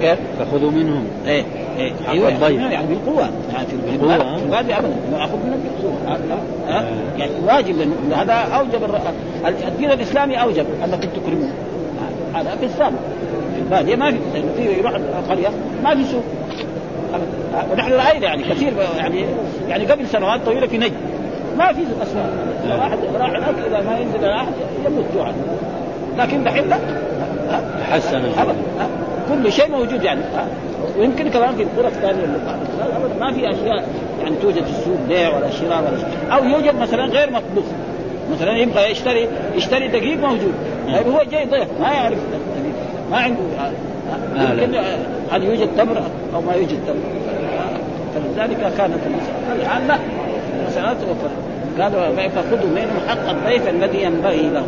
كيف؟ 0.00 0.18
فخذوا 0.38 0.70
منهم. 0.70 1.04
إيه 1.26 1.44
إيه. 1.78 1.92
أيوه 2.08 2.28
الضيف. 2.28 2.60
يعني 2.60 2.86
بالقوة. 2.86 3.30
يعني 3.52 3.66
في 3.66 3.76
بالقوة. 3.76 4.14
الغالب 4.14 4.70
ابدا. 4.70 4.96
ما 5.12 5.24
أخذ 5.24 5.36
منك 5.36 5.58
بالقوة؟ 5.64 6.18
ها؟ 6.68 6.84
يعني 7.18 7.32
واجب 7.46 7.92
هذا 8.12 8.32
أوجب 8.32 8.82
الدين 9.68 9.90
الإسلامي 9.90 10.42
أوجب 10.42 10.66
انكم 10.84 11.08
تكرمون 11.08 11.52
هذا 12.34 12.56
في 12.60 12.66
السابق 12.66 12.98
في 13.54 13.60
الباديه 13.62 13.96
ما 13.96 14.10
في 14.10 14.18
لأنه 14.34 14.52
في 14.56 14.78
يروح 14.78 14.94
القرية 14.94 15.48
ما 15.84 15.94
في 15.94 16.04
سوق. 16.04 16.22
ونحن 17.72 17.92
رأينا 17.92 18.26
يعني 18.26 18.42
كثير 18.42 18.72
يعني 18.96 19.24
يعني 19.68 19.84
قبل 19.86 20.06
سنوات 20.08 20.40
طويلة 20.46 20.66
في 20.66 20.78
نجد. 20.78 20.92
ما 21.58 21.72
في 21.72 21.80
لو 22.68 22.76
واحد 22.78 22.98
راح 23.14 23.28
هناك 23.28 23.54
إذا 23.66 23.80
ما 23.80 23.98
ينزل 23.98 24.24
على 24.24 24.34
احد 24.34 24.52
يموت 24.86 25.04
جوعا. 25.14 25.32
لكن 26.18 26.44
دحين 26.44 26.68
لا؟ 26.68 26.78
تحسن؟ 27.80 28.22
كل 29.28 29.52
شيء 29.52 29.70
موجود 29.70 30.02
يعني؟ 30.02 30.20
ويمكن 30.98 31.30
كمان 31.30 31.56
في 31.56 31.62
القرى 31.62 31.88
الثانية 31.88 32.24
ابدا 32.24 33.14
ما 33.20 33.32
في 33.32 33.50
أشياء 33.50 33.88
يعني 34.22 34.36
توجد 34.42 34.64
في 34.64 34.70
السوق 34.70 34.96
بيع 35.08 35.36
ولا 35.36 35.50
شراء 35.50 35.78
ولا 35.78 35.98
شيء. 35.98 36.32
أو 36.32 36.44
يوجد 36.44 36.74
مثلا 36.80 37.04
غير 37.04 37.30
مطبوخ. 37.30 37.64
مثلا 38.32 38.56
يبغى 38.56 38.90
يشتري 38.90 39.28
يشتري 39.54 39.88
دقيق 39.88 40.18
موجود. 40.18 40.54
طيب 40.92 41.08
هو 41.08 41.22
جاي 41.30 41.44
ضيف 41.44 41.68
ما 41.80 41.92
يعرف 41.92 42.18
ما 43.10 43.16
عنده. 43.16 43.40
يمكن 44.36 44.80
هل 45.30 45.44
يوجد 45.44 45.68
تمر 45.76 46.02
أو 46.34 46.40
ما 46.40 46.52
يوجد 46.52 46.78
تمر. 46.86 46.96
فلذلك 48.14 48.72
كانت 48.78 48.98
المسألة 49.06 49.52
الآن 49.52 49.88
لا 49.88 49.96
توفر 50.76 51.30
قالوا 51.80 52.28
فخذوا 52.28 52.70
منه 52.70 53.08
حق 53.08 53.30
الضيف 53.30 53.68
الذي 53.68 54.02
ينبغي 54.02 54.50
له 54.50 54.66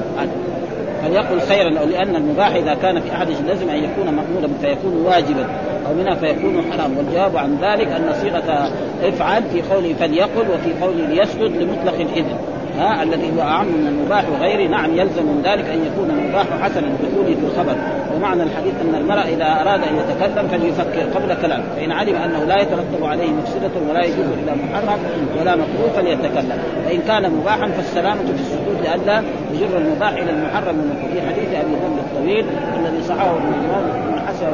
فليقل 1.03 1.41
خيرا 1.41 1.79
أو 1.79 1.87
لأن 1.87 2.17
المباح 2.17 2.55
إذا 2.55 2.75
كان 2.75 3.01
في 3.01 3.13
أحد 3.13 3.29
لازم 3.47 3.71
أن 3.71 3.85
يكون 3.85 4.05
مامورا 4.05 4.49
فيكون 4.63 5.07
واجبا 5.07 5.47
أو 5.89 5.95
منها 5.95 6.15
فيكون 6.15 6.65
حرام؟ 6.73 6.97
والجواب 6.99 7.37
عن 7.37 7.59
ذلك 7.63 7.89
أن 7.89 8.15
صيغة 8.23 8.71
افعل 9.03 9.43
في 9.43 9.63
قوله 9.63 9.95
فليقل 10.01 10.45
وفي 10.55 10.83
قوله 10.83 11.07
ليسجد 11.07 11.63
لمطلق 11.63 11.95
الإذن. 11.95 12.37
ها 12.79 13.03
الذي 13.03 13.33
هو 13.37 13.41
أعم 13.43 13.67
من 13.67 13.87
المباح 13.87 14.25
وغيره. 14.31 14.71
نعم 14.71 14.91
يلزم 14.91 15.23
من 15.23 15.43
ذلك 15.45 15.65
أن 15.65 15.87
يكون 15.87 16.11
المباح 16.11 16.47
حسنا 16.63 16.87
بدخوله 16.87 17.35
في 17.35 17.47
الخبر. 17.47 17.77
ومعنى 18.19 18.43
الحديث 18.43 18.75
أن 18.83 18.95
المرء 18.95 19.35
إذا 19.35 19.45
أراد 19.45 19.81
أن 19.83 19.95
يتكلم 19.97 20.49
فليفكر 20.49 21.19
قبل 21.19 21.35
كلامه 21.43 21.64
فإن 21.77 21.93
علم 21.93 22.16
أنه 22.16 22.45
لا 22.45 22.62
يترتب 22.62 23.05
عليه 23.05 23.31
مفسدة 23.31 23.71
ولا 23.91 24.05
يجوز 24.05 24.27
إلى 24.43 24.53
محرم 24.62 24.99
ولا 25.41 25.57
مكروه 25.57 25.91
فليتكلم. 25.97 26.59
فإن 26.85 27.01
كان 27.09 27.33
مباحا 27.33 27.69
فالسلامة 27.69 28.21
في 28.23 28.41
السكوت 28.41 28.77
لئلا 28.83 29.23
يجر 29.53 29.79
المباح 29.79 30.12
إلى 30.12 30.31
المحرم 30.31 30.75
من 30.75 31.11
في 31.12 31.21
حديث 31.21 31.49
أبي 31.61 31.75
ذر 31.75 31.99
الطويل 31.99 32.45
الذي 32.81 33.03
صححه 33.03 33.31
ابن 33.31 33.69
من 34.12 34.21
حسب 34.29 34.47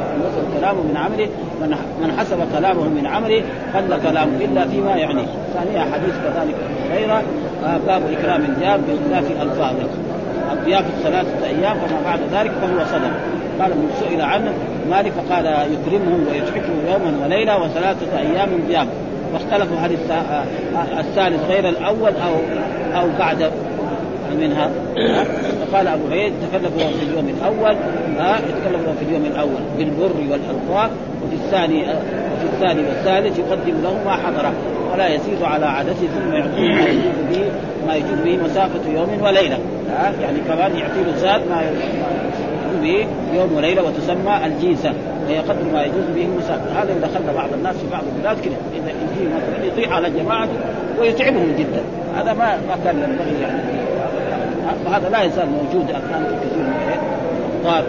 كلامه 0.59 0.81
من 0.83 0.97
عمله 0.97 1.29
من 2.03 2.13
حسب 2.19 2.39
كلامه 2.59 2.83
من 2.83 3.07
عمله 3.07 3.43
قل 3.75 4.03
كلامه 4.11 4.37
إلا 4.41 4.67
فيما 4.69 4.97
يعنيه. 4.97 5.27
ثانيها 5.55 5.85
حديث 5.93 6.15
كذلك 6.25 6.55
غيره 6.91 7.23
آه، 7.65 7.79
باب 7.87 8.03
إكرام 8.13 8.45
الجار 8.45 8.81
باختلاف 8.89 9.43
الفاظه 9.43 9.89
الضيافه 10.53 10.91
ثلاثة 11.03 11.47
أيام 11.47 11.77
فما 11.77 12.01
بعد 12.05 12.21
ذلك 12.33 12.51
فهو 12.51 12.85
صدق. 12.85 13.11
قال 13.61 13.71
من 13.71 13.91
سئل 14.01 14.21
عنه 14.21 14.53
مالك 14.91 15.13
فقال 15.13 15.47
يكرمهم 15.47 16.27
ويضحكهم 16.31 16.79
يوما 16.89 17.25
وليلة 17.25 17.63
وثلاثة 17.63 18.19
أيام 18.19 18.49
ضيافه 18.69 18.91
واختلفوا 19.35 19.77
هل 19.77 19.97
آه، 20.11 20.15
آه، 20.15 21.01
الثالث 21.01 21.51
غير 21.51 21.69
الأول 21.69 22.13
أو 22.27 22.35
أو 23.01 23.09
بعد 23.19 23.51
منها. 24.41 24.71
ها؟ 24.97 25.25
فقال 25.65 25.89
أبو 25.89 26.09
عيد 26.11 26.33
تكلفوا 26.43 26.79
في 26.79 27.03
اليوم 27.03 27.29
الأول. 27.29 27.77
ها؟ 28.19 28.39
يتكلفوا 28.39 28.93
في 28.99 29.05
اليوم 29.09 29.25
الأول 29.25 29.61
بالبر 29.79 30.13
والالقاب 30.31 30.91
وفي 31.25 31.35
الثاني 31.35 31.83
وفي 31.83 32.47
الثاني 32.53 32.81
والثالث 32.81 33.39
يقدم 33.39 33.83
له 33.83 33.99
ما 34.05 34.13
حضره 34.13 34.53
ولا 34.93 35.09
يزيد 35.09 35.43
على 35.43 35.67
عادته 35.67 36.07
ثم 36.07 36.33
يعطيه 36.33 36.75
ما 36.75 36.87
يجوز 36.87 37.15
به 37.31 37.45
ما 37.87 37.95
يجوز 37.95 38.19
به 38.25 38.37
مسافه 38.45 38.91
يوم 38.95 39.23
وليلة. 39.23 39.59
ها؟ 39.91 40.13
يعني 40.23 40.39
كمان 40.49 40.77
يعطي 40.77 41.03
له 41.07 41.17
زاد 41.17 41.41
ما 41.51 41.63
يجوز 42.75 42.83
به 42.83 43.07
يوم 43.35 43.53
وليلة 43.57 43.83
وتسمى 43.83 44.47
الجيزة. 44.47 44.93
وهي 45.27 45.39
قدر 45.39 45.65
ما 45.73 45.83
يجوز 45.83 46.05
به 46.15 46.25
المسافه 46.25 46.83
هذا 46.83 46.93
اللي 46.93 47.07
خلى 47.07 47.35
بعض 47.37 47.49
الناس 47.53 47.77
في 47.77 47.91
بعض 47.93 48.03
البلاد 48.17 48.41
كده. 48.41 48.55
إذا 48.75 48.91
يجي 48.91 49.29
مثلا 49.29 49.67
يطيح 49.67 49.93
على 49.93 50.11
جماعته 50.11 50.53
ويتعبهم 51.01 51.55
جدا. 51.59 51.83
هذا 52.17 52.33
ما 52.33 52.57
ما 52.57 52.77
كان 52.85 52.97
ينبغي 52.97 53.43
يعني. 53.43 53.61
وهذا 54.87 55.09
لا 55.09 55.23
يزال 55.23 55.47
موجود 55.47 55.91
الان 55.91 56.25
في 56.25 56.47
كثير 56.47 56.65
من 56.65 56.99
الأوقات 57.63 57.85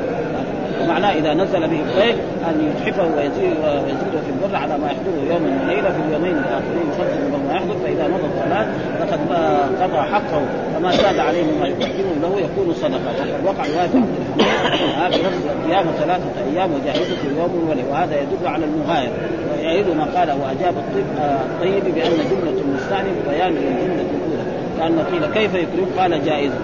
ومعناه 0.81 1.11
إذا 1.11 1.33
نزل 1.33 1.59
به 1.59 1.79
الضيف 1.79 2.15
أن 2.49 2.71
يتحفه 2.71 3.03
ويزيده 3.03 4.19
في 4.25 4.29
البر 4.29 4.55
على 4.55 4.77
ما 4.77 4.87
يحضره 4.87 5.33
يوما 5.33 5.63
وليلة 5.63 5.89
في 5.89 5.99
اليومين 6.07 6.37
الآخرين 6.37 6.87
له 7.31 7.39
ما 7.47 7.55
يحضر 7.55 7.75
فإذا 7.83 8.07
مضى 8.07 8.27
الصلاة 8.33 8.67
فقد 8.99 9.19
قضى 9.81 10.01
حقه 10.13 10.41
فما 10.75 10.91
زاد 10.91 11.19
عليه 11.19 11.43
مما 11.43 11.67
يقدمه 11.67 12.15
له 12.21 12.39
يكون 12.39 12.73
صدقة. 12.73 13.13
وقد 13.45 13.45
وقع 13.45 13.63
روايه 13.65 14.05
هذا 14.97 15.17
لفظ 15.17 15.47
قيام 15.67 15.85
ثلاثة 15.99 16.23
أيام 16.51 16.69
وجاهزة 16.73 17.17
يوم 17.37 17.69
وليلة. 17.69 17.89
وهذا 17.91 18.15
يدل 18.21 18.47
على 18.47 18.65
المغاير 18.65 19.09
ويعيد 19.51 19.85
ما 19.87 20.03
قال 20.03 20.29
وأجاب 20.29 20.73
الطيب 20.77 21.83
بأن 21.95 22.13
جملة 22.31 22.61
المستعني 22.61 23.09
بيان 23.29 23.49
للجملة 23.49 24.05
الأولى. 24.15 24.45
كان 24.79 24.99
قيل 25.11 25.25
كيف 25.33 25.53
يكرم 25.53 25.87
قال 25.97 26.25
جائزه 26.25 26.59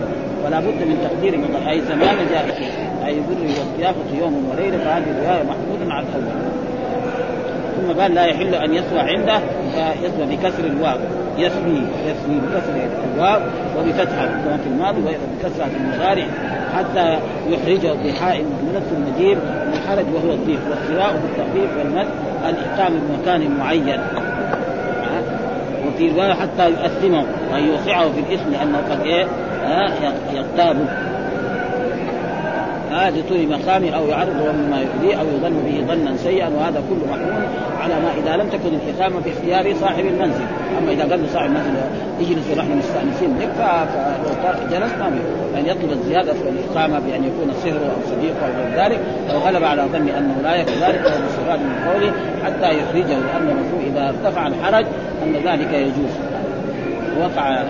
ولا 0.46 0.60
بد 0.60 0.66
من 0.68 0.98
تقدير 1.10 1.38
مضى 1.38 1.70
أي 1.70 1.82
زمان 1.82 2.16
فيه 2.58 2.91
أي 3.06 3.16
بر 3.16 3.48
والضيافه 3.60 4.18
يوم 4.20 4.50
وليلة 4.52 4.78
فهذه 4.78 5.04
الروايه 5.12 5.44
محمود 5.44 5.90
على 5.90 6.06
الأول. 6.08 6.52
ثم 7.78 8.02
قال 8.02 8.14
لا 8.14 8.26
يحل 8.26 8.56
أن 8.56 8.74
يسوى 8.74 9.00
عنده 9.00 9.40
يسوى 10.04 10.36
بكسر 10.36 10.64
الواو. 10.66 10.98
يسوي 11.38 11.82
يسوي 12.06 12.40
بكسر 12.40 12.74
الواو 13.16 13.42
وبفتحه 13.78 14.26
كما 14.26 14.58
في 14.58 14.70
الماضي 14.70 15.00
وبكسرها 15.00 15.68
في 15.68 15.78
المضارع 15.78 16.26
حتى 16.78 17.20
يحرجه 17.50 17.94
بحاء 18.06 18.38
من 18.42 18.84
المجيب 18.92 19.38
من 19.38 19.74
الحرج 19.74 20.06
وهو 20.14 20.34
الضيف. 20.34 20.60
والقراء 20.70 21.14
بالتخفيف 21.14 21.78
والمد 21.78 22.08
الإقامة 22.50 23.00
بمكان 23.10 23.58
معين. 23.60 24.02
وفي 25.88 26.10
رواية 26.10 26.34
حتى 26.34 26.70
يؤثمه 26.70 27.26
اي 27.56 27.64
يوسعه 27.64 28.12
في 28.12 28.20
الاثم 28.20 28.52
لأنه 28.52 28.78
قد 28.92 29.02
إيه؟ 29.06 29.26
يغتاب 30.34 30.78
هذا 32.92 33.24
طول 33.30 33.48
مقامه 33.48 33.90
أو 33.90 34.08
يعرض 34.08 34.30
مما 34.30 34.82
يؤذيه 34.82 35.16
أو 35.16 35.26
يظن 35.26 35.54
به 35.66 35.94
ظنا 35.94 36.18
سيئا 36.18 36.50
وهذا 36.50 36.84
كله 36.90 37.12
محمول 37.12 37.44
على 37.82 37.94
ما 37.94 38.12
إذا 38.24 38.44
لم 38.44 38.50
تكن 38.50 38.70
الاقامه 38.76 39.20
باختيار 39.20 39.76
صاحب 39.76 40.06
المنزل. 40.06 40.46
أما 40.80 40.92
إذا 40.92 41.04
قال 41.04 41.30
صاحب 41.30 41.46
المنزل 41.46 41.82
اجلس 42.22 42.52
ونحن 42.52 42.78
مستأنسين 42.78 43.34
بك 43.40 43.52
فجلس 44.44 44.92
ما 45.00 45.12
يعني 45.54 45.70
يطلب 45.70 45.92
الزيادة 45.92 46.34
في 46.34 46.50
الإقامة 46.50 47.00
بأن 47.00 47.24
يكون 47.24 47.54
صهره 47.64 47.86
أو 47.86 48.16
صديقه 48.16 48.46
أو 48.46 48.52
غير 48.64 48.86
ذلك 48.86 49.00
أو 49.32 49.38
غلب 49.40 49.64
على 49.64 49.82
ظن 49.82 50.10
أنه 50.10 50.36
لا 50.44 50.56
يكون 50.56 50.74
ذلك 50.74 51.02
فهو 51.02 51.20
مستفاد 51.26 51.60
من 51.60 51.92
قوله 51.92 52.12
حتى 52.46 52.80
يخرجه 52.80 53.20
لأن 53.20 53.50
المفروض 53.50 53.82
إذا 53.86 54.10
ارتفع 54.10 54.48
الحرج 54.48 54.86
أن 55.24 55.34
ذلك 55.34 55.74
يجوز. 55.74 56.14
وقع 57.20 57.64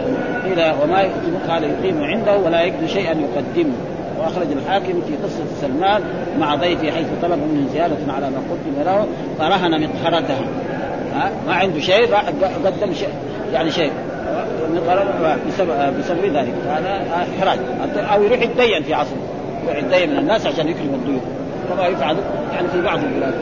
قيل 0.43 0.73
وما 0.83 1.01
يقيم 1.01 1.39
قال 1.49 1.63
يقيم 1.63 2.03
عنده 2.03 2.37
ولا 2.37 2.63
يجد 2.63 2.85
شيئا 2.85 3.11
يقدمه. 3.11 3.73
وأخرج 4.21 4.47
الحاكم 4.51 5.01
في 5.07 5.15
قصة 5.23 5.43
سلمان 5.61 6.01
مع 6.39 6.55
ضيفه 6.55 6.91
حيث 6.91 7.07
طلب 7.21 7.39
منه 7.39 7.67
زيادة 7.73 8.13
على 8.13 8.29
ما 8.29 8.37
قدم 8.37 8.83
له 8.85 9.07
فرهن 9.39 9.83
مطهرتها 9.83 10.45
ها؟ 11.13 11.31
ما 11.47 11.53
عنده 11.53 11.79
شيء 11.79 12.15
قدم 12.65 12.93
شيء 12.93 13.13
يعني 13.53 13.71
شيء. 13.71 13.91
بسبب, 15.47 15.99
بسبب 15.99 16.25
ذلك. 16.25 16.53
هذا 16.67 17.25
إحراج. 17.39 17.59
أو 18.13 18.23
يروح 18.23 18.41
يتدين 18.41 18.83
في 18.83 18.93
عصره. 18.93 19.17
يروح 19.63 19.77
يتدين 19.77 20.11
من 20.11 20.17
الناس 20.17 20.47
عشان 20.47 20.67
يكرم 20.67 20.93
الضيوف. 20.93 21.21
كما 21.69 21.87
يفعل 21.87 22.17
يعني 22.53 22.67
في 22.67 22.81
بعض 22.81 22.99
البلاد. 23.03 23.33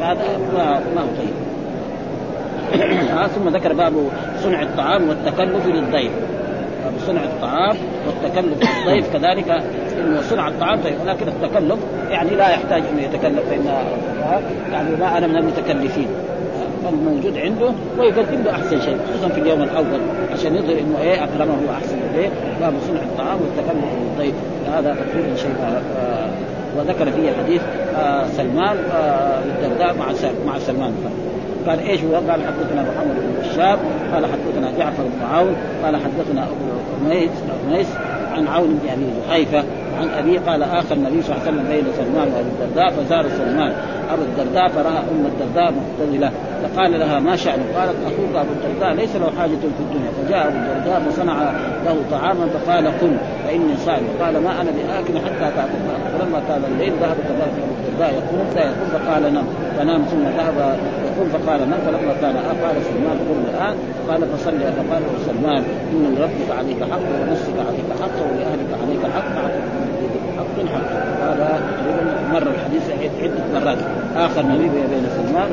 فهذا 0.00 0.22
ما 0.54 0.80
ما 0.94 1.00
هو 1.00 1.06
طيب 1.18 1.34
ثم 3.34 3.48
ذكر 3.48 3.72
باب 3.72 3.92
صنع 4.42 4.62
الطعام 4.62 5.08
والتكلف 5.08 5.66
للضيف. 5.66 6.10
صنع 7.08 7.24
الطعام 7.24 7.76
والتكلف 8.06 8.58
للضيف 8.86 9.12
كذلك 9.12 9.50
إنه 10.00 10.20
صنع 10.20 10.48
الطعام 10.48 10.80
طيب 10.82 11.00
ولكن 11.00 11.28
التكلف 11.28 11.78
يعني 12.10 12.30
لا 12.30 12.48
يحتاج 12.48 12.82
إنه 12.92 13.02
يتكلف 13.02 13.48
فإن 13.50 13.66
يعني 14.72 14.96
ما 14.96 15.18
أنا 15.18 15.26
من 15.26 15.36
المتكلفين. 15.36 16.08
الموجود 16.88 17.38
عنده 17.38 17.70
ويقدم 17.98 18.42
له 18.44 18.50
أحسن 18.50 18.80
شيء 18.80 18.98
خصوصا 19.10 19.28
في 19.28 19.40
اليوم 19.40 19.62
الأول 19.62 20.00
عشان 20.32 20.56
يظهر 20.56 20.78
إنه 20.78 20.98
إيه 21.00 21.24
أكرمه 21.24 21.56
وأحسن 21.68 21.96
إليه 22.14 22.28
باب 22.60 22.74
صنع 22.88 23.00
الطعام 23.00 23.38
والتكلف 23.40 23.84
للضيف 24.00 24.34
هذا 24.72 24.94
تقريبا 24.94 25.36
شيء 25.36 25.54
آه 25.62 26.28
وذكر 26.78 27.10
فيه 27.10 27.32
حديث 27.44 27.62
آه 27.96 28.26
سلمان 28.36 28.76
آه 28.92 29.38
الدرداء 29.44 29.96
مع 29.96 30.06
مع 30.46 30.58
سلمان. 30.58 30.94
قال 31.68 31.88
إيش 31.88 32.00
هو؟ 32.04 32.14
قال 32.14 32.40
حدثنا 32.46 32.82
محمد 32.82 33.16
بن 33.16 33.50
بشار 33.50 33.78
قال 34.12 34.26
حدثنا 34.26 34.78
جعفر 34.78 35.02
بن 35.02 35.26
عون 35.34 35.56
قال 35.84 35.96
حدثنا 35.96 36.42
أبو 36.42 36.78
انيس 37.68 37.88
عن 38.32 38.46
عون 38.46 38.80
بن 38.82 38.88
أبي 38.88 39.06
جحيفه 39.28 39.64
عن 40.00 40.08
أبي 40.18 40.38
قال 40.38 40.62
آخر 40.62 40.94
النبي 40.94 41.22
صلى 41.22 41.36
الله 41.36 41.46
عليه 41.46 41.52
وسلم 41.52 41.68
بين 41.68 41.84
سلمان 41.96 42.28
وابي 42.32 42.48
الدرداء 42.48 42.90
فزار 42.90 43.26
سلمان 43.38 43.72
أبو 44.10 44.22
الدرداء 44.22 44.68
فرأى 44.68 44.98
أم 44.98 45.26
الدرداء 45.26 45.72
مختزله 45.72 46.30
فقال 46.62 47.00
لها 47.00 47.20
ما 47.20 47.36
شأنه؟ 47.36 47.64
قالت 47.76 47.96
أخوك 48.06 48.32
أبو 48.34 48.52
الدرداء 48.52 48.94
ليس 48.94 49.16
له 49.16 49.30
حاجة 49.38 49.58
في 49.76 49.82
الدنيا. 49.86 50.10
فجاء 50.18 50.48
أبو 50.48 50.56
الدرداء 50.56 51.00
فصنع 51.00 51.36
له 51.86 51.96
طعاما 52.10 52.46
فقال 52.54 52.84
كل 53.00 53.14
فإني 53.44 53.76
صائم. 53.86 54.06
قال 54.22 54.34
ما 54.44 54.60
أنا 54.60 54.70
بآكل 54.70 55.14
حتى 55.24 55.46
تأكل. 55.56 55.80
فلما 56.12 56.40
كان 56.48 56.62
الليل 56.72 56.92
ذهب 57.02 57.16
كذلك 57.28 57.56
أبو 57.64 57.74
الدرداء 57.78 58.10
يقوم 58.18 58.46
لا 58.56 58.62
يقوم 58.64 58.88
فقال 58.92 59.34
نم. 59.34 59.46
فنام 59.78 60.02
ثم 60.02 60.22
ذهب 60.38 60.78
يقوم 61.08 61.28
فقال 61.28 61.60
نم. 61.70 61.78
فلما 61.86 62.14
كان 62.20 62.36
قال 62.62 62.76
سلمان 62.90 63.16
قم 63.26 63.40
الان 63.54 63.76
قال 64.08 64.20
فصلي. 64.32 64.72
فقال 64.78 65.02
سلمان 65.26 65.62
إن 65.92 66.14
لربك 66.18 66.50
عليك 66.58 66.80
حق 66.92 67.04
ولنفسك 67.12 67.56
عليك 67.68 67.88
حق 68.02 68.18
ولأهلك 68.26 68.70
عليك 68.82 69.02
حق. 69.14 69.28
حق. 69.42 69.56
حق 70.38 70.88
هذا 71.22 71.60
مر 72.32 72.42
الحديث 72.42 72.82
عدة 73.22 73.60
مرات. 73.60 73.78
آخر 74.16 74.42
نبي 74.42 74.68
بين 74.68 75.06
سلمان 75.16 75.50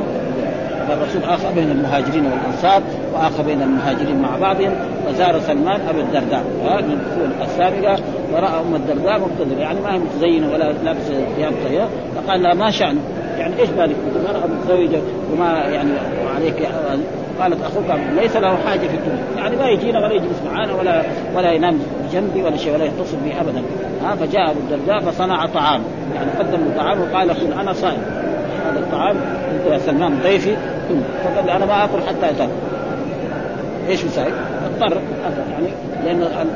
الرسول 0.93 1.23
آخر 1.23 1.51
بين 1.51 1.71
المهاجرين 1.71 2.25
والأنصار 2.25 2.81
وآخر 3.13 3.43
بين 3.43 3.61
المهاجرين 3.61 4.21
مع 4.21 4.37
بعضهم 4.37 4.71
وزار 5.09 5.39
سلمان 5.39 5.81
أبو 5.89 5.99
الدرداء. 5.99 6.43
من 6.63 6.91
الدخول 6.91 7.47
السابقه 7.47 7.99
وراى 8.33 8.61
أم 8.61 8.75
الدرداء 8.75 9.19
مقتدره 9.19 9.59
يعني 9.59 9.79
ما 9.81 9.93
هي 9.93 9.99
متزينه 9.99 10.53
ولا 10.53 10.71
لابسة 10.83 11.13
ثياب 11.35 11.53
طيبة. 11.69 11.87
فقال 12.15 12.43
لها 12.43 12.53
ما 12.53 12.71
شانه 12.71 13.01
يعني 13.37 13.59
إيش 13.59 13.69
بالك؟ 13.69 13.95
المراه 14.15 14.47
متزوجه 14.47 15.01
وما 15.33 15.51
يعني 15.51 15.91
عليك. 16.35 16.67
قالت 17.39 17.61
أخوك 17.61 17.99
ليس 18.15 18.35
له 18.35 18.57
حاجة 18.67 18.79
في 18.79 18.95
الدنيا. 18.95 19.23
يعني 19.37 19.55
ما 19.55 19.69
يجينا 19.69 19.99
ولا 19.99 20.13
يجلس 20.13 20.41
معنا 20.51 20.73
ولا 20.73 21.03
ولا 21.35 21.51
ينام 21.51 21.79
بجنبي 22.09 22.43
ولا 22.43 22.57
شيء 22.57 22.73
ولا 22.73 22.85
يتصل 22.85 23.17
بي 23.17 23.33
ابدا. 23.41 23.61
ها 24.03 24.15
فجاء 24.15 24.51
أبو 24.51 24.59
الدرداء 24.59 24.99
فصنع 24.99 25.45
طعام. 25.45 25.81
يعني 26.15 26.31
قدم 26.39 26.65
له 26.65 26.77
طعام 26.77 27.01
وقال 27.01 27.27
كل 27.27 27.59
أنا 27.59 27.73
صائم. 27.73 28.24
هذا 28.71 28.79
الطعام؟ 28.79 29.17
انت 29.51 29.73
يا 29.73 29.77
سلمان 29.77 30.19
ضيفي. 30.23 30.55
فقال 31.23 31.49
أنا 31.49 31.65
ما 31.65 31.83
آكل 31.83 32.01
حتى 32.07 32.29
أتاكل. 32.29 32.51
إيش 33.89 34.03
يساوي؟ 34.03 34.31
اضطر 34.65 35.01
يعني 35.51 35.67
لأن 36.05 36.47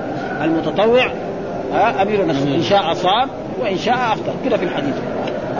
المتطوع 0.43 1.11
أمير 2.01 2.25
نفسه 2.25 2.55
إن 2.55 2.61
شاء 2.61 2.93
صام 2.93 3.29
وإن 3.61 3.77
شاء 3.77 3.95
أفطر. 3.95 4.33
كذا 4.45 4.57
في 4.57 4.65
الحديث. 4.65 4.95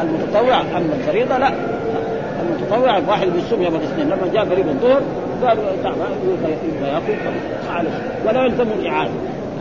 المتطوع 0.02 0.62
أما 0.62 0.95
الفريضة 1.00 1.38
لا. 1.38 1.52
المتطوع 2.41 3.02
واحد 3.08 3.28
بيصوم 3.28 3.62
يوم 3.62 3.76
الاثنين. 3.76 4.06
لما 4.06 4.34
جاء 4.34 4.45
قريب 4.45 4.68
الظهر 4.68 5.02
قالوا 5.43 5.64
تعبان 5.84 6.12
يبغى 6.78 6.89
يأكل. 6.89 7.14
معلش 7.70 7.89
ولا 8.28 8.45
يلزم 8.45 8.66
الإعادة. 8.80 9.12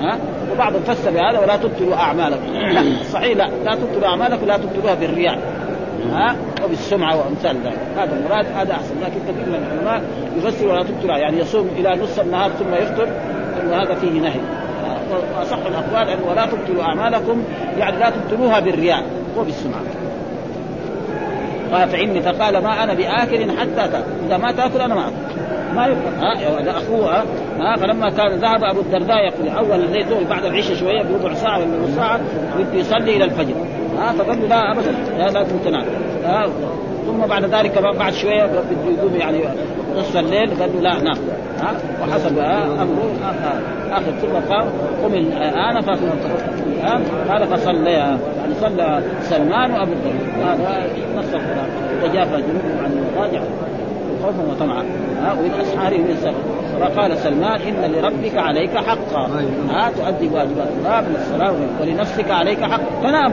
ها؟ 0.01 0.19
وبعضهم 0.53 0.81
فسر 0.83 1.11
بهذا 1.11 1.39
ولا 1.39 1.57
تبطلوا 1.57 1.97
أعمالكم. 1.97 2.53
لا 2.53 2.83
صحيح 3.13 3.37
لا. 3.37 3.49
لا 3.65 3.75
تبطلوا 3.75 4.09
أعمالكم 4.09 4.47
لا 4.47 4.57
تبطلوها 4.57 4.95
بالرياء. 4.95 5.39
ها 6.13 6.37
وبالسمعة 6.65 7.17
وأمثال 7.17 7.57
ذلك. 7.65 7.79
هذا 7.97 8.17
المراد 8.17 8.47
هذا 8.57 8.73
أحسن. 8.73 8.95
لكن 9.01 9.21
كثير 9.29 9.47
من 9.47 9.55
العلماء 9.55 10.03
يفسر 10.37 10.69
ولا 10.69 10.83
تبطلوا. 10.83 11.17
يعني 11.17 11.39
يصوم 11.39 11.69
إلى 11.77 12.03
نصف 12.03 12.21
النهار 12.21 12.51
ثم 12.51 12.75
يفطر 12.75 13.09
إن 13.63 13.73
هذا 13.73 13.95
فيه 13.95 14.21
نهي. 14.21 14.41
وأصح 15.37 15.59
الأقوال 15.67 16.09
أن 16.09 16.19
ولا 16.29 16.47
تبطلوا 16.47 16.83
أعمالكم 16.83 17.43
يعني 17.79 17.99
لا 17.99 18.11
تبطلوها 18.11 18.61
بالرياء 18.61 19.03
وبالسمعة. 19.37 19.83
قال 21.73 21.89
فإني 21.89 22.21
فقال 22.21 22.63
ما 22.63 22.85
أنا 22.85 22.95
بآكل 22.95 23.51
حتى 23.59 23.75
تأكل. 23.75 24.05
إذا 24.27 24.37
ما 24.37 24.53
تأكل 24.53 24.81
أنا 24.81 24.95
ما 24.95 25.07
أكل. 25.07 25.15
ما 25.75 25.87
يقبل 25.87 26.25
ها 26.25 26.61
هذا 26.61 26.71
أخوه 26.71 27.23
ها. 27.59 27.77
فلما 27.77 28.11
كان 28.11 28.39
ذهب 28.39 28.65
أبو 28.65 28.81
الدرداء 28.81 29.19
يقول 29.25 29.49
أول 29.49 29.85
الليل 29.85 30.25
بعد 30.31 30.45
العشاء 30.45 30.77
شوية 30.77 31.03
بربع 31.03 31.35
ساعة 31.35 31.59
ولا 31.59 31.67
نص 31.67 31.97
ساعة 31.97 32.21
بده 32.59 32.79
يصلي 32.79 33.17
إلى 33.17 33.25
الفجر. 33.25 33.55
ها 33.99 34.13
له 34.13 34.49
لا 34.49 34.73
أبدا 34.73 34.91
لا 35.19 35.31
لازم 35.31 35.59
تنام 35.59 35.85
ثم 37.07 37.27
بعد 37.27 37.45
ذلك 37.45 37.79
بعد 37.99 38.13
شوية 38.13 38.51
يقوم 38.89 39.17
يعني 39.17 39.39
نصف 39.97 40.17
الليل 40.17 40.51
قال 40.61 40.71
له 40.75 40.81
لا 40.81 41.03
نام 41.03 41.19
ها 41.61 41.75
وحسب 42.03 42.39
أمره. 42.39 43.11
آخر 43.93 44.13
ثم 44.23 44.53
قام 44.55 44.67
قم 45.03 45.15
الآن 45.15 45.77
قال 47.31 47.47
فصلى 47.47 47.91
يعني 47.91 48.55
صلى 48.61 49.03
سلمان 49.23 49.71
وأبو 49.71 49.93
الدرداء 49.93 50.45
هذا 50.45 50.87
نص 51.17 51.35
القرآن. 51.35 51.69
تجافى 52.03 52.43
جنوبهم 52.43 52.79
عن 52.85 52.93
المضاجع 52.93 53.41
خوفا 54.23 54.43
وطمعا. 54.51 54.85
ها 55.23 55.33
وبالاسحار 55.33 55.97
هم 55.97 56.07
قال 57.01 57.19
سلمان 57.19 57.61
إن 57.61 57.93
لربك 57.93 58.37
عليك 58.37 58.77
حقا. 58.77 59.31
ها 59.71 59.91
تؤدي 59.91 60.29
واجبات 60.35 60.69
الله 60.79 61.01
من 61.01 61.17
الصلاة 61.21 61.55
ولنفسك 61.81 62.31
عليك 62.31 62.65
حق 62.65 63.03
تنام. 63.03 63.33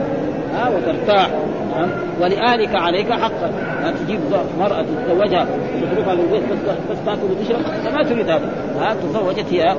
ها 0.54 0.68
وترتاح. 0.68 1.28
نعم 1.76 1.88
ولآلك 2.20 2.74
عليك 2.74 3.12
حقا. 3.12 3.50
لا 3.82 3.90
تجيب 3.90 4.20
مرأة 4.58 4.82
تتزوجها. 4.82 5.46
وتتركها 5.82 6.16
في 6.16 6.22
البيت 6.22 6.42
بس 6.42 6.58
بس 6.90 6.98
تاكل 7.06 7.32
وتشرب 7.32 7.60
ما 7.94 8.02
تريد 8.02 8.30
هذا. 8.30 8.50
ها 8.80 8.94
تزوجت 8.94 9.52
هي. 9.52 9.76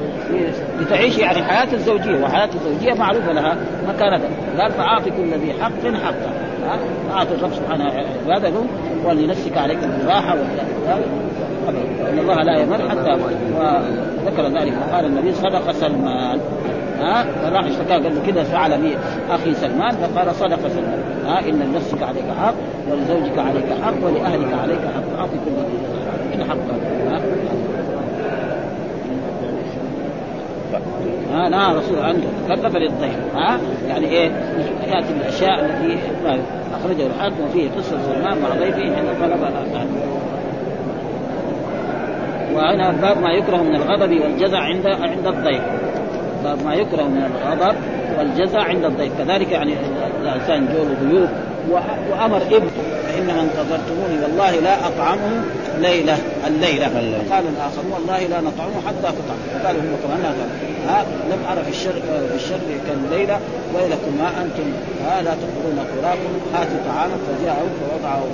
لتعيش 0.80 1.18
يعني 1.18 1.44
حياة 1.44 1.74
الزوجية. 1.74 2.24
وحياة 2.24 2.50
الزوجية 2.56 2.94
معروفة 2.94 3.34
لها. 3.34 3.58
مكانتها 3.88 4.30
قال 4.60 4.72
فأعطي 4.72 5.10
كل 5.10 5.34
ذي 5.34 5.54
حق 5.62 6.04
حقا. 6.06 6.47
أعطي 7.12 7.34
الرب 7.36 7.54
سبحانه 7.54 7.84
عباده 8.26 8.52
ولنفسك 9.06 9.58
عليك 9.58 9.78
الراحة 9.84 10.34
إن 12.12 12.20
الله 12.20 12.36
لا 12.36 12.58
يمل 12.62 12.90
حتى 12.90 13.12
وذكر 13.12 14.60
ذلك. 14.60 14.74
وقال 14.90 15.06
النبي 15.06 15.34
صدق 15.34 15.72
سلمان. 15.72 16.40
ها؟ 17.00 17.24
فراح 17.24 17.66
اشتكى 17.66 17.94
قال 17.94 18.16
له 18.16 18.22
كذا 18.28 18.44
فعل 18.44 18.96
أخي 19.30 19.54
سلمان 19.54 19.92
فقال 19.92 20.36
صدق 20.36 20.68
سلمان. 20.68 21.04
ها؟ 21.26 21.40
إن 21.40 21.60
لنفسك 21.60 22.04
عليك 22.04 22.26
حق 22.42 22.56
ولزوجك 22.92 23.38
عليك 23.38 23.66
حق 23.84 24.06
ولأهلك 24.06 24.54
عليك 24.62 24.80
حق. 24.80 25.20
أعطي 25.20 25.38
كل 25.46 26.38
ذي 26.38 26.46
حق. 26.46 26.58
ها 30.74 30.82
ها 31.46 31.50
نهى 31.50 31.76
رسول 31.76 32.00
عنه 32.00 32.24
كلف 32.48 32.76
للضيف 32.76 33.36
ها؟ 33.36 33.60
يعني 33.88 34.08
إيه؟ 34.08 34.32
يأتي 34.88 35.14
بالأشياء 35.14 35.66
التي 35.66 35.98
أخرجه 36.74 37.08
الحاكم 37.08 37.44
وفيه 37.50 37.70
قصة 37.72 37.98
سلمان 38.02 38.42
مع 38.42 38.50
ضيفه 38.50 38.96
حين 38.96 39.06
طلب 39.22 39.40
وهنا 42.56 42.92
باب 42.92 43.22
ما 43.22 43.32
يكره 43.32 43.58
من 43.58 43.76
الغضب 43.76 44.22
والجزع 44.22 44.60
عند 44.60 44.88
عند 44.88 45.28
الضيف. 45.28 45.62
باب 46.44 46.66
ما 46.66 46.74
يكره 46.74 47.04
من 47.04 47.24
الغضب 47.26 47.76
والجزع 48.20 48.62
عند 48.62 48.86
الضيف. 48.86 49.18
كذلك 49.18 49.52
يعني 49.52 49.74
الإنسان 50.22 50.68
جول 50.74 51.10
ضيوف 51.10 51.30
وأمر 52.12 52.38
ابن 52.38 52.70
فإنما 53.08 53.42
انتظرتموني. 53.42 54.24
والله 54.24 54.52
لا 54.60 54.88
أطعمه 54.88 55.44
ليلة 55.78 56.18
الليلة. 56.48 56.86
قال 57.32 57.44
الآخر 57.48 57.82
والله 57.92 58.20
لا 58.20 58.42
نطعمه 58.42 58.78
حتى 58.88 59.16
تطعم. 59.18 59.62
فقالوا 59.62 59.82
هم 59.82 59.96
كمان 60.04 60.36
ها 60.88 61.06
لم 61.32 61.40
أرى 61.52 61.64
في 61.64 61.70
الشر 61.70 62.02
في 62.30 62.36
الشر 62.36 62.60
كالليلة. 62.88 63.40
ويلكم 63.76 64.18
ما 64.20 64.30
أنتم 64.42 64.72
ها 65.06 65.22
لا 65.22 65.32
تقولون 65.32 65.80
قراكم 65.80 66.32
هاتوا 66.54 66.80
طعامك 66.88 67.20
فجاءوا 67.28 67.70
فوضعوا 67.80 68.30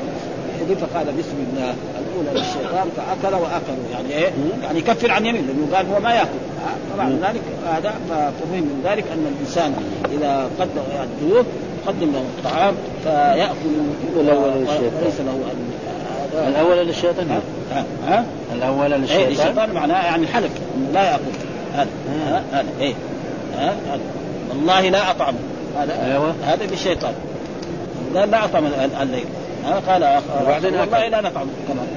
حذف 0.59 0.95
قال 0.95 1.05
بسم 1.05 1.37
الله. 1.47 1.75
الأولى 1.99 2.39
للشيطان 2.39 2.87
فأكل 2.97 3.35
واكلوا 3.35 3.85
يعني 3.91 4.13
إيه؟ 4.13 4.31
يعني 4.63 4.79
يكفر 4.79 5.11
عن 5.11 5.25
يمين 5.25 5.47
لأنه 5.47 5.75
قال 5.75 5.85
هو 5.93 5.99
ما 5.99 6.13
يأكل. 6.13 6.39
فمعنى 6.93 7.13
ذلك 7.13 7.41
هذا 7.67 7.93
ففهم 8.09 8.61
من 8.61 8.81
ذلك 8.85 9.03
أن 9.13 9.25
الإنسان 9.35 9.73
إذا 10.11 10.49
قدم 10.59 10.81
الضيوف 11.03 11.45
قدم 11.87 12.11
له 12.11 12.23
الطعام 12.37 12.75
فيأكل 13.03 13.53
وليس 14.17 15.19
له 15.21 15.39
الأول 16.47 16.77
للشيطان؟ 16.87 17.41
ها؟ 17.71 17.85
ها؟ 18.07 18.25
الأول 18.53 18.91
للشيطان؟ 18.91 19.23
إيه 19.23 19.31
الشيطان 19.31 19.73
معناه 19.73 20.05
يعني 20.05 20.23
الحلق 20.23 20.49
لا 20.93 21.11
يأكل. 21.11 21.23
هذا 21.75 21.87
هذا 22.53 22.65
إيه. 22.79 22.93
هذا. 23.57 23.99
والله 24.49 24.89
لا 24.89 25.11
أطعم. 25.11 25.35
هذا 25.79 26.05
أيوة. 26.05 26.33
هذا 26.45 26.65
بالشيطان. 26.65 27.13
قال 28.15 28.31
لا 28.31 28.45
أطعم 28.45 28.63
الليل. 29.01 29.25
قال 29.87 30.19
وبعدين 30.41 30.75
والله 30.75 31.07
لا 31.07 31.21
نطعم. 31.21 31.47
كمان. 31.67 31.87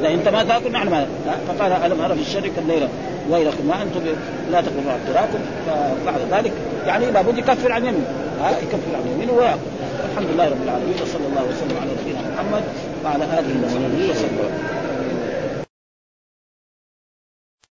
اذا 0.00 0.08
أنت 0.08 0.28
ما 0.28 0.44
تأكل 0.44 0.72
نحن 0.72 0.88
ما 0.88 1.06
فقال 1.48 1.72
ألم 1.72 2.00
أرى 2.00 2.14
في 2.14 2.20
الشر 2.20 2.48
كالليله 2.56 2.88
ويلكم 3.30 3.66
ما 3.68 3.82
أنتم 3.82 4.00
لا 4.52 4.60
تقولوا 4.60 4.90
اعتراكم 4.90 5.38
فبعد 5.66 6.20
ذلك 6.30 6.52
يعني 6.86 7.10
لابد 7.10 7.38
يكفر 7.38 7.72
عن 7.72 7.86
يمين. 7.86 8.04
ها 8.42 8.50
يكفر 8.50 8.92
عن 8.94 9.02
يمين 9.14 9.30
وياكل 9.30 9.58
الحمد 10.12 10.26
لله 10.34 10.44
رب 10.44 10.62
العالمين 10.64 10.94
وصلى 11.02 11.26
الله 11.26 11.42
وسلم 11.42 11.76
على 11.80 11.90
نبينا 12.00 12.20
محمد 12.20 12.62
وعلى 13.04 13.24
آله 13.24 13.66
وصحبه. 13.66 14.10
وسلم 14.10 14.85